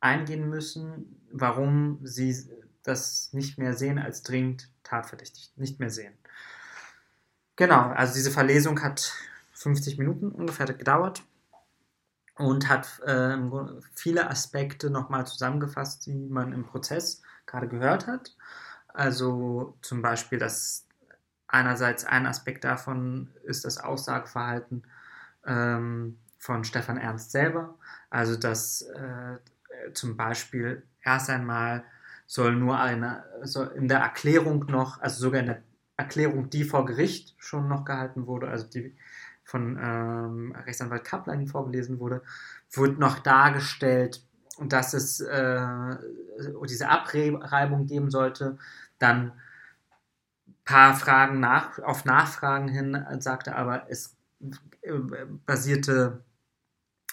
eingehen 0.00 0.48
müssen, 0.48 1.20
warum 1.32 1.98
sie 2.02 2.48
das 2.82 3.32
nicht 3.32 3.58
mehr 3.58 3.74
sehen 3.74 3.98
als 3.98 4.22
dringend 4.22 4.70
tatverdächtig, 4.84 5.52
nicht 5.56 5.80
mehr 5.80 5.90
sehen. 5.90 6.12
Genau, 7.56 7.88
also 7.88 8.14
diese 8.14 8.30
Verlesung 8.30 8.82
hat 8.82 9.12
50 9.54 9.98
Minuten 9.98 10.30
ungefähr 10.30 10.66
gedauert 10.66 11.22
und 12.36 12.68
hat 12.68 13.00
äh, 13.06 13.38
viele 13.94 14.28
Aspekte 14.28 14.90
nochmal 14.90 15.26
zusammengefasst, 15.26 16.06
die 16.06 16.14
man 16.14 16.52
im 16.52 16.66
Prozess 16.66 17.22
gerade 17.46 17.66
gehört 17.66 18.06
hat. 18.06 18.36
Also 18.88 19.76
zum 19.82 20.02
Beispiel, 20.02 20.38
dass 20.38 20.85
einerseits 21.48 22.04
ein 22.04 22.26
Aspekt 22.26 22.64
davon 22.64 23.30
ist 23.44 23.64
das 23.64 23.78
Aussageverhalten 23.78 24.84
ähm, 25.46 26.18
von 26.38 26.64
Stefan 26.64 26.98
Ernst 26.98 27.30
selber. 27.30 27.74
Also 28.10 28.36
dass 28.36 28.82
äh, 28.82 29.38
zum 29.92 30.16
Beispiel 30.16 30.82
erst 31.02 31.30
einmal 31.30 31.84
soll 32.26 32.56
nur 32.56 32.78
eine, 32.80 33.24
soll 33.42 33.72
in 33.76 33.88
der 33.88 33.98
Erklärung 33.98 34.66
noch, 34.66 35.00
also 35.00 35.20
sogar 35.20 35.40
in 35.40 35.46
der 35.46 35.62
Erklärung, 35.96 36.50
die 36.50 36.64
vor 36.64 36.84
Gericht 36.84 37.34
schon 37.38 37.68
noch 37.68 37.84
gehalten 37.84 38.26
wurde, 38.26 38.48
also 38.48 38.66
die 38.66 38.96
von 39.44 39.78
ähm, 39.80 40.54
Rechtsanwalt 40.66 41.04
Kaplan 41.04 41.46
vorgelesen 41.46 42.00
wurde, 42.00 42.22
wird 42.72 42.98
noch 42.98 43.20
dargestellt, 43.20 44.22
dass 44.58 44.92
es 44.92 45.20
äh, 45.20 45.96
diese 46.68 46.88
Abreibung 46.88 47.86
geben 47.86 48.10
sollte. 48.10 48.58
Dann 48.98 49.32
paar 50.66 50.94
Fragen 50.94 51.40
nach, 51.40 51.78
auf 51.78 52.04
Nachfragen 52.04 52.68
hin 52.68 53.06
sagte 53.20 53.56
aber, 53.56 53.88
es 53.88 54.14
äh, 54.82 54.92
basierte 55.46 56.22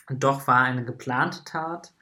doch, 0.10 0.48
war 0.48 0.64
eine 0.64 0.84
geplante 0.84 1.46
Tat. 1.46 1.94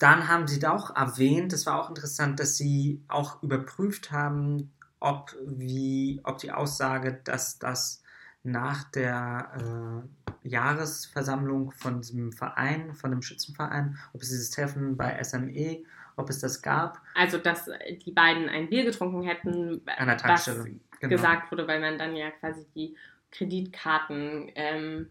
Dann 0.00 0.28
haben 0.28 0.48
sie 0.48 0.64
auch 0.66 0.94
erwähnt, 0.96 1.52
es 1.52 1.66
war 1.66 1.80
auch 1.80 1.88
interessant, 1.88 2.40
dass 2.40 2.56
sie 2.56 3.04
auch 3.08 3.42
überprüft 3.42 4.10
haben, 4.10 4.72
ob, 5.00 5.36
wie, 5.46 6.20
ob 6.24 6.38
die 6.38 6.50
Aussage, 6.50 7.20
dass 7.24 7.58
das 7.58 8.02
nach 8.42 8.84
der 8.84 10.04
äh, 10.44 10.48
Jahresversammlung 10.48 11.72
von 11.72 12.00
diesem 12.00 12.32
Verein, 12.32 12.94
von 12.94 13.10
dem 13.10 13.22
Schützenverein, 13.22 13.98
ob 14.12 14.22
es 14.22 14.28
dieses 14.28 14.50
Treffen 14.50 14.96
bei 14.96 15.22
SME, 15.22 15.84
ob 16.18 16.28
es 16.30 16.40
das 16.40 16.62
gab. 16.62 17.00
Also, 17.14 17.38
dass 17.38 17.70
die 18.04 18.12
beiden 18.12 18.48
ein 18.48 18.68
Bier 18.68 18.84
getrunken 18.84 19.22
hätten, 19.22 19.80
An 19.96 20.06
der 20.08 20.16
Tankstelle. 20.16 20.58
was 20.60 20.68
Genau. 21.00 21.12
gesagt 21.12 21.50
wurde, 21.52 21.68
weil 21.68 21.80
man 21.80 21.96
dann 21.98 22.16
ja 22.16 22.30
quasi 22.30 22.66
die 22.74 22.96
Kreditkarten 23.30 24.50
ähm, 24.54 25.10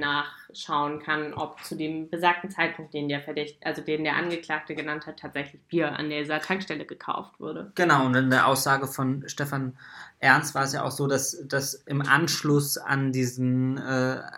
nachschauen 0.00 1.00
kann, 1.00 1.34
ob 1.34 1.62
zu 1.62 1.76
dem 1.76 2.08
besagten 2.08 2.48
Zeitpunkt, 2.48 2.94
den 2.94 3.10
der 3.10 3.20
Verdacht, 3.20 3.56
also 3.62 3.82
den 3.82 4.04
der 4.04 4.16
Angeklagte 4.16 4.74
genannt 4.74 5.06
hat, 5.06 5.18
tatsächlich 5.18 5.60
Bier 5.64 5.92
an 5.98 6.08
dieser 6.08 6.40
Tankstelle 6.40 6.86
gekauft 6.86 7.38
wurde. 7.38 7.70
Genau, 7.74 8.06
und 8.06 8.14
in 8.14 8.30
der 8.30 8.46
Aussage 8.46 8.86
von 8.86 9.22
Stefan 9.26 9.76
Ernst 10.18 10.54
war 10.54 10.62
es 10.64 10.72
ja 10.72 10.82
auch 10.82 10.90
so, 10.90 11.06
dass, 11.06 11.46
dass 11.46 11.74
im 11.74 12.00
Anschluss 12.00 12.78
an 12.78 13.12
diesen, 13.12 13.76
äh, 13.76 13.80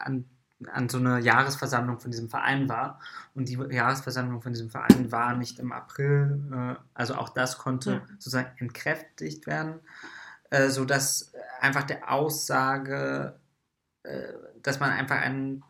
an, 0.02 0.24
an 0.72 0.88
so 0.88 0.98
eine 0.98 1.18
Jahresversammlung 1.20 1.98
von 1.98 2.10
diesem 2.10 2.30
Verein 2.30 2.68
war. 2.68 3.00
Und 3.34 3.48
die 3.48 3.54
Jahresversammlung 3.70 4.40
von 4.40 4.52
diesem 4.52 4.70
Verein 4.70 5.12
war 5.12 5.34
nicht 5.34 5.58
im 5.58 5.72
April. 5.72 6.40
Äh, 6.52 6.82
also 6.94 7.14
auch 7.16 7.28
das 7.30 7.58
konnte 7.58 7.92
Ja. 7.92 8.02
sozusagen 8.12 8.56
entkräftigt 8.58 9.46
werden, 9.46 9.80
äh, 10.50 10.68
sodass 10.70 11.32
einfach 11.60 11.82
der 11.84 12.10
Aussage, 12.10 13.38
äh, 14.04 14.32
dass 14.62 14.80
man 14.80 14.90
einfach 14.90 15.20
ein 15.20 15.62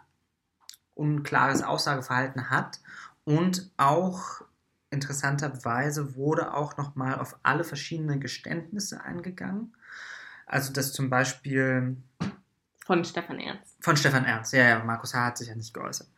unklares 0.95 1.63
Aussageverhalten 1.63 2.51
hat 2.51 2.81
und 3.25 3.71
auch 3.77 4.43
interessanterweise 4.91 6.17
wurde 6.17 6.55
auch 6.55 6.77
nochmal 6.77 7.19
auf 7.19 7.39
alle 7.43 7.65
verschiedenen 7.65 8.21
Geständnisse 8.21 9.03
eingegangen. 9.03 9.77
Also 10.47 10.73
dass 10.73 10.93
zum 10.93 11.11
Beispiel 11.11 11.97
Von 12.87 13.05
Stefan 13.05 13.41
Ernst. 13.41 13.77
von 13.81 13.97
Stefan 13.97 14.25
Ernst, 14.25 14.53
ja, 14.53 14.69
ja, 14.69 14.85
Markus 14.85 15.13
H. 15.13 15.27
hat 15.27 15.39
sich 15.39 15.49
ja 15.49 15.57
nicht 15.57 15.75
geäußert. 15.75 16.09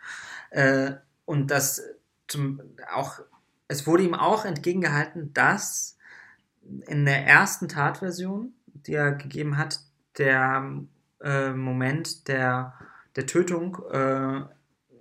Äh, 0.50 0.92
und 1.24 1.50
das 1.50 1.82
zum, 2.26 2.60
auch, 2.92 3.20
es 3.68 3.86
wurde 3.86 4.02
ihm 4.02 4.12
auch 4.12 4.44
entgegengehalten, 4.44 5.32
dass 5.32 5.96
in 6.86 7.06
der 7.06 7.26
ersten 7.26 7.68
Tatversion, 7.68 8.52
die 8.66 8.92
er 8.92 9.12
gegeben 9.12 9.56
hat, 9.56 9.80
der 10.18 10.82
äh, 11.22 11.52
Moment 11.52 12.28
der, 12.28 12.74
der 13.16 13.26
Tötung 13.26 13.78
äh, 13.90 14.42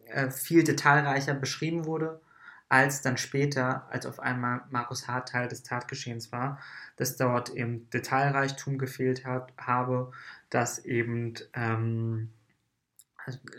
äh, 0.05 0.31
viel 0.31 0.63
detailreicher 0.63 1.33
beschrieben 1.33 1.85
wurde, 1.85 2.21
als 2.69 3.01
dann 3.01 3.17
später, 3.17 3.87
als 3.89 4.05
auf 4.05 4.19
einmal 4.19 4.61
Markus 4.69 5.07
H. 5.07 5.21
Teil 5.21 5.47
des 5.47 5.63
Tatgeschehens 5.63 6.31
war, 6.31 6.59
dass 6.97 7.15
dort 7.15 7.49
eben 7.49 7.89
Detailreichtum 7.91 8.77
gefehlt 8.77 9.25
hat, 9.25 9.53
habe, 9.57 10.11
dass 10.49 10.79
eben 10.79 11.35
ähm, 11.53 12.29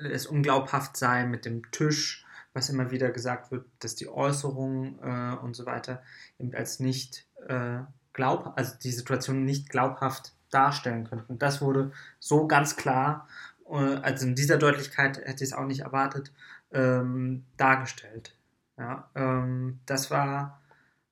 es 0.03 0.27
unglaubhaft 0.27 0.97
sei 0.97 1.25
mit 1.25 1.45
dem 1.45 1.71
Tisch, 1.71 2.27
was 2.53 2.69
immer 2.69 2.91
wieder 2.91 3.11
gesagt 3.11 3.51
wird, 3.51 3.67
dass 3.79 3.95
die 3.95 4.09
Äußerungen 4.09 4.99
äh, 5.03 5.37
und 5.37 5.55
so 5.55 5.67
weiter 5.67 6.03
eben 6.39 6.55
als 6.55 6.81
nicht 6.81 7.27
äh, 7.47 7.81
glaub, 8.13 8.55
also 8.57 8.75
die 8.83 8.91
Situation 8.91 9.45
nicht 9.45 9.71
glaubhaft 9.71 10.33
darstellen 10.51 11.05
könnten. 11.05 11.33
Und 11.33 11.43
das 11.43 11.61
wurde 11.61 11.93
so 12.19 12.47
ganz 12.47 12.77
klar, 12.77 13.29
äh, 13.71 13.75
also 13.75 14.27
in 14.27 14.35
dieser 14.35 14.59
Deutlichkeit 14.59 15.19
hätte 15.19 15.45
ich 15.45 15.51
es 15.51 15.53
auch 15.53 15.67
nicht 15.67 15.81
erwartet, 15.81 16.33
ähm, 16.73 17.45
dargestellt. 17.57 18.38
Ja, 18.79 19.11
ähm, 19.15 19.81
das 19.87 20.11
war 20.11 20.63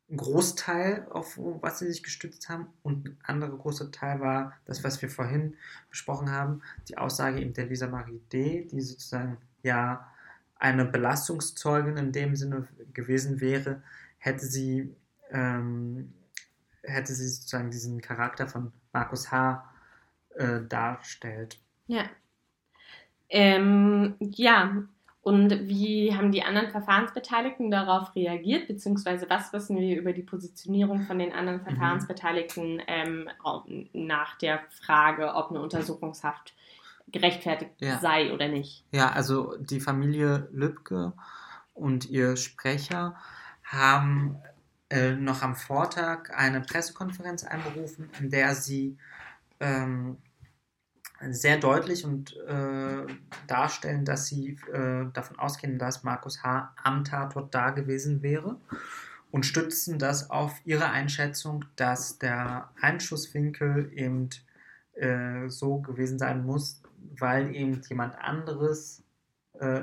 ein 0.09 0.17
Großteil, 0.19 1.07
auf 1.11 1.37
was 1.37 1.81
sie 1.81 1.89
sich 1.89 2.03
gestützt 2.03 2.49
haben. 2.49 2.69
Und 2.83 3.07
ein 3.07 3.19
anderer 3.25 3.57
großer 3.57 3.91
Teil 3.91 4.21
war 4.21 4.53
das, 4.65 4.85
was 4.85 5.03
wir 5.03 5.11
vorhin 5.11 5.57
besprochen 5.91 6.31
haben, 6.31 6.63
die 6.89 6.97
Aussage 6.97 7.41
eben 7.41 7.55
der 7.55 7.67
Lisa 7.67 7.89
Marie 7.89 8.21
D., 8.33 8.67
die 8.71 8.81
sozusagen 8.81 9.39
ja 9.63 10.09
eine 10.59 10.85
Belastungszeugin 10.85 11.97
in 11.97 12.13
dem 12.13 12.37
Sinne 12.37 12.69
gewesen 12.95 13.41
wäre, 13.41 13.83
hätte 14.19 14.47
sie, 14.47 14.95
ähm, 15.31 16.15
hätte 16.83 17.13
sie 17.13 17.29
sozusagen 17.29 17.71
diesen 17.71 18.01
Charakter 18.01 18.47
von 18.47 18.73
Markus 18.93 19.33
H. 19.33 19.69
Äh, 20.37 20.67
darstellt. 20.69 21.59
Ja. 21.87 22.05
Ähm, 23.29 24.17
ja, 24.21 24.85
und 25.27 25.67
wie 25.67 26.15
haben 26.15 26.31
die 26.31 26.45
anderen 26.45 26.71
Verfahrensbeteiligten 26.71 27.69
darauf 27.69 28.15
reagiert, 28.15 28.69
beziehungsweise 28.69 29.29
was 29.29 29.53
wissen 29.53 29.77
wir 29.77 29.99
über 29.99 30.13
die 30.13 30.23
Positionierung 30.23 31.03
von 31.03 31.19
den 31.19 31.33
anderen 31.33 31.63
Verfahrensbeteiligten 31.63 32.81
ähm, 32.87 33.29
nach 33.93 34.39
der 34.39 34.61
Frage, 34.81 35.35
ob 35.35 35.51
eine 35.51 35.61
Untersuchungshaft 35.61 36.55
gerechtfertigt 37.09 37.73
Ja. 37.79 37.99
sei 37.99 38.33
oder 38.33 38.47
nicht? 38.47 38.85
Ja, 38.93 39.11
also 39.11 39.57
die 39.59 39.81
Familie 39.81 40.49
Lübcke 40.53 41.13
und 41.75 42.09
ihr 42.09 42.37
Sprecher 42.37 43.17
haben 43.65 44.37
äh, 44.91 45.11
noch 45.11 45.43
am 45.43 45.57
Vortag 45.57 46.31
eine 46.37 46.61
Pressekonferenz 46.61 47.43
einberufen, 47.43 48.11
in 48.21 48.31
der 48.31 48.55
sie 48.55 48.97
ähm, 49.59 50.19
sehr 51.31 51.59
deutlich 51.59 52.05
und 52.05 52.37
äh, 52.47 53.07
darstellen, 53.47 54.05
dass 54.05 54.27
sie 54.27 54.59
äh, 54.73 55.07
davon 55.13 55.39
ausgehen, 55.39 55.79
dass 55.79 56.05
Markus 56.05 56.43
H. 56.43 56.75
am 56.83 57.05
Tatort 57.05 57.55
da 57.55 57.71
gewesen 57.71 58.23
wäre 58.23 58.57
und 59.31 59.45
stützen 59.45 59.99
das 59.99 60.31
auf 60.31 60.61
ihre 60.65 60.91
Einschätzung, 60.91 61.65
dass 61.77 62.19
der 62.19 62.71
Einschusswinkel 62.81 63.91
eben 63.95 64.31
äh, 64.95 65.49
so 65.49 65.79
gewesen 65.79 66.19
sein 66.19 66.45
muss, 66.45 66.83
weil 67.19 67.55
eben 67.55 67.81
jemand 67.89 68.19
anderes 68.19 69.03
äh, 69.55 69.83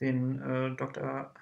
den 0.00 0.40
äh, 0.40 0.76
Dr. 0.76 1.32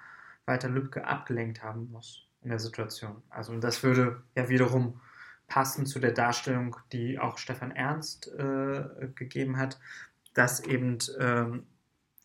Walter 0.47 0.69
Lübcke 0.69 1.07
abgelenkt 1.07 1.63
haben 1.63 1.91
muss 1.91 2.27
in 2.43 2.51
der 2.51 2.59
Situation. 2.59 3.23
Also 3.29 3.59
das 3.59 3.83
würde 3.83 4.23
ja 4.35 4.49
wiederum 4.49 5.01
passen 5.47 5.87
zu 5.87 5.99
der 5.99 6.13
Darstellung, 6.13 6.77
die 6.93 7.19
auch 7.19 7.39
Stefan 7.39 7.71
Ernst 7.71 8.29
äh, 8.29 8.85
gegeben 9.15 9.59
hat, 9.59 9.79
dass 10.35 10.61
eben 10.61 10.99
ähm, 11.19 11.67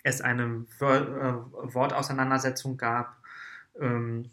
es 0.03 0.21
eine 0.21 0.65
Wör 0.79 1.01
äh, 1.01 1.73
Wortauseinandersetzung 1.73 2.77
gab, 2.77 3.17
ähm, 3.79 4.31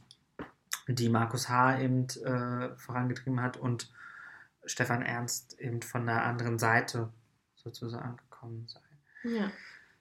die 0.87 1.11
Markus 1.11 1.49
H. 1.49 1.81
eben 1.81 2.07
äh, 2.25 2.75
vorangetrieben 2.77 3.43
hat 3.43 3.57
und 3.57 3.93
Stefan 4.65 5.03
Ernst 5.03 5.59
eben 5.61 5.83
von 5.83 6.07
der 6.07 6.25
anderen 6.25 6.59
Seite 6.59 7.11
sozusagen 7.57 8.17
gekommen 8.17 8.67
sei. 8.67 8.81
Ja. 9.25 9.51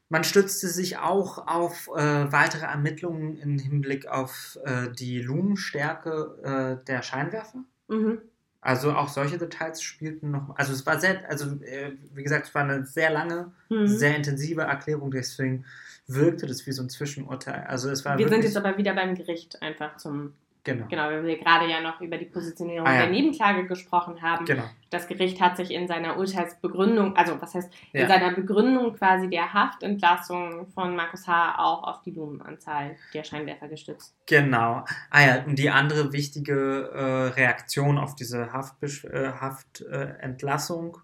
Man 0.10 0.24
stützte 0.24 0.70
sich 0.70 0.98
auch 0.98 1.48
auf 1.48 1.90
äh, 1.90 2.32
weitere 2.32 2.66
Ermittlungen 2.66 3.38
im 3.38 3.60
Hinblick 3.60 4.08
auf 4.08 4.58
äh, 4.64 4.90
die 4.90 5.20
Lumenstärke 5.22 6.80
äh, 6.82 6.86
der 6.86 7.02
Scheinwerfer. 7.02 7.64
Mhm. 7.90 8.22
Also 8.68 8.92
auch 8.92 9.08
solche 9.08 9.38
Details 9.38 9.82
spielten 9.82 10.30
noch. 10.32 10.58
Also 10.58 10.74
es 10.74 10.86
war 10.86 11.00
sehr, 11.00 11.22
also 11.30 11.46
äh, 11.64 11.94
wie 12.14 12.22
gesagt, 12.22 12.48
es 12.48 12.54
war 12.54 12.64
eine 12.64 12.86
sehr 12.86 13.10
lange, 13.10 13.54
Mhm. 13.70 13.88
sehr 13.88 14.14
intensive 14.18 14.64
Erklärung, 14.64 15.10
deswegen 15.10 15.64
wirkte 16.06 16.48
das 16.48 16.68
wie 16.68 16.74
so 16.74 16.84
ein 16.84 16.90
Zwischenurteil. 16.90 17.64
Also 17.68 17.90
es 17.90 18.04
war 18.04 18.18
Wir 18.18 18.26
sind 18.26 18.32
wirklich, 18.32 18.54
jetzt 18.54 18.58
aber 18.58 18.78
wieder 18.78 18.94
beim 18.94 19.16
Gericht 19.16 19.62
einfach 19.62 19.96
zum 19.96 20.34
Genau. 20.68 20.86
Genau, 20.90 21.04
weil 21.04 21.24
wir 21.26 21.38
gerade 21.38 21.66
ja 21.70 21.80
noch 21.80 22.02
über 22.02 22.18
die 22.18 22.26
Positionierung 22.26 22.86
Ah, 22.86 22.94
ja. 22.94 23.02
der 23.04 23.10
Nebenklage 23.12 23.66
gesprochen 23.66 24.22
haben. 24.22 24.46
Genau. 24.46 24.66
Das 24.90 25.08
Gericht 25.08 25.40
hat 25.40 25.56
sich 25.56 25.72
in 25.72 25.88
seiner 25.88 26.18
Urteilsbegründung, 26.18 27.16
also 27.16 27.42
was 27.42 27.56
heißt, 27.56 27.74
in 27.94 28.02
Ja. 28.02 28.08
seiner 28.08 28.34
Begründung 28.34 28.94
quasi 28.96 29.30
der 29.30 29.54
Haftentlassung 29.54 30.68
von 30.74 30.96
Markus 30.96 31.26
H. 31.28 31.56
auch 31.58 31.84
auf 31.84 32.02
die 32.02 32.12
Blumenanzahl 32.12 32.98
der 33.14 33.24
Scheinwerfer 33.24 33.70
gestützt. 33.70 34.14
Genau. 34.26 34.84
Ah 35.10 35.22
ja, 35.26 35.44
und 35.46 35.58
die 35.58 35.70
andere 35.70 36.12
wichtige 36.12 36.90
äh, 36.94 37.28
Reaktion 37.40 37.98
auf 37.98 38.16
diese 38.16 38.52
Haftbesch 38.52 39.06
äh, 39.06 39.32
Haftentlassung, 39.40 40.98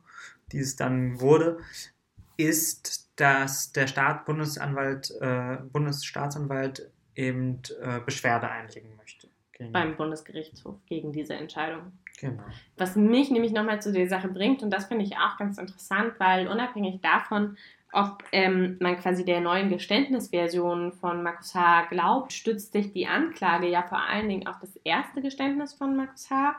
die 0.51 0.59
es 0.59 0.75
dann 0.75 1.19
wurde, 1.21 1.59
ist, 2.37 3.09
dass 3.15 3.71
der 3.71 3.87
Staat, 3.87 4.25
Bundesanwalt, 4.25 5.11
äh, 5.21 5.57
Bundesstaatsanwalt 5.71 6.89
eben 7.15 7.61
äh, 7.81 7.99
Beschwerde 7.99 8.49
einlegen 8.49 8.95
möchte. 8.97 9.22
Gegen- 9.57 9.71
beim 9.71 9.95
Bundesgerichtshof 9.95 10.75
gegen 10.87 11.11
diese 11.11 11.35
Entscheidung. 11.35 11.91
Genau. 12.19 12.43
Was 12.77 12.95
mich 12.95 13.29
nämlich 13.31 13.51
nochmal 13.53 13.81
zu 13.81 13.91
der 13.91 14.07
Sache 14.07 14.27
bringt, 14.27 14.63
und 14.63 14.69
das 14.71 14.85
finde 14.85 15.03
ich 15.05 15.17
auch 15.17 15.37
ganz 15.37 15.57
interessant, 15.57 16.13
weil 16.19 16.47
unabhängig 16.47 17.01
davon, 17.01 17.57
ob 17.91 18.23
ähm, 18.31 18.77
man 18.79 18.97
quasi 18.97 19.23
der 19.23 19.39
neuen 19.41 19.69
Geständnisversion 19.69 20.93
von 20.93 21.21
Markus 21.23 21.53
H. 21.53 21.85
glaubt, 21.89 22.33
stützt 22.33 22.73
sich 22.73 22.91
die 22.91 23.07
Anklage 23.07 23.67
ja 23.69 23.83
vor 23.83 24.01
allen 24.01 24.29
Dingen 24.29 24.47
auf 24.47 24.55
das 24.59 24.75
erste 24.77 25.21
Geständnis 25.21 25.73
von 25.73 25.95
Markus 25.95 26.29
H., 26.31 26.55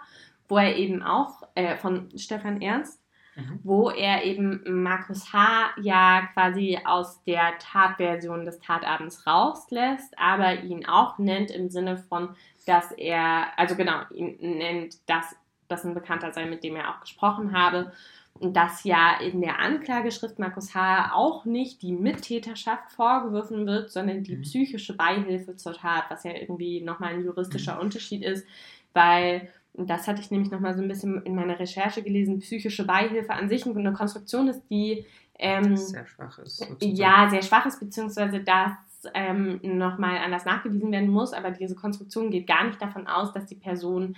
wo 0.49 0.59
er 0.59 0.76
eben 0.76 1.03
auch, 1.03 1.42
äh, 1.55 1.76
von 1.76 2.11
Stefan 2.16 2.61
Ernst, 2.61 3.01
Mhm. 3.36 3.59
wo 3.64 3.90
er 3.90 4.22
eben 4.22 4.61
Markus 4.84 5.32
H. 5.32 5.70
ja 5.82 6.28
quasi 6.34 6.78
aus 6.84 7.24
der 7.24 7.59
Tatversion 7.59 8.45
des 8.45 8.61
Tatabends 8.61 9.26
rauslässt, 9.26 10.16
aber 10.16 10.62
ihn 10.62 10.86
auch 10.86 11.18
nennt 11.18 11.51
im 11.51 11.68
Sinne 11.68 11.97
von, 11.99 12.36
dass 12.69 12.93
er, 12.93 13.47
also 13.59 13.77
genau, 13.77 14.01
ihn 14.12 14.37
nennt, 14.41 14.97
dass 15.09 15.35
das 15.69 15.85
ein 15.85 15.95
Bekannter 15.95 16.33
sei, 16.33 16.47
mit 16.47 16.62
dem 16.65 16.77
er 16.77 16.91
auch 16.91 17.01
gesprochen 17.01 17.53
habe. 17.59 17.93
Und 18.35 18.57
dass 18.57 18.83
ja 18.83 19.17
in 19.21 19.41
der 19.41 19.61
Anklageschrift 19.61 20.41
Markus 20.41 20.75
H. 20.75 21.12
auch 21.15 21.45
nicht 21.45 21.83
die 21.83 21.93
Mittäterschaft 21.93 22.91
vorgeworfen 22.91 23.65
wird, 23.67 23.93
sondern 23.93 24.25
die 24.25 24.37
Mhm. 24.37 24.43
psychische 24.43 24.97
Beihilfe 24.97 25.55
zur 25.57 25.75
Tat, 25.75 26.05
was 26.09 26.25
ja 26.25 26.33
irgendwie 26.33 26.81
nochmal 26.81 27.15
ein 27.15 27.25
juristischer 27.25 27.81
Unterschied 27.81 28.23
ist, 28.25 28.45
weil 28.93 29.49
das 29.75 30.07
hatte 30.09 30.21
ich 30.21 30.31
nämlich 30.31 30.51
nochmal 30.51 30.75
so 30.77 30.83
ein 30.83 30.89
bisschen 30.89 31.23
in 31.23 31.35
meiner 31.35 31.59
Recherche 31.59 32.03
gelesen, 32.03 32.41
psychische 32.41 32.85
Beihilfe 32.85 33.33
an 33.33 33.49
sich 33.49 33.67
eine 33.67 33.93
Konstruktion 33.93 34.49
ist, 34.49 34.62
die 34.71 35.05
ähm, 35.39 35.77
Sehr 35.77 36.07
schwach 36.07 36.39
ist. 36.39 36.59
sozusagen. 36.59 36.95
ja, 36.97 37.29
sehr 37.31 37.43
schwach 37.43 37.67
ist, 37.67 37.81
beziehungsweise 37.81 38.41
dass 38.41 38.73
ähm, 39.14 39.61
nochmal 39.62 40.18
anders 40.18 40.44
nachgewiesen 40.44 40.90
werden 40.92 41.09
muss, 41.11 41.32
aber 41.32 41.50
diese 41.50 41.74
Konstruktion 41.74 42.30
geht 42.30 42.46
gar 42.46 42.64
nicht 42.64 42.80
davon 42.80 43.07
aus, 43.07 43.32
dass 43.32 43.46
die 43.46 43.55
Person 43.57 44.16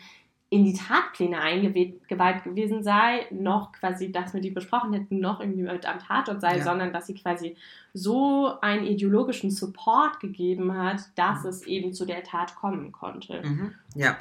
in 0.49 0.65
die 0.65 0.75
Tatpläne 0.75 1.41
eingeweiht 1.41 2.45
gewesen 2.45 2.85
sei, 2.85 3.27
noch 3.33 3.73
quasi 3.73 4.13
das 4.13 4.33
mit 4.33 4.45
ihm 4.45 4.55
besprochen 4.55 4.93
hätten, 4.93 5.19
noch 5.19 5.41
irgendwie 5.41 5.63
mit 5.63 5.85
am 5.87 5.99
Tatort 5.99 6.41
sei, 6.41 6.59
Ja. 6.59 6.63
sondern 6.65 6.93
dass 6.93 7.09
sie 7.09 7.15
quasi 7.15 7.57
so 7.93 8.53
einen 8.61 8.85
ideologischen 8.87 9.51
Support 9.51 10.21
gegeben 10.21 10.73
hat, 10.79 11.01
dass 11.17 11.43
Mhm. 11.43 11.49
es 11.51 11.63
eben 11.67 11.93
zu 11.93 12.05
der 12.07 12.23
Tat 12.23 12.55
kommen 12.55 12.93
konnte. 12.93 13.43
Mhm. 13.45 13.75
Ja. 13.97 14.17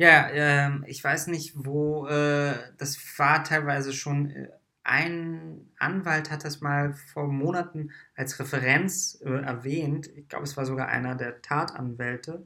Ja, 0.00 0.28
ähm, 0.30 0.84
ich 0.86 1.02
weiß 1.02 1.26
nicht, 1.28 1.52
wo, 1.56 2.06
äh, 2.06 2.54
das 2.78 2.98
war 3.18 3.42
teilweise 3.44 3.92
schon, 3.92 4.30
äh, 4.30 4.48
ein 4.88 5.70
Anwalt 5.78 6.30
hat 6.30 6.44
das 6.44 6.60
mal 6.60 6.94
vor 6.94 7.28
Monaten 7.28 7.90
als 8.16 8.40
Referenz 8.40 9.20
äh, 9.24 9.30
erwähnt. 9.30 10.08
Ich 10.16 10.28
glaube, 10.28 10.44
es 10.44 10.56
war 10.56 10.64
sogar 10.64 10.88
einer 10.88 11.14
der 11.14 11.42
Tatanwälte, 11.42 12.44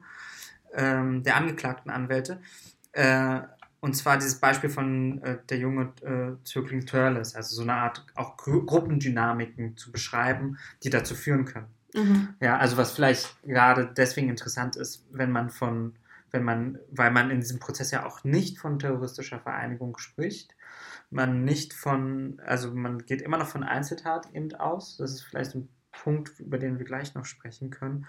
ähm, 0.73 1.23
der 1.23 1.37
angeklagten 1.37 1.89
Anwälte. 1.89 2.41
Äh, 2.91 3.39
und 3.79 3.95
zwar 3.95 4.17
dieses 4.17 4.39
Beispiel 4.39 4.69
von 4.69 5.21
äh, 5.23 5.37
der 5.49 5.57
junge 5.57 5.93
äh, 6.01 6.43
Zögling 6.43 6.85
Turles, 6.85 7.35
also 7.35 7.55
so 7.55 7.63
eine 7.63 7.73
Art 7.73 8.05
auch 8.15 8.37
Gru 8.37 8.65
Gruppendynamiken 8.65 9.77
zu 9.77 9.91
beschreiben, 9.91 10.57
die 10.83 10.89
dazu 10.89 11.15
führen 11.15 11.45
können. 11.45 11.67
Mhm. 11.93 12.29
Ja, 12.41 12.57
also 12.57 12.77
was 12.77 12.91
vielleicht 12.91 13.41
gerade 13.43 13.85
deswegen 13.85 14.29
interessant 14.29 14.75
ist, 14.75 15.05
wenn 15.11 15.31
man 15.31 15.49
von, 15.49 15.95
wenn 16.31 16.43
man, 16.43 16.79
weil 16.91 17.11
man 17.11 17.29
in 17.29 17.39
diesem 17.39 17.59
Prozess 17.59 17.91
ja 17.91 18.05
auch 18.05 18.23
nicht 18.23 18.57
von 18.57 18.79
terroristischer 18.79 19.39
Vereinigung 19.39 19.97
spricht, 19.97 20.55
man 21.13 21.43
nicht 21.43 21.73
von, 21.73 22.41
also 22.45 22.73
man 22.73 23.05
geht 23.05 23.21
immer 23.21 23.37
noch 23.37 23.47
von 23.47 23.63
Einzeltat 23.63 24.27
eben 24.33 24.53
aus. 24.55 24.97
Das 24.97 25.11
ist 25.11 25.23
vielleicht 25.23 25.55
ein 25.55 25.69
Punkt, 25.91 26.39
über 26.39 26.57
den 26.57 26.79
wir 26.79 26.85
gleich 26.85 27.13
noch 27.15 27.25
sprechen 27.25 27.69
können. 27.69 28.05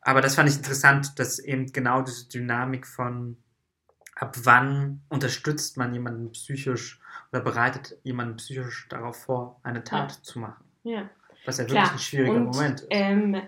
Aber 0.00 0.20
das 0.20 0.34
fand 0.34 0.48
ich 0.48 0.56
interessant, 0.56 1.18
dass 1.18 1.38
eben 1.38 1.72
genau 1.72 2.02
diese 2.02 2.28
Dynamik 2.28 2.86
von 2.86 3.36
ab 4.14 4.36
wann 4.44 5.02
unterstützt 5.08 5.76
man 5.76 5.92
jemanden 5.92 6.30
psychisch 6.32 7.00
oder 7.32 7.42
bereitet 7.42 7.98
jemanden 8.02 8.36
psychisch 8.36 8.86
darauf 8.88 9.16
vor, 9.24 9.60
eine 9.62 9.82
Tat 9.82 10.12
zu 10.12 10.38
machen. 10.38 10.64
Ja. 10.84 11.10
Was 11.44 11.58
ja 11.58 11.64
Klar. 11.64 11.84
wirklich 11.84 11.92
ein 11.92 11.98
schwieriger 11.98 12.34
Und, 12.34 12.44
Moment 12.44 12.80
ist. 12.80 12.88
Ähm, 12.90 13.42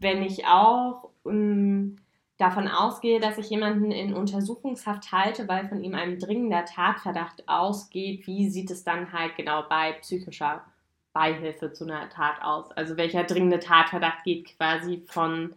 wenn 0.00 0.22
ich 0.22 0.46
auch 0.46 1.10
ähm, 1.26 1.96
davon 2.36 2.68
ausgehe, 2.68 3.20
dass 3.20 3.38
ich 3.38 3.50
jemanden 3.50 3.92
in 3.92 4.14
Untersuchungshaft 4.14 5.12
halte, 5.12 5.46
weil 5.48 5.68
von 5.68 5.82
ihm 5.82 5.94
ein 5.94 6.18
dringender 6.18 6.64
Tatverdacht 6.64 7.48
ausgeht, 7.48 8.26
wie 8.26 8.48
sieht 8.48 8.70
es 8.70 8.84
dann 8.84 9.12
halt 9.12 9.36
genau 9.36 9.62
bei 9.68 9.92
psychischer 9.92 10.64
Beihilfe 11.12 11.72
zu 11.72 11.84
einer 11.84 12.08
Tat 12.08 12.42
aus? 12.42 12.70
Also 12.72 12.96
welcher 12.96 13.24
dringende 13.24 13.60
Tatverdacht 13.60 14.24
geht 14.24 14.56
quasi 14.56 15.02
von 15.06 15.54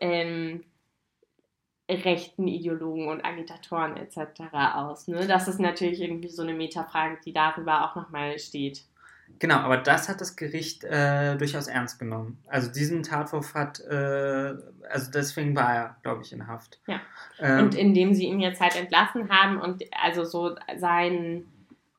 ähm, 0.00 0.64
rechten 1.90 2.48
Ideologen 2.48 3.08
und 3.08 3.22
Agitatoren 3.22 3.96
etc. 3.98 4.40
aus? 4.74 5.08
Ne? 5.08 5.26
Das 5.26 5.46
ist 5.46 5.60
natürlich 5.60 6.00
irgendwie 6.00 6.28
so 6.28 6.42
eine 6.42 6.54
Metafrage, 6.54 7.18
die 7.24 7.34
darüber 7.34 7.84
auch 7.84 7.96
nochmal 7.96 8.38
steht. 8.38 8.84
Genau, 9.40 9.56
aber 9.56 9.78
das 9.78 10.10
hat 10.10 10.20
das 10.20 10.36
Gericht 10.36 10.84
äh, 10.84 11.34
durchaus 11.36 11.66
ernst 11.66 11.98
genommen. 11.98 12.38
Also 12.46 12.70
diesen 12.70 13.02
Tatwurf 13.02 13.54
hat, 13.54 13.80
äh, 13.80 14.54
also 14.88 15.10
deswegen 15.12 15.56
war 15.56 15.74
er, 15.74 15.96
glaube 16.02 16.22
ich, 16.22 16.32
in 16.32 16.46
Haft. 16.46 16.78
Ja. 16.86 17.00
Ähm, 17.38 17.64
Und 17.64 17.74
indem 17.74 18.12
sie 18.12 18.26
ihn 18.26 18.40
jetzt 18.40 18.60
halt 18.60 18.76
entlassen 18.76 19.30
haben 19.30 19.58
und 19.58 19.82
also 19.98 20.24
so 20.24 20.56
sein 20.76 21.46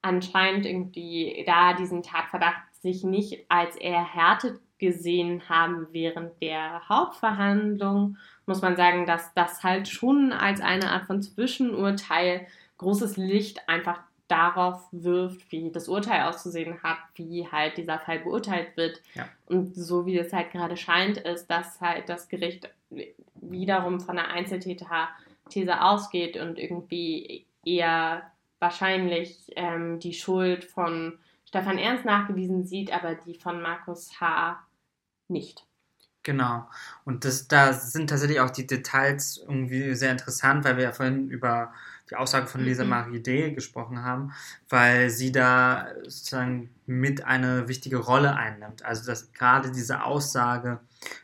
anscheinend 0.04 0.68
irgendwie 0.68 1.44
da 1.48 1.74
diesen 1.74 2.04
Tatverdacht 2.04 2.62
sich 2.80 3.04
nicht 3.04 3.46
als 3.50 3.76
erhärtet 3.76 4.60
gesehen 4.78 5.42
haben 5.50 5.88
während 5.92 6.39
der 6.44 6.88
Hauptverhandlung, 6.89 8.18
muss 8.46 8.62
man 8.62 8.76
sagen, 8.76 9.08
dass 9.08 9.34
das 9.34 9.64
halt 9.64 9.88
schon 9.88 10.32
als 10.32 10.62
eine 10.62 10.92
Art 10.92 11.06
von 11.06 11.24
Zwischenurteil 11.24 12.46
großes 12.78 13.18
Licht 13.18 13.68
einfach 13.68 14.00
darauf 14.32 14.88
wirft, 14.91 15.51
wie 15.51 15.71
das 15.71 15.89
Urteil 15.89 16.23
auszusehen 16.23 16.82
hat, 16.82 16.97
wie 17.15 17.47
halt 17.51 17.77
dieser 17.77 17.99
Fall 17.99 18.19
beurteilt 18.19 18.77
wird. 18.77 19.01
Ja. 19.13 19.27
Und 19.47 19.75
so 19.75 20.05
wie 20.05 20.17
es 20.17 20.32
halt 20.32 20.51
gerade 20.51 20.77
scheint, 20.77 21.17
ist, 21.17 21.47
dass 21.47 21.82
halt 21.82 22.07
das 22.07 22.29
Gericht 22.29 22.69
wiederum 23.36 23.99
von 23.99 24.17
einer 24.17 24.29
Einzeltäter-These 24.29 25.82
ausgeht 25.82 26.38
und 26.38 26.57
irgendwie 26.57 27.45
eher 27.65 28.32
wahrscheinlich 28.59 29.51
ähm, 29.55 29.99
die 29.99 30.13
Schuld 30.13 30.63
von 30.63 31.17
Stefan 31.45 31.77
Ernst 31.77 32.05
nachgewiesen 32.05 32.65
sieht, 32.65 32.93
aber 32.93 33.15
die 33.15 33.34
von 33.36 33.61
Markus 33.61 34.21
H. 34.21 34.63
nicht. 35.27 35.65
Genau. 36.23 36.69
Und 37.03 37.25
das, 37.25 37.47
da 37.47 37.73
sind 37.73 38.09
tatsächlich 38.09 38.39
auch 38.39 38.51
die 38.51 38.67
Details 38.67 39.38
irgendwie 39.38 39.95
sehr 39.95 40.11
interessant, 40.11 40.63
weil 40.63 40.77
wir 40.77 40.84
ja 40.84 40.91
vorhin 40.91 41.29
über 41.29 41.73
die 42.12 42.16
Aussage 42.16 42.47
von 42.47 42.62
Lisa 42.62 42.84
Mhm. 42.84 42.89
Marie 42.89 43.20
D. 43.24 43.51
gesprochen 43.53 44.03
haben, 44.03 44.34
weil 44.70 45.09
sie 45.09 45.32
da 45.32 45.88
sozusagen 46.03 46.70
mit 46.86 47.24
eine 47.24 47.68
wichtige 47.68 47.97
Rolle 47.97 48.36
einnimmt. 48.36 48.84
Also 48.84 49.05
dass 49.05 49.32
gerade 49.34 49.72
diese 49.72 50.03
Aussage 50.03 50.80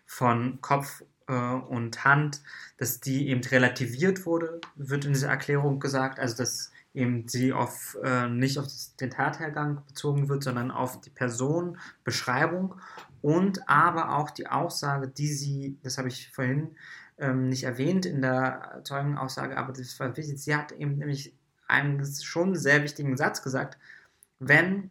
von 0.05 0.59
Kopf 0.61 1.03
äh, 1.27 1.33
und 1.33 2.05
Hand, 2.05 2.41
dass 2.77 3.01
die 3.01 3.27
eben 3.27 3.43
relativiert 3.43 4.25
wurde, 4.25 4.61
wird 4.75 5.05
in 5.05 5.13
dieser 5.13 5.29
Erklärung 5.29 5.79
gesagt. 5.79 6.19
Also 6.19 6.37
dass 6.37 6.71
eben 6.93 7.27
sie 7.27 7.53
auf, 7.53 7.97
äh, 8.03 8.27
nicht 8.27 8.57
auf 8.57 8.65
den 8.99 9.11
Tathergang 9.11 9.83
bezogen 9.87 10.29
wird, 10.29 10.43
sondern 10.43 10.71
auf 10.71 11.01
die 11.01 11.11
Person, 11.11 11.77
Beschreibung 12.03 12.75
und 13.21 13.67
aber 13.69 14.15
auch 14.17 14.31
die 14.31 14.47
Aussage, 14.47 15.07
die 15.07 15.27
sie, 15.27 15.77
das 15.83 15.97
habe 15.97 16.07
ich 16.07 16.31
vorhin 16.31 16.75
ähm, 17.17 17.49
nicht 17.49 17.63
erwähnt 17.63 18.05
in 18.05 18.21
der 18.21 18.81
Zeugenaussage, 18.83 19.57
aber 19.57 19.73
das 19.73 19.99
war 19.99 20.15
wichtig, 20.15 20.41
sie 20.41 20.55
hat 20.55 20.71
eben 20.71 20.97
nämlich 20.97 21.33
einen 21.67 22.05
schon 22.05 22.55
sehr 22.55 22.83
wichtigen 22.83 23.17
Satz 23.17 23.41
gesagt, 23.41 23.77
wenn, 24.39 24.89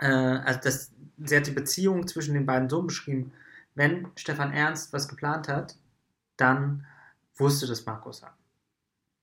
äh, 0.00 0.06
also 0.06 0.60
das, 0.62 0.92
sie 1.18 1.36
hat 1.36 1.46
die 1.46 1.52
Beziehung 1.52 2.06
zwischen 2.06 2.34
den 2.34 2.46
beiden 2.46 2.68
so 2.68 2.82
beschrieben, 2.82 3.32
wenn 3.74 4.08
Stefan 4.16 4.52
Ernst 4.52 4.92
was 4.92 5.08
geplant 5.08 5.48
hat, 5.48 5.76
dann 6.36 6.86
wusste 7.36 7.66
das 7.66 7.84
Markus 7.86 8.22
an. 8.22 8.32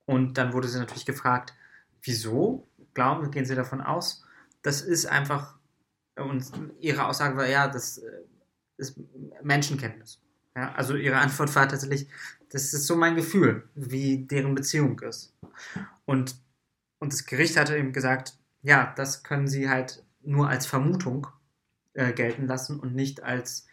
Und 0.06 0.38
dann 0.38 0.54
wurde 0.54 0.68
sie 0.68 0.80
natürlich 0.80 1.06
gefragt, 1.06 1.54
wieso? 2.02 2.68
Glauben, 2.94 3.32
gehen 3.32 3.46
Sie 3.46 3.56
davon 3.56 3.82
aus? 3.82 4.24
Das 4.62 4.82
ist 4.82 5.06
einfach, 5.08 5.58
und 6.16 6.46
ihre 6.80 7.06
Aussage 7.08 7.36
war, 7.38 7.48
ja, 7.48 7.68
das 7.68 7.98
äh, 7.98 8.22
ist 8.78 9.00
Menschenkenntnis. 9.42 10.20
Ja, 10.56 10.72
also 10.74 10.96
ihre 10.96 11.18
Antwort 11.18 11.56
war 11.56 11.68
tatsächlich, 11.68 12.08
Das 12.52 12.74
ist 12.74 12.86
so 12.86 12.96
mein 12.96 13.16
Gefühl, 13.16 13.68
wie 13.76 14.26
deren 14.28 14.54
Beziehung 14.56 15.00
ist. 15.00 15.36
Und, 16.06 16.36
und 17.00 17.12
das 17.14 17.26
Gericht 17.26 17.58
hatte 17.58 17.78
eben 17.78 17.94
gesagt, 17.94 18.38
ja, 18.62 18.94
das 18.96 19.24
können 19.24 19.48
sie 19.48 19.70
halt 19.70 20.04
nur 20.22 20.48
als 20.50 20.68
Vermutung 20.68 21.28
äh, 21.94 22.14
gelten 22.14 22.48
lassen 22.48 22.80
und 22.80 22.96
nicht 22.96 23.24
als, 23.24 23.68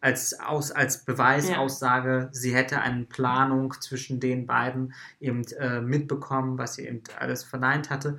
als, 0.00 0.38
aus, 0.40 0.72
als 0.72 1.04
Beweisaussage, 1.04 2.28
sie 2.32 2.54
hätte 2.54 2.80
eine 2.80 3.04
Planung 3.04 3.74
zwischen 3.80 4.20
den 4.20 4.46
beiden 4.46 4.94
eben 5.20 5.44
äh, 5.58 5.80
mitbekommen, 5.80 6.58
was 6.58 6.74
sie 6.74 6.86
eben 6.86 7.02
alles 7.18 7.44
verneint 7.44 7.90
hatte. 7.90 8.18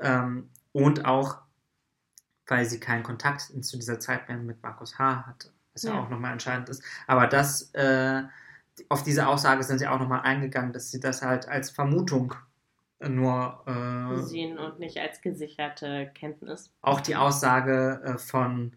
Ähm, 0.00 0.50
und 0.72 1.04
auch, 1.04 1.38
weil 2.46 2.66
sie 2.66 2.80
keinen 2.80 3.04
Kontakt 3.04 3.42
zu 3.64 3.76
dieser 3.78 4.00
Zeit 4.00 4.28
mehr 4.28 4.38
mit 4.38 4.62
Markus 4.62 4.98
H. 4.98 5.26
hatte, 5.26 5.53
was 5.74 5.82
ja, 5.82 5.92
Ja. 5.94 6.00
auch 6.00 6.08
nochmal 6.08 6.32
entscheidend 6.32 6.68
ist. 6.68 6.82
Aber 7.06 7.26
das, 7.26 7.70
äh, 7.74 8.22
auf 8.88 9.02
diese 9.02 9.26
Aussage 9.28 9.62
sind 9.62 9.78
sie 9.78 9.86
auch 9.86 9.98
nochmal 10.00 10.22
eingegangen, 10.22 10.72
dass 10.72 10.90
sie 10.90 11.00
das 11.00 11.22
halt 11.22 11.48
als 11.48 11.70
Vermutung 11.70 12.34
nur 13.00 13.62
äh, 13.66 14.22
sehen 14.22 14.58
und 14.58 14.78
nicht 14.78 14.98
als 14.98 15.20
gesicherte 15.20 16.10
Kenntnis. 16.14 16.72
auch 16.80 17.00
die 17.00 17.16
Aussage 17.16 18.00
äh, 18.04 18.18
von 18.18 18.76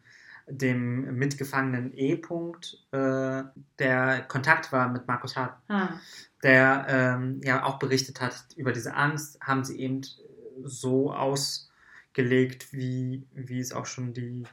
dem 0.49 1.15
mitgefangenen 1.17 1.93
E-Punkt, 1.93 2.77
äh, 2.91 3.43
der 3.79 4.21
Kontakt 4.27 4.71
war 4.71 4.87
mit 4.89 5.07
Markus 5.07 5.35
Hart, 5.35 5.57
Ah, 5.67 5.89
der 6.43 6.85
ähm, 6.89 7.41
ja 7.43 7.63
auch 7.65 7.79
berichtet 7.79 8.21
hat 8.21 8.45
über 8.55 8.71
diese 8.71 8.95
Angst, 8.95 9.39
haben 9.41 9.63
sie 9.63 9.79
eben 9.79 10.01
so 10.63 11.13
ausgelegt, 11.13 12.71
wie, 12.73 13.27
wie 13.33 13.59
es 13.59 13.73
auch 13.73 13.85
schon 13.85 14.13
die 14.13 14.43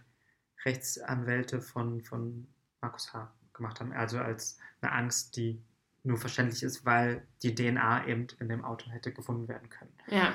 Rechtsanwälte 0.64 1.60
von, 1.60 2.00
von 2.02 2.46
Markus 2.80 3.12
H. 3.12 3.32
gemacht 3.52 3.80
haben. 3.80 3.92
Also 3.92 4.18
als 4.18 4.58
eine 4.80 4.92
Angst, 4.92 5.36
die 5.36 5.60
nur 6.02 6.18
verständlich 6.18 6.62
ist, 6.62 6.84
weil 6.84 7.26
die 7.42 7.54
DNA 7.54 8.06
eben 8.06 8.26
in 8.40 8.48
dem 8.48 8.64
Auto 8.64 8.90
hätte 8.90 9.12
gefunden 9.12 9.48
werden 9.48 9.68
können. 9.70 9.92
ja. 10.10 10.32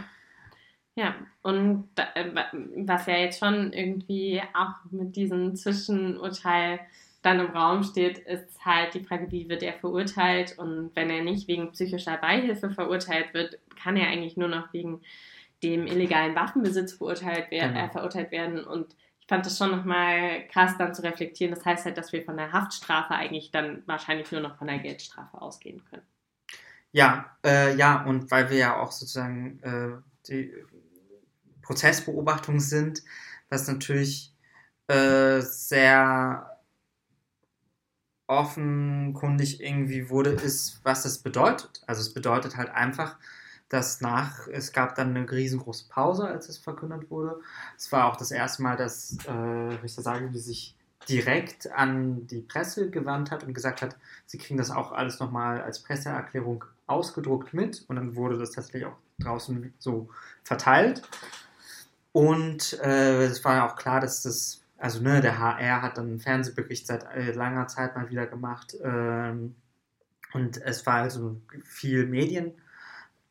Ja, 0.95 1.15
und 1.43 1.87
äh, 1.95 2.35
wa- 2.35 2.51
was 2.85 3.05
ja 3.05 3.15
jetzt 3.15 3.39
schon 3.39 3.71
irgendwie 3.71 4.41
auch 4.53 4.91
mit 4.91 5.15
diesem 5.15 5.55
Zwischenurteil 5.55 6.81
dann 7.21 7.39
im 7.39 7.51
Raum 7.51 7.83
steht, 7.83 8.17
ist 8.17 8.65
halt 8.65 8.95
die 8.95 9.03
Frage, 9.03 9.31
wie 9.31 9.47
wird 9.47 9.63
er 9.63 9.73
verurteilt? 9.73 10.57
Und 10.57 10.91
wenn 10.95 11.09
er 11.09 11.23
nicht 11.23 11.47
wegen 11.47 11.71
psychischer 11.71 12.17
Beihilfe 12.17 12.69
verurteilt 12.71 13.33
wird, 13.33 13.59
kann 13.81 13.95
er 13.95 14.07
eigentlich 14.07 14.35
nur 14.35 14.49
noch 14.49 14.73
wegen 14.73 14.99
dem 15.63 15.87
illegalen 15.87 16.35
Waffenbesitz 16.35 16.93
verurteilt, 16.93 17.45
wer 17.49 17.69
Genau. 17.69 17.85
äh, 17.85 17.89
verurteilt 17.89 18.31
werden. 18.31 18.63
Und 18.65 18.93
fand 19.29 19.45
das 19.45 19.57
schon 19.57 19.71
nochmal 19.71 20.47
krass 20.47 20.75
dann 20.77 20.93
zu 20.93 21.03
reflektieren. 21.03 21.53
Das 21.53 21.63
heißt 21.63 21.85
halt, 21.85 21.97
dass 21.97 22.11
wir 22.11 22.25
von 22.25 22.35
der 22.35 22.51
Haftstrafe 22.51 23.13
eigentlich 23.13 23.51
dann 23.51 23.83
wahrscheinlich 23.85 24.31
nur 24.31 24.41
noch 24.41 24.57
von 24.57 24.67
der 24.67 24.79
Geldstrafe 24.79 25.41
ausgehen 25.41 25.85
können. 25.85 26.03
Ja, 26.91 27.37
äh, 27.45 27.75
ja, 27.75 28.03
und 28.03 28.31
weil 28.31 28.49
wir 28.49 28.57
ja 28.57 28.77
auch 28.77 28.91
sozusagen 28.91 29.59
äh, 29.61 30.01
die 30.27 30.51
Prozessbeobachtung 31.61 32.59
sind, 32.59 33.03
was 33.49 33.67
natürlich 33.67 34.33
äh, 34.87 35.41
sehr 35.41 36.59
offenkundig 38.25 39.61
irgendwie 39.61 40.09
wurde, 40.09 40.31
ist, 40.31 40.81
was 40.83 41.03
das 41.03 41.19
bedeutet. 41.19 41.83
Also 41.85 42.01
es 42.01 42.13
bedeutet 42.13 42.57
halt 42.57 42.69
einfach, 42.69 43.17
dass 43.69 44.01
nach, 44.01 44.47
es 44.47 44.73
gab 44.73 44.95
dann 44.95 45.15
eine 45.15 45.29
riesengroße 45.29 45.85
Pause, 45.89 46.27
als 46.27 46.49
es 46.49 46.57
verkündet 46.57 47.09
wurde. 47.11 47.39
Es 47.77 47.91
war 47.91 48.11
auch 48.11 48.15
das 48.15 48.31
erste 48.31 48.63
Mal, 48.63 48.75
dass 48.75 49.17
äh, 49.27 49.31
Richter 49.31 50.01
Sageli 50.01 50.39
sich 50.39 50.75
direkt 51.07 51.71
an 51.71 52.27
die 52.27 52.41
Presse 52.41 52.89
gewandt 52.89 53.31
hat 53.31 53.43
und 53.43 53.53
gesagt 53.53 53.81
hat, 53.81 53.95
sie 54.25 54.37
kriegen 54.37 54.57
das 54.57 54.71
auch 54.71 54.91
alles 54.91 55.19
nochmal 55.19 55.61
als 55.61 55.79
Presseerklärung 55.79 56.65
ausgedruckt 56.87 57.53
mit 57.53 57.85
und 57.87 57.95
dann 57.95 58.15
wurde 58.15 58.37
das 58.37 58.51
tatsächlich 58.51 58.85
auch 58.85 58.97
draußen 59.19 59.73
so 59.79 60.09
verteilt. 60.43 61.01
Und 62.11 62.79
äh, 62.81 63.25
es 63.25 63.45
war 63.45 63.55
ja 63.55 63.69
auch 63.69 63.75
klar, 63.75 64.01
dass 64.01 64.23
das, 64.23 64.61
also 64.77 65.01
ne, 65.01 65.21
der 65.21 65.39
HR 65.39 65.81
hat 65.83 65.97
dann 65.97 66.07
einen 66.07 66.19
Fernsehbericht 66.19 66.87
seit 66.87 67.03
äh, 67.15 67.31
langer 67.31 67.67
Zeit 67.67 67.95
mal 67.95 68.09
wieder 68.09 68.25
gemacht 68.25 68.75
ähm, 68.83 69.55
und 70.33 70.61
es 70.61 70.85
war 70.85 70.95
also 70.95 71.39
viel 71.63 72.05
Medienarbeit, 72.07 72.68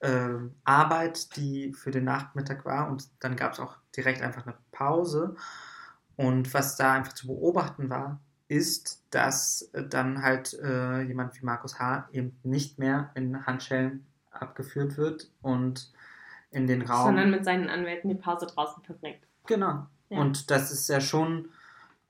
äh, 0.01 0.29
Arbeit, 0.65 1.37
die 1.37 1.73
für 1.73 1.91
den 1.91 2.05
Nachmittag 2.05 2.65
war 2.65 2.89
und 2.89 3.09
dann 3.21 3.37
gab 3.37 3.53
es 3.53 3.61
auch 3.61 3.77
direkt 3.97 4.23
einfach 4.23 4.47
eine 4.47 4.57
Pause 4.71 5.37
und 6.17 6.53
was 6.53 6.77
da 6.77 6.95
einfach 6.95 7.13
zu 7.13 7.29
beobachten 7.29 7.91
war, 7.91 8.21
ist, 8.49 9.05
dass 9.11 9.71
äh, 9.73 9.85
dann 9.85 10.23
halt 10.23 10.55
äh, 10.55 11.03
jemand 11.03 11.41
wie 11.41 11.45
Markus 11.45 11.79
H. 11.79 12.09
eben 12.13 12.39
nicht 12.43 12.79
mehr 12.79 13.11
in 13.15 13.47
Handschellen 13.47 14.07
abgeführt 14.31 14.97
wird 14.97 15.31
und 15.43 15.93
in 16.51 16.67
den 16.67 16.83
Raum. 16.83 17.07
Sondern 17.07 17.31
mit 17.31 17.45
seinen 17.45 17.69
Anwälten 17.69 18.09
die 18.09 18.17
Pause 18.17 18.47
draußen 18.47 18.83
verbringt. 18.83 19.21
Genau. 19.47 19.87
Ja. 20.09 20.19
Und 20.19 20.51
das 20.51 20.73
ist 20.73 20.89
ja 20.89 21.01
schon 21.01 21.51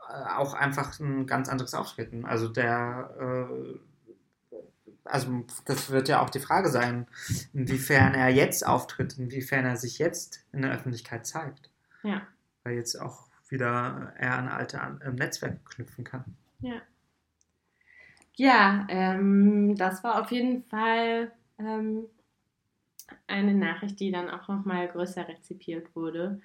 äh, 0.08 0.36
auch 0.36 0.54
einfach 0.54 0.98
ein 1.00 1.26
ganz 1.26 1.48
anderes 1.48 1.74
Auftreten. 1.74 2.24
Also 2.24 2.48
der, 2.48 3.10
äh, 3.20 3.78
also 5.08 5.44
das 5.64 5.90
wird 5.90 6.08
ja 6.08 6.22
auch 6.22 6.30
die 6.30 6.40
Frage 6.40 6.68
sein, 6.68 7.06
inwiefern 7.52 8.14
er 8.14 8.28
jetzt 8.28 8.66
auftritt, 8.66 9.18
inwiefern 9.18 9.64
er 9.64 9.76
sich 9.76 9.98
jetzt 9.98 10.44
in 10.52 10.62
der 10.62 10.72
Öffentlichkeit 10.72 11.26
zeigt. 11.26 11.70
Ja. 12.02 12.22
Weil 12.64 12.74
jetzt 12.74 13.00
auch 13.00 13.28
wieder 13.48 14.12
er 14.18 14.38
an 14.38 14.48
alte 14.48 14.80
An 14.80 15.00
äh, 15.00 15.10
Netzwerke 15.10 15.60
knüpfen 15.64 16.04
kann. 16.04 16.24
Ja, 18.34 18.86
ähm, 18.88 19.74
das 19.76 20.04
war 20.04 20.22
auf 20.22 20.30
jeden 20.30 20.62
Fall 20.64 21.32
ähm, 21.58 22.04
eine 23.26 23.54
Nachricht, 23.54 23.98
die 24.00 24.12
dann 24.12 24.30
auch 24.30 24.46
nochmal 24.48 24.88
größer 24.88 25.26
rezipiert 25.26 25.94
wurde. 25.96 26.40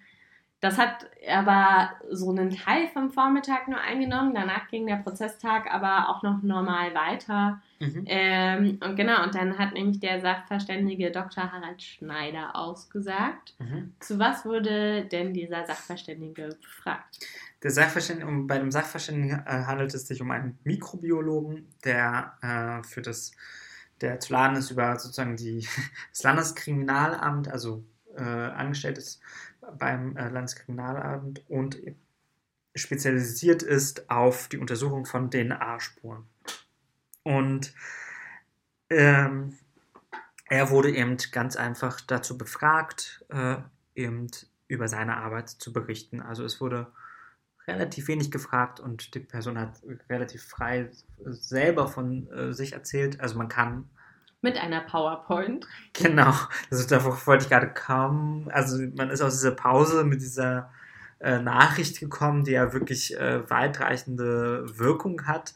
Das 0.63 0.77
hat 0.77 1.07
aber 1.27 1.91
so 2.09 2.29
einen 2.29 2.49
Teil 2.49 2.87
vom 2.87 3.11
Vormittag 3.11 3.67
nur 3.67 3.81
eingenommen. 3.81 4.33
Danach 4.33 4.69
ging 4.69 4.87
der 4.87 4.95
Prozesstag 4.95 5.69
aber 5.69 6.07
auch 6.07 6.23
noch 6.23 6.41
normal 6.41 6.95
weiter. 6.95 7.61
Mhm. 7.81 8.03
Ähm, 8.05 8.79
und 8.81 8.95
genau, 8.95 9.23
und 9.23 9.35
dann 9.35 9.57
hat 9.57 9.73
nämlich 9.73 9.99
der 9.99 10.21
Sachverständige 10.21 11.11
Dr. 11.11 11.51
Harald 11.51 11.83
Schneider 11.83 12.55
ausgesagt. 12.55 13.55
Mhm. 13.59 13.93
Zu 13.99 14.19
was 14.19 14.45
wurde 14.45 15.03
denn 15.03 15.33
dieser 15.33 15.65
Sachverständige 15.65 16.55
befragt? 16.61 17.19
Der 17.61 17.71
Sachverständige, 17.71 18.25
um, 18.25 18.47
bei 18.47 18.57
dem 18.57 18.71
Sachverständigen 18.71 19.43
äh, 19.45 19.65
handelt 19.65 19.93
es 19.93 20.07
sich 20.07 20.21
um 20.21 20.31
einen 20.31 20.57
Mikrobiologen, 20.63 21.67
der 21.83 22.37
äh, 22.41 22.87
für 22.87 23.01
das, 23.01 23.33
der 23.99 24.21
zu 24.21 24.31
laden 24.31 24.55
ist 24.55 24.71
über 24.71 24.97
sozusagen 24.97 25.35
die, 25.35 25.67
das 26.11 26.23
Landeskriminalamt, 26.23 27.49
also 27.49 27.83
äh, 28.15 28.21
angestellt 28.21 28.97
ist 28.97 29.21
beim 29.77 30.17
äh, 30.17 30.29
Landeskriminalamt 30.29 31.43
und 31.49 31.77
spezialisiert 32.75 33.63
ist 33.63 34.09
auf 34.09 34.47
die 34.47 34.57
Untersuchung 34.57 35.05
von 35.05 35.29
DNA-Spuren. 35.29 36.27
Und 37.23 37.73
ähm, 38.89 39.57
er 40.49 40.69
wurde 40.69 40.91
eben 40.91 41.17
ganz 41.31 41.55
einfach 41.55 42.01
dazu 42.01 42.37
befragt, 42.37 43.25
äh, 43.29 43.57
eben 43.95 44.27
über 44.67 44.87
seine 44.87 45.17
Arbeit 45.17 45.49
zu 45.49 45.71
berichten. 45.71 46.21
Also 46.21 46.43
es 46.43 46.59
wurde 46.59 46.91
relativ 47.67 48.07
wenig 48.07 48.31
gefragt 48.31 48.79
und 48.79 49.15
die 49.15 49.19
Person 49.19 49.57
hat 49.57 49.81
relativ 50.09 50.43
frei 50.43 50.89
selber 51.23 51.87
von 51.87 52.27
äh, 52.31 52.53
sich 52.53 52.73
erzählt. 52.73 53.21
Also 53.21 53.37
man 53.37 53.47
kann, 53.47 53.89
Mit 54.43 54.57
einer 54.57 54.81
PowerPoint. 54.81 55.65
genau, 55.93 56.33
also 56.69 56.87
darauf 56.87 57.25
wollte 57.25 57.45
ich 57.45 57.49
gerade 57.49 57.73
kommen. 57.73 58.51
Also 58.51 58.77
man 58.95 59.09
ist 59.09 59.21
aus 59.21 59.33
dieser 59.35 59.51
Pause 59.51 60.03
mit 60.03 60.21
dieser 60.21 60.69
äh, 61.19 61.39
Nachricht 61.39 62.01
gekommen, 62.01 62.43
die 62.43 62.51
ja 62.51 62.73
wirklich 62.73 63.17
äh, 63.17 63.49
weitreichende 63.49 64.65
Wirkung 64.77 65.25
hat. 65.25 65.53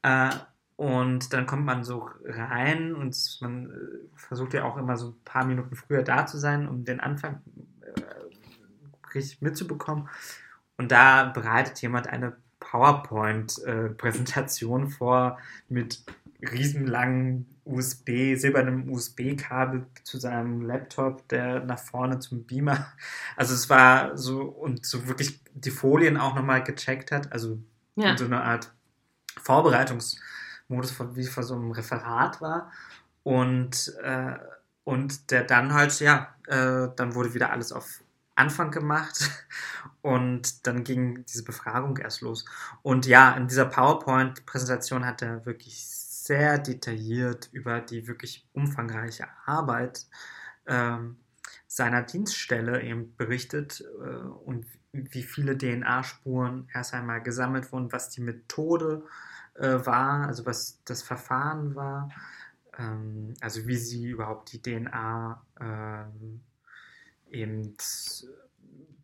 Äh, 0.00 0.30
und 0.76 1.34
dann 1.34 1.44
kommt 1.44 1.66
man 1.66 1.84
so 1.84 2.08
rein 2.24 2.94
und 2.94 3.14
man 3.42 3.66
äh, 3.66 3.70
versucht 4.16 4.54
ja 4.54 4.64
auch 4.64 4.78
immer 4.78 4.96
so 4.96 5.10
ein 5.10 5.20
paar 5.26 5.44
Minuten 5.44 5.76
früher 5.76 6.02
da 6.02 6.24
zu 6.24 6.38
sein, 6.38 6.66
um 6.66 6.86
den 6.86 7.00
Anfang 7.00 7.42
äh, 7.82 8.00
richtig 9.14 9.42
mitzubekommen. 9.42 10.08
Und 10.78 10.90
da 10.90 11.24
bereitet 11.24 11.82
jemand 11.82 12.06
eine 12.06 12.34
PowerPoint-Präsentation 12.60 14.88
vor 14.88 15.38
mit 15.68 16.02
riesenlangen 16.40 17.59
USB, 17.70 18.36
silbernem 18.36 18.90
USB-Kabel 18.90 19.86
zu 20.04 20.18
seinem 20.18 20.62
Laptop, 20.62 21.28
der 21.28 21.60
nach 21.64 21.78
vorne 21.78 22.18
zum 22.18 22.44
Beamer. 22.44 22.86
Also 23.36 23.54
es 23.54 23.70
war 23.70 24.16
so 24.18 24.42
und 24.42 24.84
so 24.84 25.06
wirklich 25.08 25.40
die 25.54 25.70
Folien 25.70 26.16
auch 26.16 26.34
nochmal 26.34 26.62
gecheckt 26.64 27.12
hat, 27.12 27.32
also 27.32 27.58
Ja. 27.96 28.10
in 28.12 28.18
so 28.18 28.24
einer 28.26 28.44
Art 28.44 28.72
Vorbereitungsmodus, 29.42 30.94
wie 31.16 31.26
vor 31.26 31.42
so 31.42 31.54
einem 31.54 31.70
Referat 31.72 32.40
war. 32.40 32.72
Und, 33.22 33.94
äh, 34.02 34.34
und 34.84 35.30
der 35.30 35.44
dann 35.44 35.72
halt, 35.74 35.98
ja, 36.00 36.34
äh, 36.46 36.88
dann 36.96 37.14
wurde 37.14 37.34
wieder 37.34 37.50
alles 37.52 37.72
auf 37.72 38.02
Anfang 38.34 38.70
gemacht 38.70 39.30
und 40.02 40.66
dann 40.66 40.84
ging 40.84 41.24
diese 41.26 41.44
Befragung 41.44 41.96
erst 41.98 42.22
los. 42.22 42.44
Und 42.82 43.06
ja, 43.06 43.32
in 43.32 43.48
dieser 43.48 43.66
PowerPoint-Präsentation 43.66 45.04
hat 45.06 45.22
er 45.22 45.44
wirklich 45.46 45.84
sehr 46.30 46.58
detailliert 46.58 47.48
über 47.50 47.80
die 47.80 48.06
wirklich 48.06 48.46
umfangreiche 48.52 49.26
Arbeit 49.46 50.06
ähm, 50.64 51.16
seiner 51.66 52.02
Dienststelle 52.02 52.82
eben 52.82 53.16
berichtet 53.16 53.84
äh, 54.00 54.28
und 54.44 54.64
wie 54.92 55.24
viele 55.24 55.58
DNA-Spuren 55.58 56.68
erst 56.72 56.94
einmal 56.94 57.20
gesammelt 57.20 57.72
wurden, 57.72 57.90
was 57.90 58.10
die 58.10 58.20
Methode 58.20 59.02
äh, 59.54 59.84
war, 59.84 60.28
also 60.28 60.46
was 60.46 60.80
das 60.84 61.02
Verfahren 61.02 61.74
war, 61.74 62.10
ähm, 62.78 63.34
also 63.40 63.66
wie 63.66 63.76
sie 63.76 64.06
überhaupt 64.06 64.52
die 64.52 64.62
DNA 64.62 65.44
ähm, 65.60 66.42
eben 67.28 67.76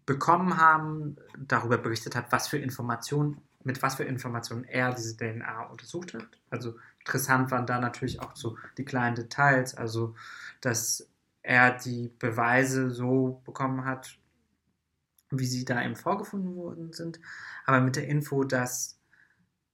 bekommen 0.07 0.59
haben, 0.59 1.17
darüber 1.37 1.79
berichtet 1.79 2.15
hat, 2.15 2.31
was 2.31 2.47
für 2.47 2.59
Informationen, 2.59 3.41
mit 3.65 3.83
was 3.83 3.97
für 3.97 4.05
Informationen 4.05 4.63
er 4.63 4.95
diese 4.95 5.17
DNA 5.17 5.65
untersucht 5.65 6.15
hat. 6.15 6.29
Also 6.51 6.77
interessant 7.07 7.53
waren 7.53 7.67
da 7.67 7.79
natürlich 7.79 8.21
auch 8.21 8.35
so 8.35 8.59
die 8.77 8.85
kleinen 8.85 9.15
Details, 9.15 9.77
also 9.77 10.17
dass 10.61 11.09
er 11.43 11.71
die 11.79 12.13
Beweise 12.19 12.91
so 12.91 13.41
bekommen 13.45 13.85
hat, 13.85 14.19
wie 15.31 15.47
sie 15.47 15.65
da 15.65 15.83
eben 15.85 15.95
vorgefunden 15.95 16.57
worden 16.57 16.93
sind, 16.93 17.21
aber 17.65 17.81
mit 17.81 17.95
der 17.95 18.09
Info, 18.09 18.43
dass 18.43 18.99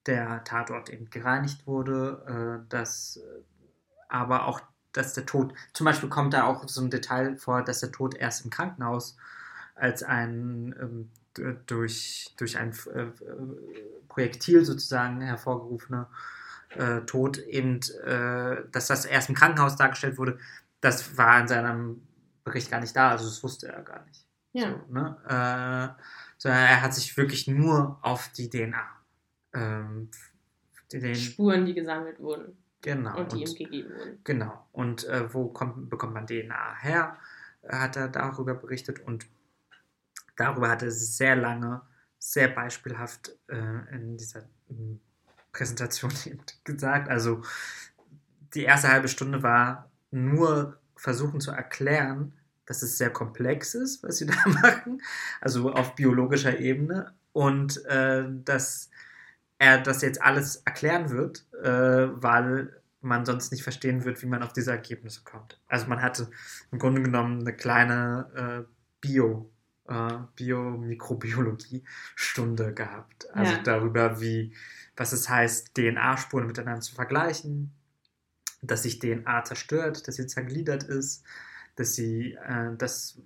der 0.04 0.44
Tatort 0.44 0.90
eben 0.90 1.08
gereinigt 1.08 1.66
wurde, 1.66 2.62
äh, 2.64 2.68
dass 2.68 3.20
aber 4.08 4.46
auch, 4.46 4.60
dass 4.92 5.14
der 5.14 5.24
Tod, 5.24 5.54
zum 5.72 5.86
Beispiel 5.86 6.10
kommt 6.10 6.34
da 6.34 6.44
auch 6.44 6.68
so 6.68 6.82
ein 6.82 6.90
Detail 6.90 7.38
vor, 7.38 7.62
dass 7.62 7.80
der 7.80 7.92
Tod 7.92 8.14
erst 8.14 8.44
im 8.44 8.50
Krankenhaus 8.50 9.16
als 9.74 10.02
ein 10.02 10.74
ähm, 10.78 11.10
durch, 11.66 12.34
durch 12.36 12.58
ein 12.58 12.72
äh, 12.92 13.06
Projektil 14.08 14.66
sozusagen 14.66 15.22
hervorgerufener 15.22 16.10
äh, 16.76 17.00
Tod 17.02 17.38
eben, 17.38 17.80
äh, 18.04 18.64
dass 18.70 18.86
das 18.86 19.04
erst 19.04 19.28
im 19.28 19.34
Krankenhaus 19.34 19.76
dargestellt 19.76 20.18
wurde, 20.18 20.38
das 20.80 21.16
war 21.16 21.40
in 21.40 21.48
seinem 21.48 22.02
Bericht 22.44 22.70
gar 22.70 22.80
nicht 22.80 22.96
da, 22.96 23.10
also 23.10 23.24
das 23.24 23.42
wusste 23.42 23.68
er 23.68 23.82
gar 23.82 24.04
nicht. 24.06 24.26
Ja. 24.52 24.70
So, 24.70 24.92
ne? 24.92 25.16
äh, 25.26 26.02
sondern 26.38 26.60
er 26.60 26.82
hat 26.82 26.94
sich 26.94 27.16
wirklich 27.16 27.46
nur 27.46 27.98
auf 28.02 28.28
die 28.32 28.50
DNA. 28.50 28.84
Ähm, 29.54 30.10
den, 30.92 31.14
Spuren, 31.14 31.64
die 31.64 31.74
gesammelt 31.74 32.20
wurden 32.20 32.56
genau. 32.82 33.16
und 33.16 33.32
die 33.32 33.42
ihm 33.42 33.54
gegeben 33.54 33.90
wurden. 33.90 34.18
Genau. 34.24 34.66
Und 34.72 35.04
äh, 35.04 35.32
wo 35.32 35.48
kommt, 35.48 35.88
bekommt 35.88 36.14
man 36.14 36.26
DNA 36.26 36.76
her? 36.80 37.16
Hat 37.66 37.96
er 37.96 38.08
darüber 38.08 38.54
berichtet 38.54 39.00
und 39.00 39.26
darüber 40.36 40.68
hat 40.68 40.82
er 40.82 40.90
sehr 40.90 41.36
lange, 41.36 41.82
sehr 42.18 42.48
beispielhaft 42.48 43.38
äh, 43.48 43.94
in 43.94 44.16
dieser 44.16 44.48
Präsentation 45.52 46.12
gesagt. 46.64 47.08
Also 47.08 47.42
die 48.54 48.64
erste 48.64 48.88
halbe 48.88 49.08
Stunde 49.08 49.42
war 49.42 49.90
nur 50.10 50.78
versuchen 50.96 51.40
zu 51.40 51.50
erklären, 51.50 52.32
dass 52.66 52.82
es 52.82 52.98
sehr 52.98 53.10
komplex 53.10 53.74
ist, 53.74 54.02
was 54.02 54.18
sie 54.18 54.26
da 54.32 54.34
machen, 54.46 55.00
also 55.40 55.72
auf 55.72 55.94
biologischer 55.94 56.58
Ebene 56.58 57.12
und 57.32 57.82
äh, 57.86 58.24
dass 58.44 58.90
er 59.58 59.78
das 59.80 60.02
jetzt 60.02 60.22
alles 60.22 60.56
erklären 60.56 61.10
wird, 61.10 61.46
äh, 61.62 62.08
weil 62.22 62.80
man 63.00 63.24
sonst 63.26 63.50
nicht 63.52 63.62
verstehen 63.64 64.04
wird, 64.04 64.22
wie 64.22 64.26
man 64.26 64.42
auf 64.42 64.52
diese 64.52 64.70
Ergebnisse 64.70 65.22
kommt. 65.24 65.60
Also 65.68 65.86
man 65.88 66.02
hatte 66.02 66.30
im 66.70 66.78
Grunde 66.78 67.02
genommen 67.02 67.40
eine 67.40 67.54
kleine 67.56 68.66
äh, 68.68 68.72
Bio, 69.00 69.50
äh, 69.88 70.18
Biomikrobiologie-Stunde 70.36 72.74
gehabt. 72.74 73.28
Also 73.34 73.56
Ja. 73.56 73.58
darüber, 73.62 74.20
wie, 74.20 74.54
was 74.96 75.12
es 75.12 75.28
heißt, 75.28 75.74
DNA-Spuren 75.74 76.46
miteinander 76.46 76.80
zu 76.80 76.94
vergleichen, 76.94 77.72
dass 78.62 78.82
sich 78.84 78.98
DNA 78.98 79.44
zerstört, 79.44 80.06
dass 80.06 80.16
sie 80.16 80.26
zergliedert 80.26 80.82
ist, 80.84 81.24
dass 81.76 81.94
sie 81.94 82.34
äh, 82.34 82.76
das 82.76 83.18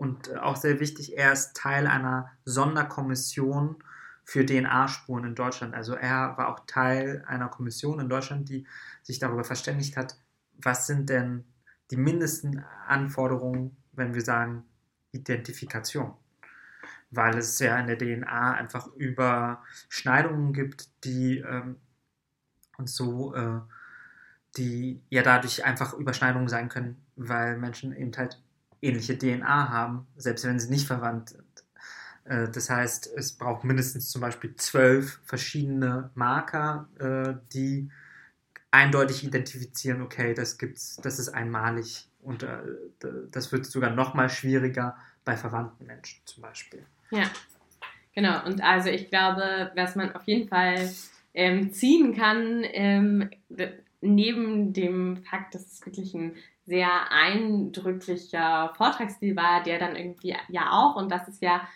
und 0.00 0.34
auch 0.38 0.56
sehr 0.56 0.80
wichtig, 0.80 1.18
er 1.18 1.32
ist 1.32 1.54
Teil 1.54 1.86
einer 1.86 2.30
Sonderkommission 2.46 3.84
für 4.24 4.46
DNA-Spuren 4.46 5.24
in 5.24 5.34
Deutschland. 5.34 5.74
Also 5.74 5.94
er 5.94 6.38
war 6.38 6.48
auch 6.48 6.60
Teil 6.66 7.22
einer 7.26 7.48
Kommission 7.48 8.00
in 8.00 8.08
Deutschland, 8.08 8.48
die 8.48 8.66
sich 9.02 9.18
darüber 9.18 9.44
verständigt 9.44 9.98
hat, 9.98 10.16
was 10.56 10.86
sind 10.86 11.10
denn 11.10 11.44
die 11.90 11.98
mindesten 11.98 12.64
Anforderungen, 12.86 13.76
wenn 13.92 14.14
wir 14.14 14.22
sagen 14.22 14.64
Identifikation. 15.12 16.14
Weil 17.10 17.38
es 17.38 17.58
ja 17.58 17.78
in 17.78 17.86
der 17.88 17.98
DNA 17.98 18.52
einfach 18.54 18.86
Überschneidungen 18.94 20.52
gibt, 20.52 20.88
die 21.04 21.38
ähm, 21.38 21.76
und 22.78 22.88
so, 22.88 23.34
äh, 23.34 23.60
die 24.56 25.00
ja 25.10 25.22
dadurch 25.22 25.64
einfach 25.64 25.94
Überschneidungen 25.94 26.48
sein 26.48 26.68
können, 26.68 27.04
weil 27.16 27.56
Menschen 27.58 27.94
eben 27.96 28.12
halt 28.16 28.40
ähnliche 28.82 29.16
DNA 29.18 29.68
haben, 29.70 30.06
selbst 30.16 30.44
wenn 30.44 30.58
sie 30.58 30.70
nicht 30.70 30.86
verwandt 30.86 31.30
sind. 31.30 31.64
Äh, 32.24 32.48
Das 32.50 32.70
heißt, 32.70 33.08
es 33.16 33.32
braucht 33.32 33.64
mindestens 33.64 34.10
zum 34.10 34.20
Beispiel 34.22 34.56
zwölf 34.56 35.20
verschiedene 35.24 36.10
Marker, 36.14 36.88
äh, 36.98 37.34
die 37.52 37.90
eindeutig 38.70 39.24
identifizieren, 39.24 40.02
okay, 40.02 40.34
das 40.34 40.58
gibt's, 40.58 40.96
das 40.98 41.18
ist 41.18 41.30
einmalig 41.30 42.10
und 42.22 42.42
äh, 42.44 42.58
das 43.30 43.52
wird 43.52 43.66
sogar 43.66 43.90
noch 43.90 44.14
mal 44.14 44.28
schwieriger 44.30 44.96
bei 45.24 45.36
verwandten 45.36 45.86
Menschen 45.86 46.20
zum 46.26 46.42
Beispiel. 46.42 46.86
Ja, 47.10 47.30
genau. 48.14 48.44
Und 48.46 48.62
also 48.62 48.88
ich 48.88 49.08
glaube, 49.08 49.72
was 49.74 49.96
man 49.96 50.14
auf 50.14 50.24
jeden 50.26 50.48
Fall 50.48 50.90
ähm, 51.34 51.72
ziehen 51.72 52.14
kann, 52.14 52.64
ähm, 52.64 53.30
neben 54.00 54.72
dem 54.72 55.18
Fakt, 55.24 55.54
dass 55.54 55.66
es 55.66 55.84
wirklich 55.84 56.14
ein 56.14 56.36
sehr 56.66 57.10
eindrücklicher 57.10 58.72
Vortragsstil 58.76 59.36
war, 59.36 59.62
der 59.62 59.78
dann 59.78 59.96
irgendwie 59.96 60.36
ja 60.48 60.70
auch, 60.72 60.96
und 60.96 61.10
das 61.10 61.28
ist 61.28 61.42
ja, 61.42 61.68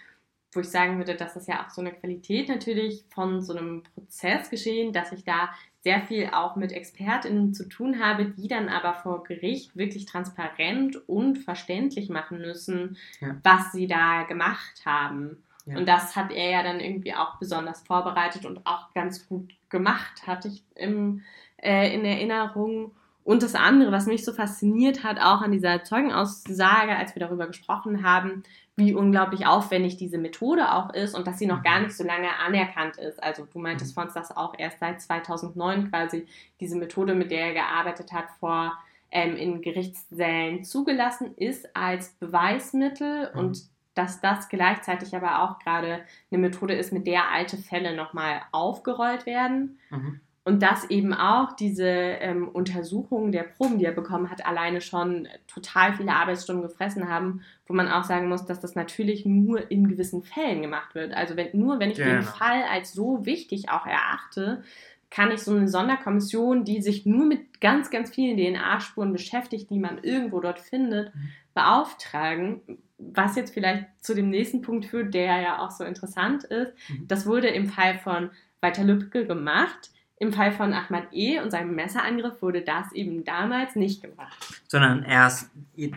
wo 0.53 0.61
ich 0.61 0.68
sagen 0.68 0.99
würde, 0.99 1.16
das 1.16 1.37
ist 1.37 1.49
ja 1.49 1.64
auch 1.64 1.70
so 1.70 1.80
eine 1.80 1.93
Qualität 1.93 2.49
natürlich 2.49 3.05
von 3.12 3.43
so 3.43 3.57
einem 3.57 3.82
Prozess 3.82 4.51
geschehen, 4.51 4.93
dass 4.93 5.12
ich 5.12 5.24
da 5.24 5.51
sehr 5.85 6.01
viel 6.01 6.30
auch 6.32 6.57
mit 6.57 6.72
ExpertInnen 6.72 7.53
zu 7.53 7.68
tun 7.68 8.03
habe, 8.03 8.24
die 8.24 8.49
dann 8.49 8.68
aber 8.70 8.95
vor 8.95 9.22
Gericht 9.22 9.76
wirklich 9.76 10.07
transparent 10.07 11.07
und 11.09 11.37
verständlich 11.37 12.09
machen 12.09 12.39
müssen, 12.39 12.97
Ja. 13.20 13.37
was 13.45 13.70
sie 13.72 13.87
da 13.87 14.22
gemacht 14.22 14.82
haben. 14.87 15.43
Ja. 15.66 15.76
Und 15.76 15.87
das 15.87 16.16
hat 16.16 16.32
er 16.32 16.51
ja 16.51 16.62
dann 16.62 16.80
irgendwie 16.80 17.14
auch 17.14 17.37
besonders 17.39 17.82
vorbereitet 17.82 18.47
und 18.47 18.66
auch 18.66 18.93
ganz 18.95 19.28
gut 19.28 19.55
gemacht, 19.68 20.26
hatte 20.26 20.49
ich 20.49 20.64
im, 20.74 21.22
äh, 21.62 21.95
in 21.95 22.05
Erinnerung. 22.05 22.93
Und 23.25 23.43
das 23.43 23.55
andere, 23.55 23.91
was 23.91 24.07
mich 24.07 24.25
so 24.25 24.33
fasziniert 24.33 25.03
hat, 25.03 25.18
auch 25.18 25.41
an 25.41 25.51
dieser 25.51 25.83
Zeugenaussage, 25.83 26.95
als 26.97 27.14
wir 27.14 27.20
darüber 27.20 27.47
gesprochen 27.47 28.05
haben, 28.05 28.43
wie 28.77 28.93
unglaublich 28.95 29.47
aufwendig 29.47 29.97
diese 29.97 30.18
Methode 30.18 30.72
auch 30.72 30.93
ist 30.93 31.14
und 31.14 31.27
dass 31.27 31.39
sie 31.39 31.47
noch 31.47 31.62
gar 31.62 31.81
nicht 31.81 31.97
so 31.97 32.05
lange 32.05 32.29
anerkannt 32.39 32.99
ist. 32.99 33.22
Also 33.22 33.47
du 33.47 33.59
meintest 33.59 33.95
von 33.95 34.05
uns, 34.05 34.14
dass 34.14 34.37
auch 34.37 34.55
erst 34.59 34.79
seit 34.81 35.01
2009 35.01 35.91
quasi 35.91 36.27
diese 36.61 36.77
Methode, 36.77 37.14
mit 37.14 37.31
der 37.31 37.47
er 37.49 37.55
gearbeitet 37.55 38.12
hat, 38.12 38.27
vor 38.41 38.72
ähm, 39.11 39.37
in 39.37 39.62
Gerichtssälen 39.62 40.64
zugelassen 40.64 41.35
ist 41.37 41.75
als 41.75 42.11
Beweismittel 42.18 43.31
Mhm. 43.33 43.39
und 43.39 43.59
dass 43.95 44.20
das 44.20 44.49
gleichzeitig 44.49 45.14
aber 45.14 45.43
auch 45.43 45.61
gerade 45.61 46.01
eine 46.31 46.41
Methode 46.41 46.75
ist, 46.75 46.93
mit 46.93 47.07
der 47.07 47.31
alte 47.31 47.57
Fälle 47.57 47.95
nochmal 47.97 48.43
aufgerollt 48.51 49.25
werden. 49.25 49.79
Mhm. 49.91 50.20
Und 50.47 50.62
dass 50.62 50.90
eben 50.90 51.14
auch 51.14 51.53
diese 51.57 51.86
ähm, 51.88 52.49
Untersuchungen 52.49 53.32
der 53.32 53.45
Proben, 53.45 53.78
die 53.78 53.86
er 53.86 53.92
bekommen 53.92 54.30
hat, 54.30 54.45
alleine 54.45 54.82
schon 54.82 55.26
total 55.47 55.95
viele 55.95 56.12
Arbeitsstunden 56.12 56.62
gefressen 56.62 57.09
haben, 57.09 57.40
wo 57.66 57.72
man 57.72 57.88
auch 57.88 58.05
sagen 58.05 58.28
muss, 58.28 58.45
dass 58.45 58.61
das 58.61 58.74
natürlich 58.74 59.24
nur 59.24 59.70
in 59.70 59.88
gewissen 59.88 60.22
Fällen 60.22 60.61
gemacht 60.61 60.95
wird. 60.95 61.14
Also 61.14 61.36
wenn, 61.36 61.49
nur 61.55 61.80
wenn 61.80 61.90
ich 61.90 61.97
den 61.97 62.07
Genau. 62.18 62.22
Fall 62.22 62.62
als 62.70 62.92
so 62.92 63.24
wichtig 63.24 63.70
auch 63.70 63.86
erachte, 63.86 64.62
kann 65.11 65.30
ich 65.30 65.40
so 65.40 65.53
eine 65.55 65.68
Sonderkommission, 65.68 66.64
die 66.64 66.82
sich 66.82 67.07
nur 67.07 67.24
mit 67.24 67.61
ganz, 67.62 67.88
ganz 67.90 68.11
vielen 68.11 68.36
DNA-Spuren 68.36 69.12
beschäftigt, 69.12 69.70
die 69.70 69.78
man 69.78 69.99
irgendwo 70.03 70.40
dort 70.40 70.59
findet, 70.61 71.14
Mhm. 71.14 71.28
beauftragen. 71.55 72.61
Was 72.99 73.36
jetzt 73.36 73.55
vielleicht 73.55 73.86
zu 74.05 74.14
dem 74.14 74.28
nächsten 74.30 74.61
Punkt 74.62 74.86
führt, 74.86 75.14
der 75.14 75.40
ja 75.40 75.59
auch 75.64 75.70
so 75.70 75.84
interessant 75.84 76.45
ist. 76.45 76.72
Mhm. 76.88 77.09
Das 77.09 77.26
wurde 77.26 77.49
im 77.49 77.66
Fall 77.66 77.99
von 77.99 78.30
Walter 78.61 78.84
Lübcke 78.84 79.26
gemacht. 79.26 79.90
Im 80.19 80.33
Fall 80.33 80.53
von 80.53 80.73
Ahmad 80.73 81.09
E. 81.12 81.41
und 81.41 81.51
seinem 81.51 81.75
Messerangriff 81.75 82.41
wurde 82.41 82.62
das 82.62 82.93
eben 82.93 83.25
damals 83.25 83.75
nicht 83.75 84.01
gemacht. 84.01 84.37
Sondern 84.69 85.03
erst 85.03 85.51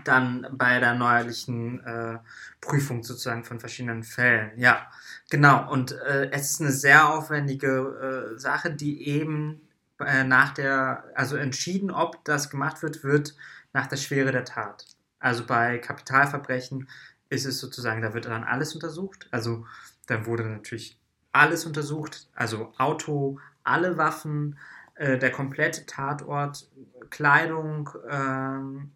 dann 0.05 0.47
bei 0.51 0.79
der 0.79 0.95
neuerlichen 0.95 1.83
äh, 1.85 2.17
Prüfung 2.59 3.03
sozusagen 3.03 3.43
von 3.43 3.59
verschiedenen 3.59 4.03
Fällen. 4.03 4.51
Ja, 4.57 4.87
genau. 5.29 5.71
Und 5.71 5.91
äh, 5.91 6.31
es 6.31 6.51
ist 6.51 6.61
eine 6.61 6.71
sehr 6.71 7.07
aufwendige 7.09 8.33
äh, 8.35 8.39
Sache, 8.39 8.71
die 8.71 9.07
eben 9.07 9.61
äh, 9.99 10.23
nach 10.23 10.53
der, 10.53 11.03
also 11.13 11.35
entschieden, 11.35 11.91
ob 11.91 12.23
das 12.25 12.49
gemacht 12.49 12.81
wird, 12.81 13.03
wird 13.03 13.35
nach 13.71 13.85
der 13.85 13.97
Schwere 13.97 14.31
der 14.31 14.45
Tat. 14.45 14.85
Also 15.19 15.45
bei 15.45 15.77
Kapitalverbrechen 15.77 16.89
ist 17.29 17.45
es 17.45 17.59
sozusagen, 17.59 18.01
da 18.01 18.13
wird 18.13 18.25
dann 18.25 18.43
alles 18.43 18.73
untersucht. 18.73 19.27
Also 19.31 19.65
da 20.07 20.25
wurde 20.25 20.45
natürlich 20.45 20.97
alles 21.31 21.65
untersucht, 21.65 22.27
also 22.33 22.73
Auto, 22.77 23.39
alle 23.67 23.97
Waffen, 23.97 24.57
äh, 24.95 25.17
der 25.17 25.31
komplette 25.31 25.85
Tatort, 25.85 26.69
Kleidung, 27.09 27.89
ähm, 28.09 28.91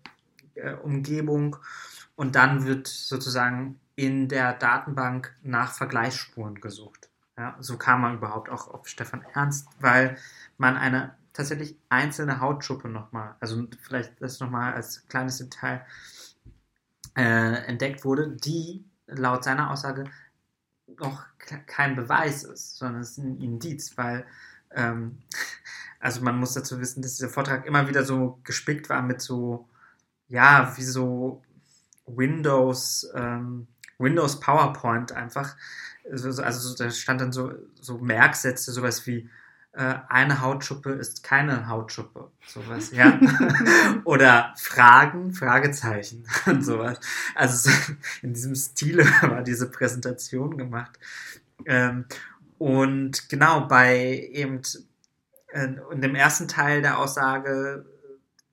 äh, 0.55 0.73
Umgebung 0.73 1.57
und 2.15 2.35
dann 2.35 2.65
wird 2.65 2.87
sozusagen 2.87 3.79
in 3.95 4.27
der 4.27 4.53
Datenbank 4.53 5.35
nach 5.43 5.73
Vergleichsspuren 5.73 6.55
gesucht. 6.55 7.09
Ja, 7.37 7.55
so 7.59 7.77
kam 7.77 8.01
man 8.01 8.15
überhaupt 8.15 8.49
auch 8.49 8.67
auf 8.67 8.87
Stefan 8.87 9.23
Ernst, 9.33 9.67
weil 9.79 10.17
man 10.57 10.75
eine 10.77 11.15
tatsächlich 11.33 11.77
einzelne 11.89 12.39
Hautschuppe 12.39 12.89
nochmal, 12.89 13.35
also 13.39 13.67
vielleicht 13.81 14.21
das 14.21 14.39
nochmal 14.39 14.73
als 14.73 15.07
kleines 15.07 15.37
Detail 15.37 15.85
äh, 17.15 17.65
entdeckt 17.65 18.03
wurde, 18.03 18.29
die 18.29 18.83
laut 19.07 19.43
seiner 19.43 19.71
Aussage 19.71 20.05
noch 20.99 21.23
kein 21.67 21.95
Beweis 21.95 22.43
ist, 22.43 22.77
sondern 22.77 23.01
es 23.01 23.11
ist 23.11 23.17
ein 23.19 23.41
Indiz, 23.41 23.97
weil 23.97 24.25
ähm, 24.75 25.17
also 25.99 26.21
man 26.21 26.37
muss 26.37 26.53
dazu 26.53 26.79
wissen, 26.79 27.01
dass 27.01 27.15
dieser 27.15 27.29
Vortrag 27.29 27.65
immer 27.65 27.87
wieder 27.87 28.03
so 28.03 28.39
gespickt 28.43 28.89
war 28.89 29.01
mit 29.01 29.21
so, 29.21 29.67
ja, 30.27 30.73
wie 30.77 30.83
so 30.83 31.43
Windows, 32.07 33.09
ähm, 33.13 33.67
Windows 33.99 34.39
PowerPoint 34.39 35.11
einfach. 35.11 35.55
Also, 36.09 36.41
also 36.41 36.75
da 36.75 36.89
stand 36.89 37.21
dann 37.21 37.31
so, 37.31 37.53
so 37.79 37.99
Merksätze, 37.99 38.71
sowas 38.71 39.05
wie 39.05 39.29
äh, 39.73 39.95
eine 40.09 40.41
Hautschuppe 40.41 40.91
ist 40.91 41.23
keine 41.23 41.67
Hautschuppe, 41.67 42.29
sowas, 42.45 42.91
ja. 42.91 43.19
Oder 44.03 44.53
Fragen, 44.57 45.33
Fragezeichen 45.33 46.25
und 46.45 46.65
sowas. 46.65 46.99
Also 47.35 47.69
in 48.21 48.33
diesem 48.33 48.55
Stile 48.55 49.05
war 49.21 49.43
diese 49.43 49.69
Präsentation 49.69 50.57
gemacht. 50.57 50.99
Ähm, 51.65 52.05
und 52.61 53.27
genau, 53.27 53.61
bei 53.61 54.29
eben 54.33 54.61
äh, 55.47 55.69
in 55.91 55.99
dem 55.99 56.13
ersten 56.13 56.47
Teil 56.47 56.83
der 56.83 56.99
Aussage, 56.99 57.87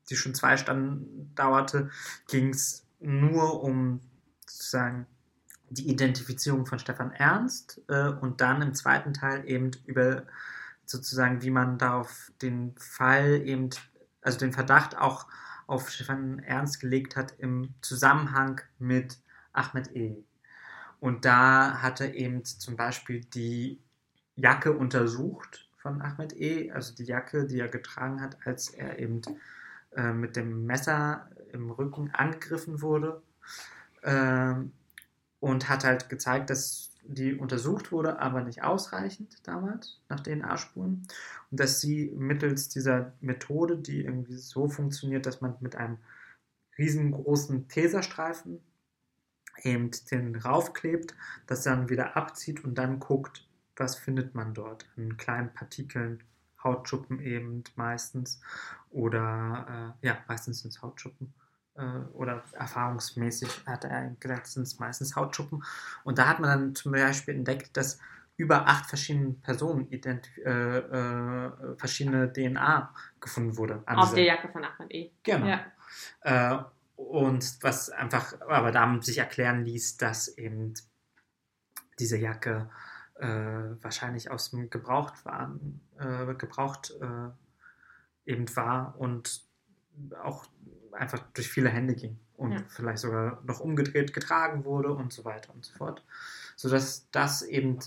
die 0.09 0.17
schon 0.17 0.35
zwei 0.35 0.57
Stunden 0.57 1.31
dauerte, 1.35 1.91
ging 2.27 2.49
es 2.49 2.87
nur 3.01 3.63
um 3.63 4.01
sozusagen 4.47 5.07
die 5.69 5.91
Identifizierung 5.91 6.65
von 6.65 6.79
Stefan 6.79 7.13
Ernst 7.13 7.83
äh, 7.89 8.09
und 8.09 8.41
dann 8.41 8.63
im 8.63 8.73
zweiten 8.73 9.13
Teil 9.13 9.47
eben 9.47 9.73
über 9.85 10.23
sozusagen, 10.87 11.43
wie 11.43 11.51
man 11.51 11.77
darauf 11.77 12.33
den 12.41 12.75
Fall 12.79 13.43
eben, 13.45 13.69
also 14.23 14.39
den 14.39 14.55
Verdacht 14.55 14.97
auch 14.97 15.27
auf 15.67 15.91
Stefan 15.91 16.39
Ernst 16.39 16.81
gelegt 16.81 17.15
hat 17.15 17.35
im 17.37 17.75
Zusammenhang 17.83 18.63
mit 18.79 19.19
Ahmed 19.53 19.95
E. 19.95 20.25
Und 20.99 21.27
da 21.27 21.83
hat 21.83 22.01
er 22.01 22.15
eben 22.15 22.43
zum 22.47 22.75
Beispiel 22.75 23.21
die 23.21 23.83
Jacke 24.39 24.73
untersucht 24.73 25.69
von 25.77 26.01
Ahmed 26.01 26.35
E., 26.37 26.71
also 26.71 26.95
die 26.95 27.05
Jacke, 27.05 27.47
die 27.47 27.61
er 27.61 27.69
getragen 27.69 28.21
hat, 28.21 28.39
als 28.45 28.71
er 28.71 28.99
eben 28.99 29.21
äh, 29.97 30.13
mit 30.13 30.37
dem 30.37 30.65
Messer 30.65 31.29
im 31.53 31.71
Rücken 31.71 32.11
angegriffen 32.13 32.81
wurde. 32.81 33.23
Äh, 34.03 34.55
und 35.41 35.69
hat 35.69 35.85
halt 35.85 36.09
gezeigt, 36.09 36.51
dass 36.51 36.91
die 37.05 37.35
untersucht 37.35 37.93
wurde, 37.93 38.19
aber 38.19 38.43
nicht 38.43 38.63
ausreichend 38.63 39.47
damals 39.47 40.01
nach 40.09 40.21
DNA-Spuren. 40.21 41.07
Und 41.51 41.61
dass 41.61 41.81
sie 41.81 42.13
mittels 42.17 42.69
dieser 42.69 43.13
Methode, 43.21 43.79
die 43.79 44.05
irgendwie 44.05 44.37
so 44.37 44.69
funktioniert, 44.69 45.25
dass 45.25 45.41
man 45.41 45.55
mit 45.61 45.77
einem 45.77 45.99
riesengroßen 46.77 47.69
Teserstreifen 47.69 48.61
eben 49.63 49.91
den 50.11 50.37
raufklebt, 50.37 51.15
das 51.47 51.63
dann 51.63 51.89
wieder 51.89 52.17
abzieht 52.17 52.63
und 52.63 52.77
dann 52.77 53.01
guckt, 53.01 53.48
was 53.79 53.97
findet 53.97 54.35
man 54.35 54.55
dort 54.55 54.87
an 54.97 55.17
kleinen 55.17 55.53
Partikeln, 55.53 56.23
Hautschuppen 56.63 57.21
eben 57.21 57.63
meistens 57.77 58.41
oder 58.91 59.95
äh, 60.03 60.07
ja, 60.07 60.19
meistens 60.27 60.61
sind 60.61 60.71
es 60.71 60.83
Hautschuppen 60.83 61.33
äh, 61.77 62.01
oder 62.13 62.43
erfahrungsmäßig 62.53 63.65
hat 63.67 63.85
er 63.85 64.17
letztens 64.25 64.79
meistens 64.81 65.15
Hautschuppen 65.15 65.63
und 66.05 66.19
da 66.19 66.27
hat 66.27 66.41
man 66.41 66.51
dann 66.51 66.75
zum 66.75 66.93
Beispiel 66.93 67.35
entdeckt, 67.35 67.77
dass 67.77 68.01
über 68.37 68.69
acht 68.69 68.87
verschiedene 68.87 69.35
Personen 69.43 69.91
äh, 69.93 70.79
äh, 70.79 71.77
verschiedene 71.77 72.33
DNA 72.33 72.95
gefunden 73.21 73.57
wurde. 73.57 73.83
Auf 73.87 74.15
der 74.15 74.25
Jacke 74.25 74.49
von 74.49 74.65
Ahmed 74.65 74.93
E. 74.95 75.11
Genau. 75.25 75.47
Ja. 75.47 75.61
Äh, 76.21 76.63
und 76.95 77.59
was 77.63 77.91
einfach, 77.91 78.41
aber 78.41 78.71
damit 78.71 79.05
sich 79.05 79.19
erklären 79.19 79.65
ließ, 79.65 79.97
dass 79.97 80.29
eben 80.39 80.75
diese 81.99 82.17
Jacke 82.17 82.71
äh, 83.19 83.83
wahrscheinlich 83.83 84.31
aus 84.31 84.51
dem 84.51 84.71
Gebrauchtwaren, 84.71 85.81
äh, 85.99 86.35
gebraucht 86.35 86.95
äh, 87.01 88.31
eben 88.31 88.55
war 88.57 88.95
und 88.99 89.43
auch 90.23 90.47
einfach 90.93 91.21
durch 91.35 91.49
viele 91.49 91.69
Hände 91.69 91.95
ging 91.95 92.19
und 92.37 92.53
ja. 92.53 92.63
vielleicht 92.69 92.99
sogar 92.99 93.43
noch 93.45 93.61
umgedreht 93.61 94.13
getragen 94.13 94.65
wurde 94.65 94.93
und 94.93 95.13
so 95.13 95.25
weiter 95.25 95.53
und 95.55 95.65
so 95.65 95.75
fort. 95.75 96.05
Sodass 96.57 97.09
das 97.11 97.43
eben 97.43 97.79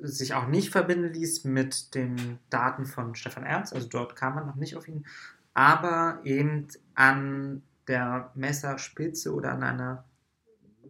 sich 0.00 0.34
auch 0.34 0.46
nicht 0.46 0.70
verbinden 0.70 1.12
ließ 1.12 1.44
mit 1.44 1.94
den 1.94 2.38
Daten 2.50 2.86
von 2.86 3.14
Stefan 3.14 3.44
Ernst, 3.44 3.74
also 3.74 3.88
dort 3.88 4.16
kam 4.16 4.34
man 4.36 4.46
noch 4.46 4.56
nicht 4.56 4.76
auf 4.76 4.86
ihn, 4.88 5.06
aber 5.54 6.20
eben 6.24 6.68
an 6.94 7.62
der 7.88 8.30
Messerspitze 8.34 9.34
oder 9.34 9.52
an 9.52 9.62
einer 9.62 10.04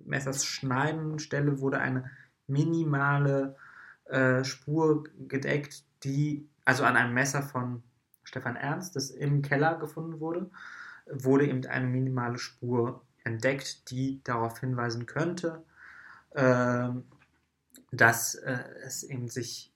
Messerschneidenstelle 0.05 1.61
wurde 1.61 1.79
eine 1.79 2.11
minimale 2.47 3.57
äh, 4.09 4.45
Spur 4.45 5.05
gedeckt, 5.29 5.85
die, 6.05 6.49
also 6.65 6.85
an 6.85 6.97
einem 6.97 7.15
Messer 7.15 7.43
von 7.43 7.83
Stefan 8.25 8.57
Ernst, 8.57 8.97
das 8.97 9.11
im 9.11 9.43
Keller 9.43 9.77
gefunden 9.79 10.21
wurde, 10.21 10.51
wurde 11.11 11.47
eben 11.47 11.65
eine 11.67 11.87
minimale 11.87 12.39
Spur 12.39 13.03
entdeckt, 13.25 13.91
die 13.91 14.21
darauf 14.25 14.61
hinweisen 14.61 15.07
könnte, 15.07 15.65
äh, 16.31 16.89
dass 17.91 18.35
äh, 18.35 18.59
es 18.85 19.03
eben 19.03 19.29
sich, 19.29 19.73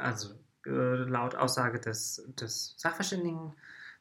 also 0.00 0.34
äh, 0.66 0.70
laut 0.70 1.34
Aussage 1.34 1.78
des, 1.78 2.22
des 2.40 2.74
Sachverständigen, 2.78 3.54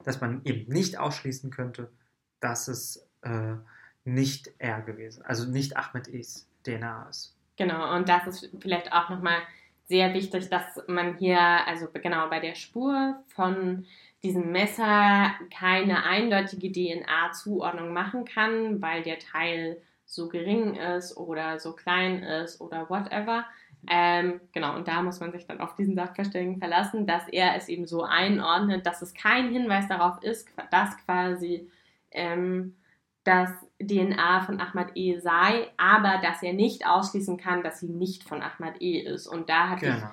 dass 0.04 0.22
man 0.22 0.44
eben 0.46 0.72
nicht 0.72 0.98
ausschließen 0.98 1.52
könnte, 1.52 1.92
dass 2.40 2.68
es 2.68 3.08
äh, 3.22 3.56
nicht 4.04 4.52
er 4.58 4.82
gewesen, 4.82 5.24
also 5.24 5.50
nicht 5.50 5.78
Ahmed 5.78 6.08
Is 6.08 6.48
DNA 6.64 7.10
ist. 7.10 7.36
Genau, 7.62 7.96
und 7.96 8.10
das 8.10 8.26
ist 8.26 8.50
vielleicht 8.60 8.92
auch 8.92 9.10
nochmal 9.10 9.38
sehr 9.84 10.16
wichtig, 10.16 10.50
dass 10.50 10.82
man 10.88 11.18
hier, 11.20 11.40
also 11.40 11.88
genau 11.94 12.28
bei 12.28 12.40
der 12.40 12.56
Spur 12.56 13.24
von 13.28 13.86
diesem 14.24 14.52
Messer 14.52 15.30
keine 15.56 16.04
eindeutige 16.04 16.72
DNA-Zuordnung 16.72 17.94
machen 17.94 18.26
kann, 18.26 18.82
weil 18.82 19.04
der 19.04 19.20
Teil 19.20 19.80
so 20.08 20.28
gering 20.28 20.74
ist 20.74 21.16
oder 21.18 21.60
so 21.60 21.74
klein 21.74 22.24
ist 22.24 22.60
oder 22.62 22.90
whatever. 22.90 23.46
Ähm, 23.88 24.42
genau, 24.54 24.76
und 24.76 24.88
da 24.88 25.04
muss 25.04 25.20
man 25.20 25.32
sich 25.32 25.46
dann 25.46 25.60
auf 25.60 25.76
diesen 25.76 25.94
Sachverständigen 25.94 26.58
verlassen, 26.58 27.06
dass 27.06 27.28
er 27.28 27.56
es 27.56 27.70
eben 27.70 27.86
so 27.86 28.02
einordnet, 28.02 28.88
dass 28.88 29.04
es 29.04 29.14
kein 29.14 29.52
Hinweis 29.52 29.88
darauf 29.88 30.24
ist, 30.24 30.50
dass 30.72 30.98
quasi 31.06 31.70
ähm, 32.10 32.76
das 33.24 33.50
DNA 33.80 34.42
von 34.42 34.60
Ahmad 34.60 34.92
E 34.96 35.20
sei, 35.20 35.68
aber 35.78 36.20
dass 36.22 36.44
er 36.44 36.54
nicht 36.54 36.88
ausschließen 36.88 37.38
kann, 37.38 37.64
dass 37.64 37.80
sie 37.80 37.90
nicht 37.90 38.24
von 38.24 38.42
Ahmad 38.42 38.82
E 38.82 39.00
ist. 39.00 39.28
Und 39.28 39.50
da 39.50 39.70
hatte 39.70 39.86
genau. 39.86 39.98
ich 39.98 40.04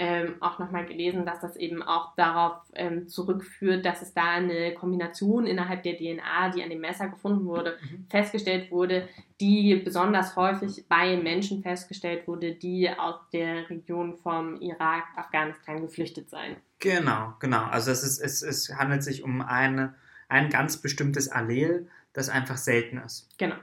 ähm, 0.00 0.36
auch 0.38 0.60
nochmal 0.60 0.86
gelesen, 0.86 1.26
dass 1.26 1.40
das 1.40 1.56
eben 1.56 1.82
auch 1.82 2.14
darauf 2.14 2.62
ähm, 2.74 3.08
zurückführt, 3.08 3.84
dass 3.84 4.00
es 4.00 4.14
da 4.14 4.34
eine 4.34 4.72
Kombination 4.74 5.44
innerhalb 5.44 5.82
der 5.82 5.96
DNA, 5.96 6.50
die 6.54 6.62
an 6.62 6.70
dem 6.70 6.80
Messer 6.80 7.08
gefunden 7.08 7.44
wurde, 7.46 7.76
mhm. 7.82 8.06
festgestellt 8.08 8.70
wurde, 8.70 9.08
die 9.40 9.74
besonders 9.74 10.36
häufig 10.36 10.86
bei 10.88 11.16
Menschen 11.16 11.62
festgestellt 11.62 12.28
wurde, 12.28 12.54
die 12.54 12.88
aus 12.88 13.16
der 13.32 13.68
Region 13.68 14.16
vom 14.16 14.60
Irak, 14.60 15.02
Afghanistan 15.16 15.80
geflüchtet 15.80 16.30
seien. 16.30 16.56
Genau, 16.78 17.34
genau. 17.40 17.64
Also 17.64 17.90
es, 17.90 18.04
ist, 18.04 18.20
es, 18.20 18.42
es 18.42 18.72
handelt 18.78 19.02
sich 19.02 19.24
um 19.24 19.40
eine, 19.40 19.96
ein 20.28 20.48
ganz 20.48 20.76
bestimmtes 20.76 21.28
Allel, 21.28 21.88
das 22.18 22.28
einfach 22.28 22.56
selten 22.56 22.98
ist. 22.98 23.28
Genau. 23.38 23.54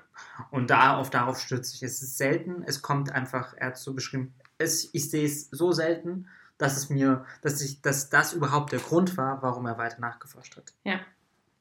Und 0.50 0.70
da 0.70 0.96
auf 0.96 1.10
darauf 1.10 1.40
stütze 1.42 1.76
ich. 1.76 1.84
Es 1.84 2.02
ist 2.02 2.18
selten, 2.18 2.64
es 2.66 2.82
kommt 2.82 3.12
einfach, 3.12 3.54
er 3.58 3.68
hat 3.68 3.78
so 3.78 3.94
beschrieben, 3.94 4.34
es, 4.58 4.90
ich 4.94 5.10
sehe 5.10 5.26
es 5.26 5.50
so 5.52 5.74
selten, 5.74 6.28
dass 6.58 6.78
es 6.78 6.90
mir, 6.90 7.26
dass 7.42 7.62
ich, 7.62 7.82
dass 7.82 8.10
das 8.10 8.32
überhaupt 8.32 8.72
der 8.72 8.80
Grund 8.80 9.18
war, 9.18 9.42
warum 9.42 9.66
er 9.66 9.78
weiter 9.78 10.00
nachgeforscht 10.00 10.56
hat. 10.56 10.74
Ja. 10.86 11.02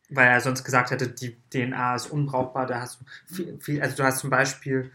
Weil 0.08 0.28
er 0.28 0.40
sonst 0.40 0.62
gesagt 0.62 0.92
hätte, 0.92 1.08
die 1.08 1.36
DNA 1.50 1.96
ist 1.96 2.06
unbrauchbar, 2.06 2.66
da 2.66 2.80
hast 2.80 3.00
du 3.00 3.04
viel, 3.34 3.58
viel 3.60 3.82
also 3.82 3.96
du 3.96 4.04
hast 4.04 4.20
zum 4.20 4.30
Beispiel 4.30 4.92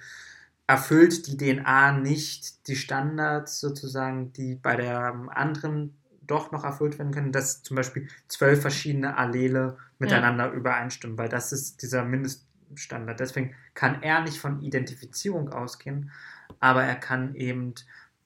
erfüllt 0.67 1.27
die 1.27 1.35
DNA 1.35 1.93
nicht 1.93 2.67
die 2.67 2.77
Standards 2.77 3.59
sozusagen, 3.59 4.31
die 4.31 4.55
bei 4.55 4.77
der 4.77 5.13
anderen 5.31 5.97
doch 6.21 6.51
noch 6.51 6.63
erfüllt 6.63 6.97
werden 6.97 7.11
können, 7.11 7.33
dass 7.33 7.63
zum 7.63 7.75
Beispiel 7.75 8.07
zwölf 8.29 8.61
verschiedene 8.61 9.17
Allele 9.17 9.77
miteinander 9.99 10.47
ja. 10.47 10.53
übereinstimmen, 10.53 11.17
weil 11.17 11.29
das 11.29 11.51
ist 11.51 11.81
dieser 11.81 12.03
Mindeststandard. 12.03 13.19
Deswegen 13.19 13.53
kann 13.73 14.01
er 14.01 14.21
nicht 14.21 14.37
von 14.37 14.61
Identifizierung 14.61 15.49
ausgehen, 15.51 16.11
aber 16.59 16.83
er 16.83 16.95
kann 16.95 17.35
eben, 17.35 17.75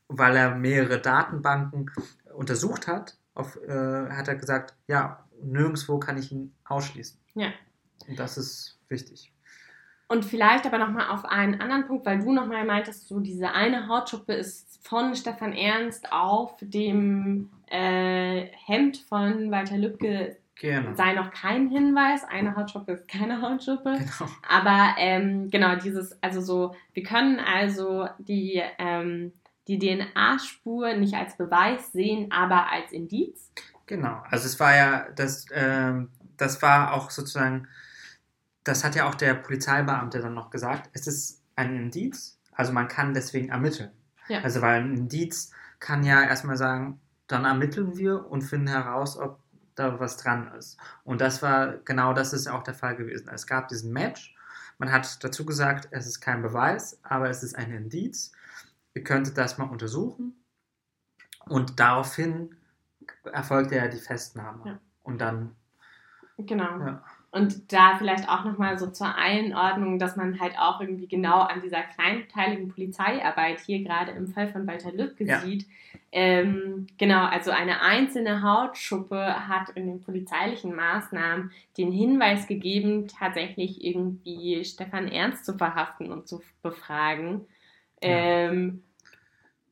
weil 0.08 0.36
er 0.36 0.56
mehrere 0.56 1.02
Datenbanken 1.02 1.92
untersucht 2.34 2.88
hat, 2.88 3.18
auf, 3.34 3.58
äh, 3.68 4.10
hat 4.10 4.28
er 4.28 4.36
gesagt, 4.36 4.76
ja, 4.88 5.26
nirgendwo 5.42 6.00
kann 6.00 6.18
ich 6.18 6.32
ihn 6.32 6.54
ausschließen. 6.66 7.20
Ja. 7.34 7.52
Und 8.08 8.20
das 8.20 8.38
ist 8.38 8.80
wichtig. 8.90 9.34
Und 10.08 10.26
vielleicht 10.26 10.66
aber 10.66 10.78
nochmal 10.78 11.10
auf 11.10 11.26
einen 11.26 11.60
anderen 11.60 11.88
Punkt, 11.88 12.06
weil 12.06 12.20
du 12.20 12.32
nochmal 12.32 12.66
meintest, 12.66 13.08
so 13.08 13.20
diese 13.20 13.52
eine 13.52 13.88
Hautschuppe 13.88 14.34
ist 14.34 14.86
von 14.86 15.16
Stefan 15.16 15.54
Ernst 15.54 16.12
auf 16.12 16.56
dem 16.62 17.50
äh, 17.68 18.48
Hemd 18.66 18.98
von 18.98 19.50
Walter 19.50 19.78
Lübcke 19.78 20.38
Genau. 20.60 20.94
sei 20.94 21.14
noch 21.14 21.32
kein 21.32 21.70
Hinweis. 21.70 22.24
Eine 22.24 22.56
Hautschuppe 22.56 22.94
ist 22.94 23.08
keine 23.08 23.42
Hautschuppe. 23.42 23.98
genau. 23.98 24.32
Aber 24.48 24.96
ähm, 24.98 25.50
genau, 25.50 25.76
dieses, 25.76 26.22
also 26.22 26.42
so, 26.42 26.76
wir 26.94 27.04
können 27.04 27.40
also 27.40 28.08
die, 28.20 28.62
ähm, 28.78 29.34
die 29.68 29.80
DNA-Spur 29.80 30.94
nicht 30.96 31.16
als 31.16 31.38
Beweis 31.38 31.92
sehen, 31.92 32.32
aber 32.32 32.72
als 32.72 32.92
Indiz. 32.92 33.52
Genau. 33.88 34.22
Also 34.30 34.46
es 34.46 34.60
war 34.60 34.76
ja, 34.76 35.08
das, 35.16 35.46
ähm, 35.54 36.10
das 36.38 36.62
war 36.62 36.94
auch 36.94 37.10
sozusagen, 37.10 37.68
das 38.64 38.84
hat 38.84 38.96
ja 38.96 39.08
auch 39.08 39.16
der 39.16 39.34
Polizeibeamte 39.34 40.20
dann 40.20 40.34
noch 40.34 40.50
gesagt, 40.50 40.90
es 40.94 41.08
ist 41.08 41.44
ein 41.56 41.76
Indiz, 41.76 42.40
also 42.54 42.74
man 42.74 42.88
kann 42.88 43.14
deswegen 43.14 43.50
ermitteln. 43.50 43.92
Ja. 44.28 44.42
Also 44.42 44.62
weil 44.62 44.82
ein 44.82 44.94
Indiz 44.96 45.52
kann 45.80 46.04
ja 46.04 46.24
erstmal 46.24 46.58
sagen, 46.58 47.00
dann 47.28 47.46
ermitteln 47.46 47.98
wir 47.98 48.30
und 48.30 48.42
finden 48.42 48.68
heraus, 48.68 49.18
ob 49.18 49.43
da 49.76 50.00
was 50.00 50.18
dran 50.18 50.52
ist. 50.58 50.78
Und 51.04 51.22
das 51.22 51.42
war, 51.42 51.78
genau 51.80 52.14
das 52.14 52.34
ist 52.34 52.48
auch 52.48 52.64
der 52.64 52.74
Fall 52.74 52.96
gewesen. 52.96 53.30
Es 53.30 53.48
gab 53.48 53.68
diesen 53.68 53.92
Match, 53.94 54.36
man 54.78 54.92
hat 54.92 55.24
dazu 55.24 55.46
gesagt, 55.46 55.88
es 55.92 56.08
ist 56.08 56.20
kein 56.20 56.42
Beweis, 56.42 57.00
aber 57.04 57.30
es 57.30 57.44
ist 57.44 57.56
ein 57.56 57.72
Indiz. 57.72 58.32
Ihr 58.94 59.04
könntet 59.04 59.38
das 59.38 59.58
mal 59.58 59.70
untersuchen. 59.70 60.44
Und 61.46 61.80
daraufhin 61.80 62.56
erfolgte 63.32 63.76
ja 63.76 63.88
die 63.88 64.00
Festnahme. 64.00 64.62
Ja. 64.66 64.80
Und 65.04 65.20
dann, 65.20 65.56
Genau. 66.38 66.80
ja, 66.80 67.04
Und 67.34 67.74
da 67.74 67.96
vielleicht 67.98 68.30
auch 68.30 68.46
nochmal 68.46 68.78
so 68.78 68.92
zur 68.92 69.16
Einordnung, 69.16 69.98
dass 69.98 70.16
man 70.16 70.40
halt 70.40 70.54
auch 70.60 70.80
irgendwie 70.80 71.08
genau 71.08 71.40
an 71.40 71.62
dieser 71.62 71.82
kleinteiligen 71.82 72.68
Polizeiarbeit 72.70 73.60
hier 73.60 73.84
gerade 73.84 74.12
im 74.12 74.28
Fall 74.28 74.50
von 74.50 74.68
Walter 74.68 74.92
Lübcke 74.92 75.26
Ja. 75.26 75.40
sieht. 75.40 75.66
Ähm, 76.12 76.86
genau, 77.00 77.26
also 77.26 77.50
eine 77.50 77.82
einzelne 77.82 78.44
Hautschuppe 78.44 79.48
hat 79.48 79.70
in 79.72 79.88
den 79.88 80.02
polizeilichen 80.02 80.76
Maßnahmen 80.76 81.50
den 81.76 81.92
Hinweis 81.92 82.46
gegeben, 82.46 83.08
tatsächlich 83.08 83.84
irgendwie 83.84 84.64
Stefan 84.64 85.08
Ernst 85.08 85.44
zu 85.44 85.58
verhaften 85.58 86.12
und 86.12 86.28
zu 86.28 86.44
befragen. 86.62 87.48
Ja. 88.04 88.10
Ähm, 88.10 88.84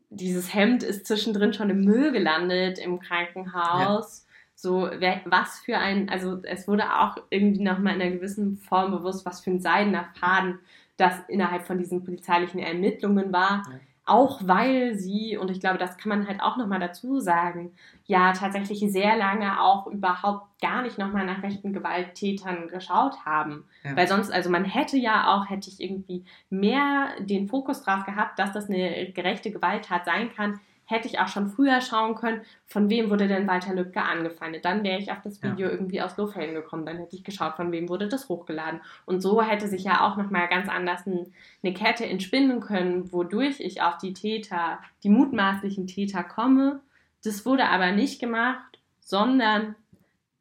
dieses 0.09 0.51
Hemd 0.51 0.81
ist 0.81 1.05
zwischendrin 1.05 1.53
schon 1.53 1.69
im 1.69 1.81
Müll 1.85 2.11
gelandet 2.11 2.79
im 2.79 2.99
Krankenhaus. 2.99 4.25
So, 4.61 4.87
wer, 4.99 5.21
was 5.25 5.57
für 5.61 5.79
ein, 5.79 6.07
also 6.09 6.39
es 6.43 6.67
wurde 6.67 6.83
auch 6.99 7.17
irgendwie 7.31 7.63
nochmal 7.63 7.95
in 7.95 8.01
einer 8.03 8.11
gewissen 8.11 8.57
Form 8.57 8.91
bewusst, 8.91 9.25
was 9.25 9.41
für 9.41 9.49
ein 9.49 9.59
seidener 9.59 10.05
Faden 10.19 10.59
das 10.97 11.15
innerhalb 11.29 11.65
von 11.65 11.79
diesen 11.79 12.03
polizeilichen 12.03 12.59
Ermittlungen 12.59 13.33
war. 13.33 13.63
Ja. 13.67 13.79
Auch 14.05 14.39
weil 14.43 14.93
sie, 14.93 15.35
und 15.35 15.49
ich 15.49 15.61
glaube, 15.61 15.79
das 15.79 15.97
kann 15.97 16.09
man 16.09 16.27
halt 16.27 16.41
auch 16.41 16.57
nochmal 16.57 16.79
dazu 16.79 17.19
sagen, 17.19 17.71
ja 18.05 18.33
tatsächlich 18.33 18.79
sehr 18.91 19.15
lange 19.15 19.59
auch 19.59 19.87
überhaupt 19.87 20.45
gar 20.61 20.83
nicht 20.83 20.99
nochmal 20.99 21.25
nach 21.25 21.41
rechten 21.41 21.73
Gewalttätern 21.73 22.67
geschaut 22.67 23.25
haben. 23.25 23.63
Ja. 23.83 23.95
Weil 23.95 24.07
sonst, 24.07 24.31
also 24.31 24.51
man 24.51 24.65
hätte 24.65 24.95
ja 24.95 25.33
auch, 25.33 25.49
hätte 25.49 25.69
ich 25.69 25.81
irgendwie 25.81 26.23
mehr 26.51 27.09
den 27.19 27.47
Fokus 27.47 27.81
drauf 27.81 28.05
gehabt, 28.05 28.37
dass 28.37 28.53
das 28.53 28.69
eine 28.69 29.11
gerechte 29.11 29.49
Gewalttat 29.49 30.05
sein 30.05 30.31
kann, 30.35 30.59
hätte 30.91 31.07
ich 31.07 31.19
auch 31.19 31.27
schon 31.27 31.49
früher 31.49 31.81
schauen 31.81 32.15
können, 32.15 32.41
von 32.67 32.89
wem 32.89 33.09
wurde 33.09 33.27
denn 33.27 33.47
Walter 33.47 33.73
Lübcke 33.73 34.01
angefeindet. 34.01 34.65
Dann 34.65 34.83
wäre 34.83 34.99
ich 34.99 35.11
auf 35.11 35.21
das 35.23 35.41
Video 35.41 35.69
irgendwie 35.69 36.01
aus 36.01 36.17
Lohfelden 36.17 36.53
gekommen. 36.53 36.85
Dann 36.85 36.97
hätte 36.97 37.15
ich 37.15 37.23
geschaut, 37.23 37.55
von 37.55 37.71
wem 37.71 37.89
wurde 37.89 38.07
das 38.07 38.29
hochgeladen. 38.29 38.81
Und 39.05 39.21
so 39.21 39.41
hätte 39.41 39.67
sich 39.67 39.83
ja 39.83 40.01
auch 40.01 40.17
nochmal 40.17 40.47
ganz 40.47 40.69
anders 40.69 41.07
ein, 41.07 41.33
eine 41.63 41.73
Kette 41.73 42.05
entspinnen 42.05 42.59
können, 42.59 43.11
wodurch 43.11 43.59
ich 43.59 43.81
auf 43.81 43.97
die 43.97 44.13
Täter, 44.13 44.79
die 45.03 45.09
mutmaßlichen 45.09 45.87
Täter 45.87 46.23
komme. 46.23 46.81
Das 47.23 47.45
wurde 47.45 47.65
aber 47.65 47.91
nicht 47.91 48.19
gemacht, 48.19 48.79
sondern 48.99 49.75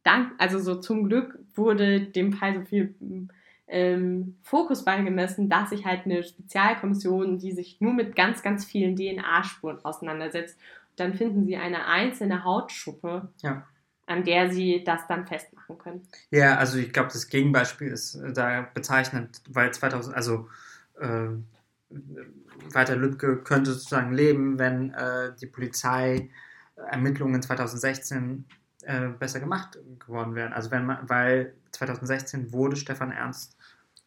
dank, 0.02 0.32
also 0.38 0.58
so 0.58 0.76
zum 0.76 1.08
Glück 1.08 1.38
wurde 1.54 2.00
dem 2.00 2.32
Fall 2.32 2.54
so 2.54 2.62
viel 2.62 2.94
ähm, 3.70 4.36
Fokus 4.42 4.84
beigemessen, 4.84 5.48
dass 5.48 5.70
sich 5.70 5.86
halt 5.86 6.04
eine 6.04 6.22
Spezialkommission, 6.22 7.38
die 7.38 7.52
sich 7.52 7.80
nur 7.80 7.92
mit 7.94 8.16
ganz, 8.16 8.42
ganz 8.42 8.64
vielen 8.64 8.96
DNA-Spuren 8.96 9.84
auseinandersetzt, 9.84 10.58
dann 10.96 11.14
finden 11.14 11.46
sie 11.46 11.56
eine 11.56 11.86
einzelne 11.86 12.44
Hautschuppe, 12.44 13.28
Ja. 13.42 13.64
an 14.06 14.24
der 14.24 14.50
sie 14.50 14.82
das 14.84 15.06
dann 15.06 15.26
festmachen 15.26 15.78
können. 15.78 16.02
Ja, 16.30 16.56
also 16.56 16.78
ich 16.78 16.92
glaube, 16.92 17.10
das 17.12 17.28
Gegenbeispiel 17.28 17.88
ist 17.88 18.16
äh, 18.16 18.32
da 18.32 18.68
bezeichnend, 18.74 19.40
weil 19.48 19.72
2000, 19.72 20.16
also 20.16 20.48
äh, 21.00 21.28
Walter 22.72 22.96
Lübcke 22.96 23.38
könnte 23.38 23.72
sozusagen 23.72 24.12
leben, 24.12 24.58
wenn 24.58 24.92
äh, 24.94 25.32
die 25.40 25.46
Polizei 25.46 26.28
Ermittlungen 26.90 27.40
2016 27.42 28.44
äh, 28.82 29.08
besser 29.08 29.40
gemacht 29.40 29.78
geworden 29.98 30.34
wären. 30.34 30.52
Also 30.52 30.70
wenn 30.70 30.86
man, 30.86 31.08
weil 31.08 31.54
2016 31.72 32.52
wurde 32.52 32.76
Stefan 32.76 33.12
Ernst 33.12 33.56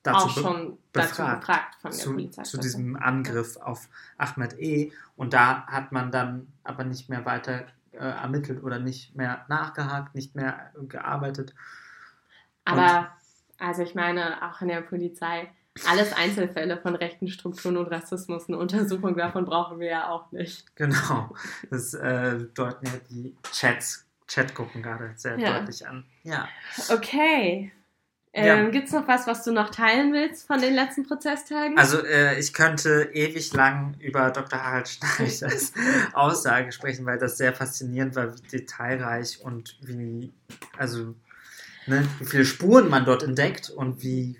dazu 0.03 0.25
auch 0.27 0.29
schon 0.29 0.77
dazu 0.91 1.09
befragt, 1.09 1.39
befragt 1.41 1.75
von 1.81 1.91
der 1.91 1.99
zu, 1.99 2.11
Polizei. 2.11 2.43
zu 2.43 2.57
diesem 2.57 2.95
Angriff 2.95 3.57
auf 3.57 3.89
Ahmed 4.17 4.59
E. 4.59 4.91
Und 5.15 5.33
da 5.33 5.65
hat 5.67 5.91
man 5.91 6.11
dann 6.11 6.47
aber 6.63 6.83
nicht 6.83 7.09
mehr 7.09 7.25
weiter 7.25 7.65
äh, 7.91 7.97
ermittelt 7.97 8.63
oder 8.63 8.79
nicht 8.79 9.15
mehr 9.15 9.45
nachgehakt, 9.47 10.15
nicht 10.15 10.35
mehr 10.35 10.71
gearbeitet. 10.87 11.53
Aber, 12.65 13.11
also 13.57 13.83
ich 13.83 13.95
meine, 13.95 14.41
auch 14.49 14.61
in 14.61 14.69
der 14.69 14.81
Polizei, 14.81 15.49
alles 15.89 16.13
Einzelfälle 16.13 16.77
von 16.77 16.95
rechten 16.95 17.27
Strukturen 17.27 17.77
und 17.77 17.87
Rassismus, 17.87 18.47
eine 18.47 18.57
Untersuchung 18.57 19.15
davon 19.17 19.45
brauchen 19.45 19.79
wir 19.79 19.87
ja 19.87 20.09
auch 20.09 20.31
nicht. 20.31 20.75
Genau, 20.75 21.33
das 21.69 21.93
äh, 21.93 22.45
deuten 22.53 22.85
ja 22.85 22.93
die 23.09 23.35
Chats, 23.51 24.05
Chatgruppen 24.27 24.81
gerade 24.81 25.13
sehr 25.15 25.37
Ja. 25.37 25.59
deutlich 25.59 25.87
an. 25.87 26.05
Ja. 26.23 26.47
Okay. 26.89 27.71
Ja. 28.35 28.55
Ähm, 28.55 28.71
Gibt 28.71 28.87
es 28.87 28.93
noch 28.93 29.07
was, 29.07 29.27
was 29.27 29.43
du 29.43 29.51
noch 29.51 29.69
teilen 29.69 30.11
willst 30.11 30.47
von 30.47 30.59
den 30.59 30.73
letzten 30.73 31.03
Prozesstagen? 31.03 31.77
Also 31.77 32.03
äh, 32.03 32.39
ich 32.39 32.51
könnte 32.51 33.11
ewig 33.13 33.53
lang 33.53 33.93
über 33.99 34.31
Dr. 34.31 34.59
Harald 34.59 34.89
Schneiders 34.89 35.71
Aussage 36.13 36.71
sprechen, 36.71 37.05
weil 37.05 37.19
das 37.19 37.37
sehr 37.37 37.53
faszinierend 37.53 38.15
war, 38.15 38.35
wie 38.35 38.41
detailreich 38.47 39.39
und 39.43 39.77
wie, 39.81 40.33
also, 40.79 41.13
ne, 41.85 42.07
wie 42.17 42.25
viele 42.25 42.45
Spuren 42.45 42.89
man 42.89 43.05
dort 43.05 43.21
entdeckt 43.21 43.69
und 43.69 44.01
wie, 44.01 44.39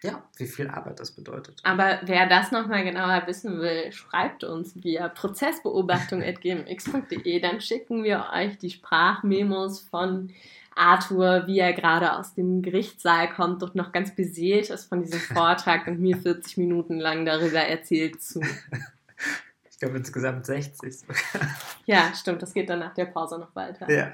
ja, 0.00 0.22
wie 0.38 0.46
viel 0.46 0.68
Arbeit 0.68 0.98
das 0.98 1.10
bedeutet. 1.10 1.60
Aber 1.64 2.00
wer 2.04 2.30
das 2.30 2.50
nochmal 2.50 2.82
genauer 2.82 3.24
wissen 3.26 3.60
will, 3.60 3.92
schreibt 3.92 4.42
uns 4.42 4.82
via 4.82 5.06
prozessbeobachtung.gmx.de. 5.08 7.40
Dann 7.40 7.60
schicken 7.60 8.04
wir 8.04 8.30
euch 8.32 8.56
die 8.56 8.70
Sprachmemos 8.70 9.80
von 9.80 10.30
Arthur, 10.78 11.46
wie 11.46 11.58
er 11.58 11.72
gerade 11.72 12.16
aus 12.16 12.34
dem 12.34 12.62
Gerichtssaal 12.62 13.28
kommt 13.28 13.62
und 13.62 13.74
noch 13.74 13.92
ganz 13.92 14.14
beseelt 14.14 14.70
ist 14.70 14.86
von 14.86 15.02
diesem 15.02 15.20
Vortrag 15.34 15.86
und 15.86 16.00
mir 16.00 16.16
40 16.16 16.56
Minuten 16.58 16.98
lang 16.98 17.24
darüber 17.24 17.60
erzählt 17.60 18.22
zu. 18.22 18.40
Ich 19.70 19.80
glaube 19.80 19.98
insgesamt 19.98 20.44
60 20.44 20.98
sogar. 20.98 21.16
Ja, 21.86 22.12
stimmt, 22.12 22.42
das 22.42 22.52
geht 22.52 22.68
dann 22.68 22.80
nach 22.80 22.94
der 22.94 23.04
Pause 23.04 23.38
noch 23.38 23.54
weiter. 23.54 23.88
Ja. 23.88 24.12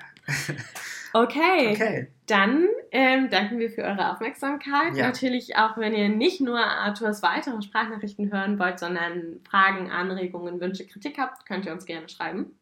Okay, 1.14 1.70
Okay. 1.72 2.08
dann 2.26 2.66
ähm, 2.90 3.30
danken 3.30 3.58
wir 3.58 3.70
für 3.70 3.80
eure 3.80 4.12
Aufmerksamkeit. 4.12 4.94
Ja. 4.94 5.06
Natürlich 5.06 5.56
auch, 5.56 5.78
wenn 5.78 5.94
ihr 5.94 6.10
nicht 6.10 6.42
nur 6.42 6.58
Arthurs 6.58 7.22
weitere 7.22 7.62
Sprachnachrichten 7.62 8.30
hören 8.30 8.58
wollt, 8.58 8.78
sondern 8.78 9.40
Fragen, 9.48 9.90
Anregungen, 9.90 10.60
Wünsche, 10.60 10.86
Kritik 10.86 11.16
habt, 11.16 11.46
könnt 11.46 11.64
ihr 11.64 11.72
uns 11.72 11.86
gerne 11.86 12.10
schreiben. 12.10 12.58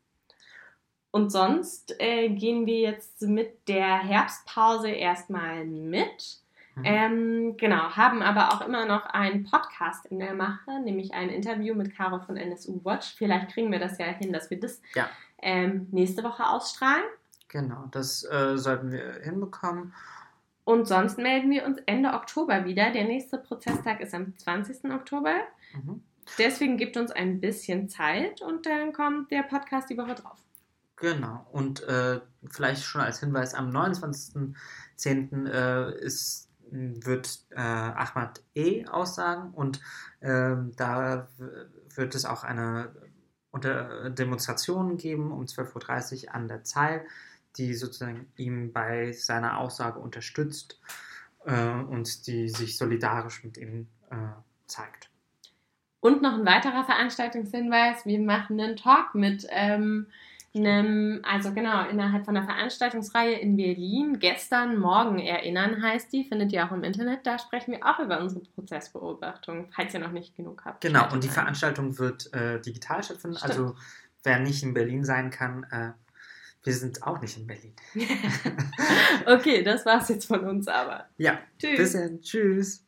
Und 1.12 1.30
sonst 1.30 1.94
äh, 2.00 2.30
gehen 2.30 2.66
wir 2.66 2.80
jetzt 2.80 3.22
mit 3.22 3.68
der 3.68 3.98
Herbstpause 3.98 4.88
erstmal 4.90 5.64
mit. 5.64 6.38
Mhm. 6.74 6.82
Ähm, 6.84 7.56
genau, 7.58 7.90
haben 7.96 8.22
aber 8.22 8.54
auch 8.54 8.66
immer 8.66 8.86
noch 8.86 9.04
einen 9.06 9.44
Podcast 9.44 10.06
in 10.06 10.18
der 10.18 10.32
Mache, 10.32 10.80
nämlich 10.82 11.12
ein 11.12 11.28
Interview 11.28 11.74
mit 11.74 11.94
Caro 11.94 12.18
von 12.20 12.36
NSU 12.38 12.80
Watch. 12.82 13.14
Vielleicht 13.14 13.50
kriegen 13.52 13.70
wir 13.70 13.78
das 13.78 13.98
ja 13.98 14.06
hin, 14.06 14.32
dass 14.32 14.48
wir 14.50 14.58
das 14.58 14.80
Ja. 14.94 15.06
ähm, 15.42 15.86
nächste 15.92 16.24
Woche 16.24 16.48
ausstrahlen. 16.48 17.04
Genau, 17.48 17.84
das 17.90 18.24
äh, 18.24 18.56
sollten 18.56 18.90
wir 18.90 19.20
hinbekommen. 19.22 19.92
Und 20.64 20.88
sonst 20.88 21.18
melden 21.18 21.50
wir 21.50 21.66
uns 21.66 21.78
Ende 21.84 22.14
Oktober 22.14 22.64
wieder. 22.64 22.90
Der 22.90 23.04
nächste 23.04 23.36
Prozesstag 23.36 24.00
ist 24.00 24.14
am 24.14 24.34
20. 24.38 24.90
Oktober. 24.92 25.34
Mhm. 25.74 26.02
Deswegen 26.38 26.78
gibt 26.78 26.96
uns 26.96 27.10
ein 27.10 27.40
bisschen 27.40 27.90
Zeit 27.90 28.40
und 28.40 28.64
dann 28.64 28.94
kommt 28.94 29.30
der 29.30 29.42
Podcast 29.42 29.90
die 29.90 29.98
Woche 29.98 30.14
drauf. 30.14 30.38
Genau. 31.02 31.44
Und 31.50 31.82
äh, 31.82 32.20
vielleicht 32.48 32.84
schon 32.84 33.00
als 33.00 33.18
Hinweis, 33.18 33.54
am 33.54 33.70
29.10. 33.70 35.48
Äh, 35.48 35.96
wird 36.74 37.40
äh, 37.50 37.60
Ahmad 37.60 38.40
E. 38.54 38.86
aussagen 38.86 39.52
und 39.52 39.82
ähm, 40.22 40.72
da 40.76 41.28
wird 41.94 42.14
es 42.14 42.24
auch 42.24 42.44
eine 42.44 42.94
unter 43.50 44.08
Demonstrationen 44.08 44.96
geben 44.96 45.32
um 45.32 45.42
12.30 45.44 46.28
Uhr 46.28 46.34
an 46.34 46.48
der 46.48 46.64
Zeil, 46.64 47.04
die 47.56 47.74
sozusagen 47.74 48.32
ihm 48.36 48.72
bei 48.72 49.12
seiner 49.12 49.58
Aussage 49.58 49.98
unterstützt 49.98 50.80
äh, 51.44 51.68
und 51.68 52.26
die 52.26 52.48
sich 52.48 52.78
solidarisch 52.78 53.44
mit 53.44 53.58
ihm 53.58 53.88
äh, 54.10 54.16
zeigt. 54.66 55.10
Und 56.00 56.22
noch 56.22 56.32
ein 56.34 56.46
weiterer 56.46 56.84
Veranstaltungshinweis: 56.84 58.06
Wir 58.06 58.20
machen 58.20 58.58
einen 58.58 58.76
Talk 58.76 59.14
mit 59.14 59.46
ähm, 59.50 60.06
einem, 60.54 61.20
also 61.22 61.52
genau, 61.52 61.88
innerhalb 61.88 62.24
von 62.24 62.34
der 62.34 62.44
Veranstaltungsreihe 62.44 63.36
in 63.38 63.56
Berlin. 63.56 64.18
Gestern, 64.18 64.78
morgen 64.78 65.18
erinnern 65.18 65.82
heißt 65.82 66.12
die, 66.12 66.24
findet 66.24 66.52
ihr 66.52 66.66
auch 66.66 66.72
im 66.72 66.84
Internet. 66.84 67.26
Da 67.26 67.38
sprechen 67.38 67.72
wir 67.72 67.86
auch 67.86 67.98
über 67.98 68.20
unsere 68.20 68.42
Prozessbeobachtung, 68.42 69.70
falls 69.74 69.94
ihr 69.94 70.00
noch 70.00 70.12
nicht 70.12 70.36
genug 70.36 70.64
habt. 70.64 70.82
Genau, 70.82 71.10
und 71.12 71.24
die 71.24 71.28
ein. 71.28 71.34
Veranstaltung 71.34 71.98
wird 71.98 72.32
äh, 72.34 72.60
digital 72.60 73.02
stattfinden. 73.02 73.36
Stimmt. 73.36 73.50
Also 73.50 73.76
wer 74.24 74.40
nicht 74.40 74.62
in 74.62 74.74
Berlin 74.74 75.04
sein 75.04 75.30
kann, 75.30 75.64
äh, 75.70 75.92
wir 76.64 76.74
sind 76.74 77.02
auch 77.02 77.20
nicht 77.20 77.36
in 77.38 77.46
Berlin. 77.46 77.74
okay, 79.26 79.62
das 79.62 79.84
war's 79.84 80.08
jetzt 80.10 80.26
von 80.26 80.44
uns 80.44 80.68
aber. 80.68 81.08
Ja, 81.16 81.38
Tschüss. 81.58 81.76
bis 81.78 81.92
dann. 81.92 82.20
Tschüss. 82.20 82.84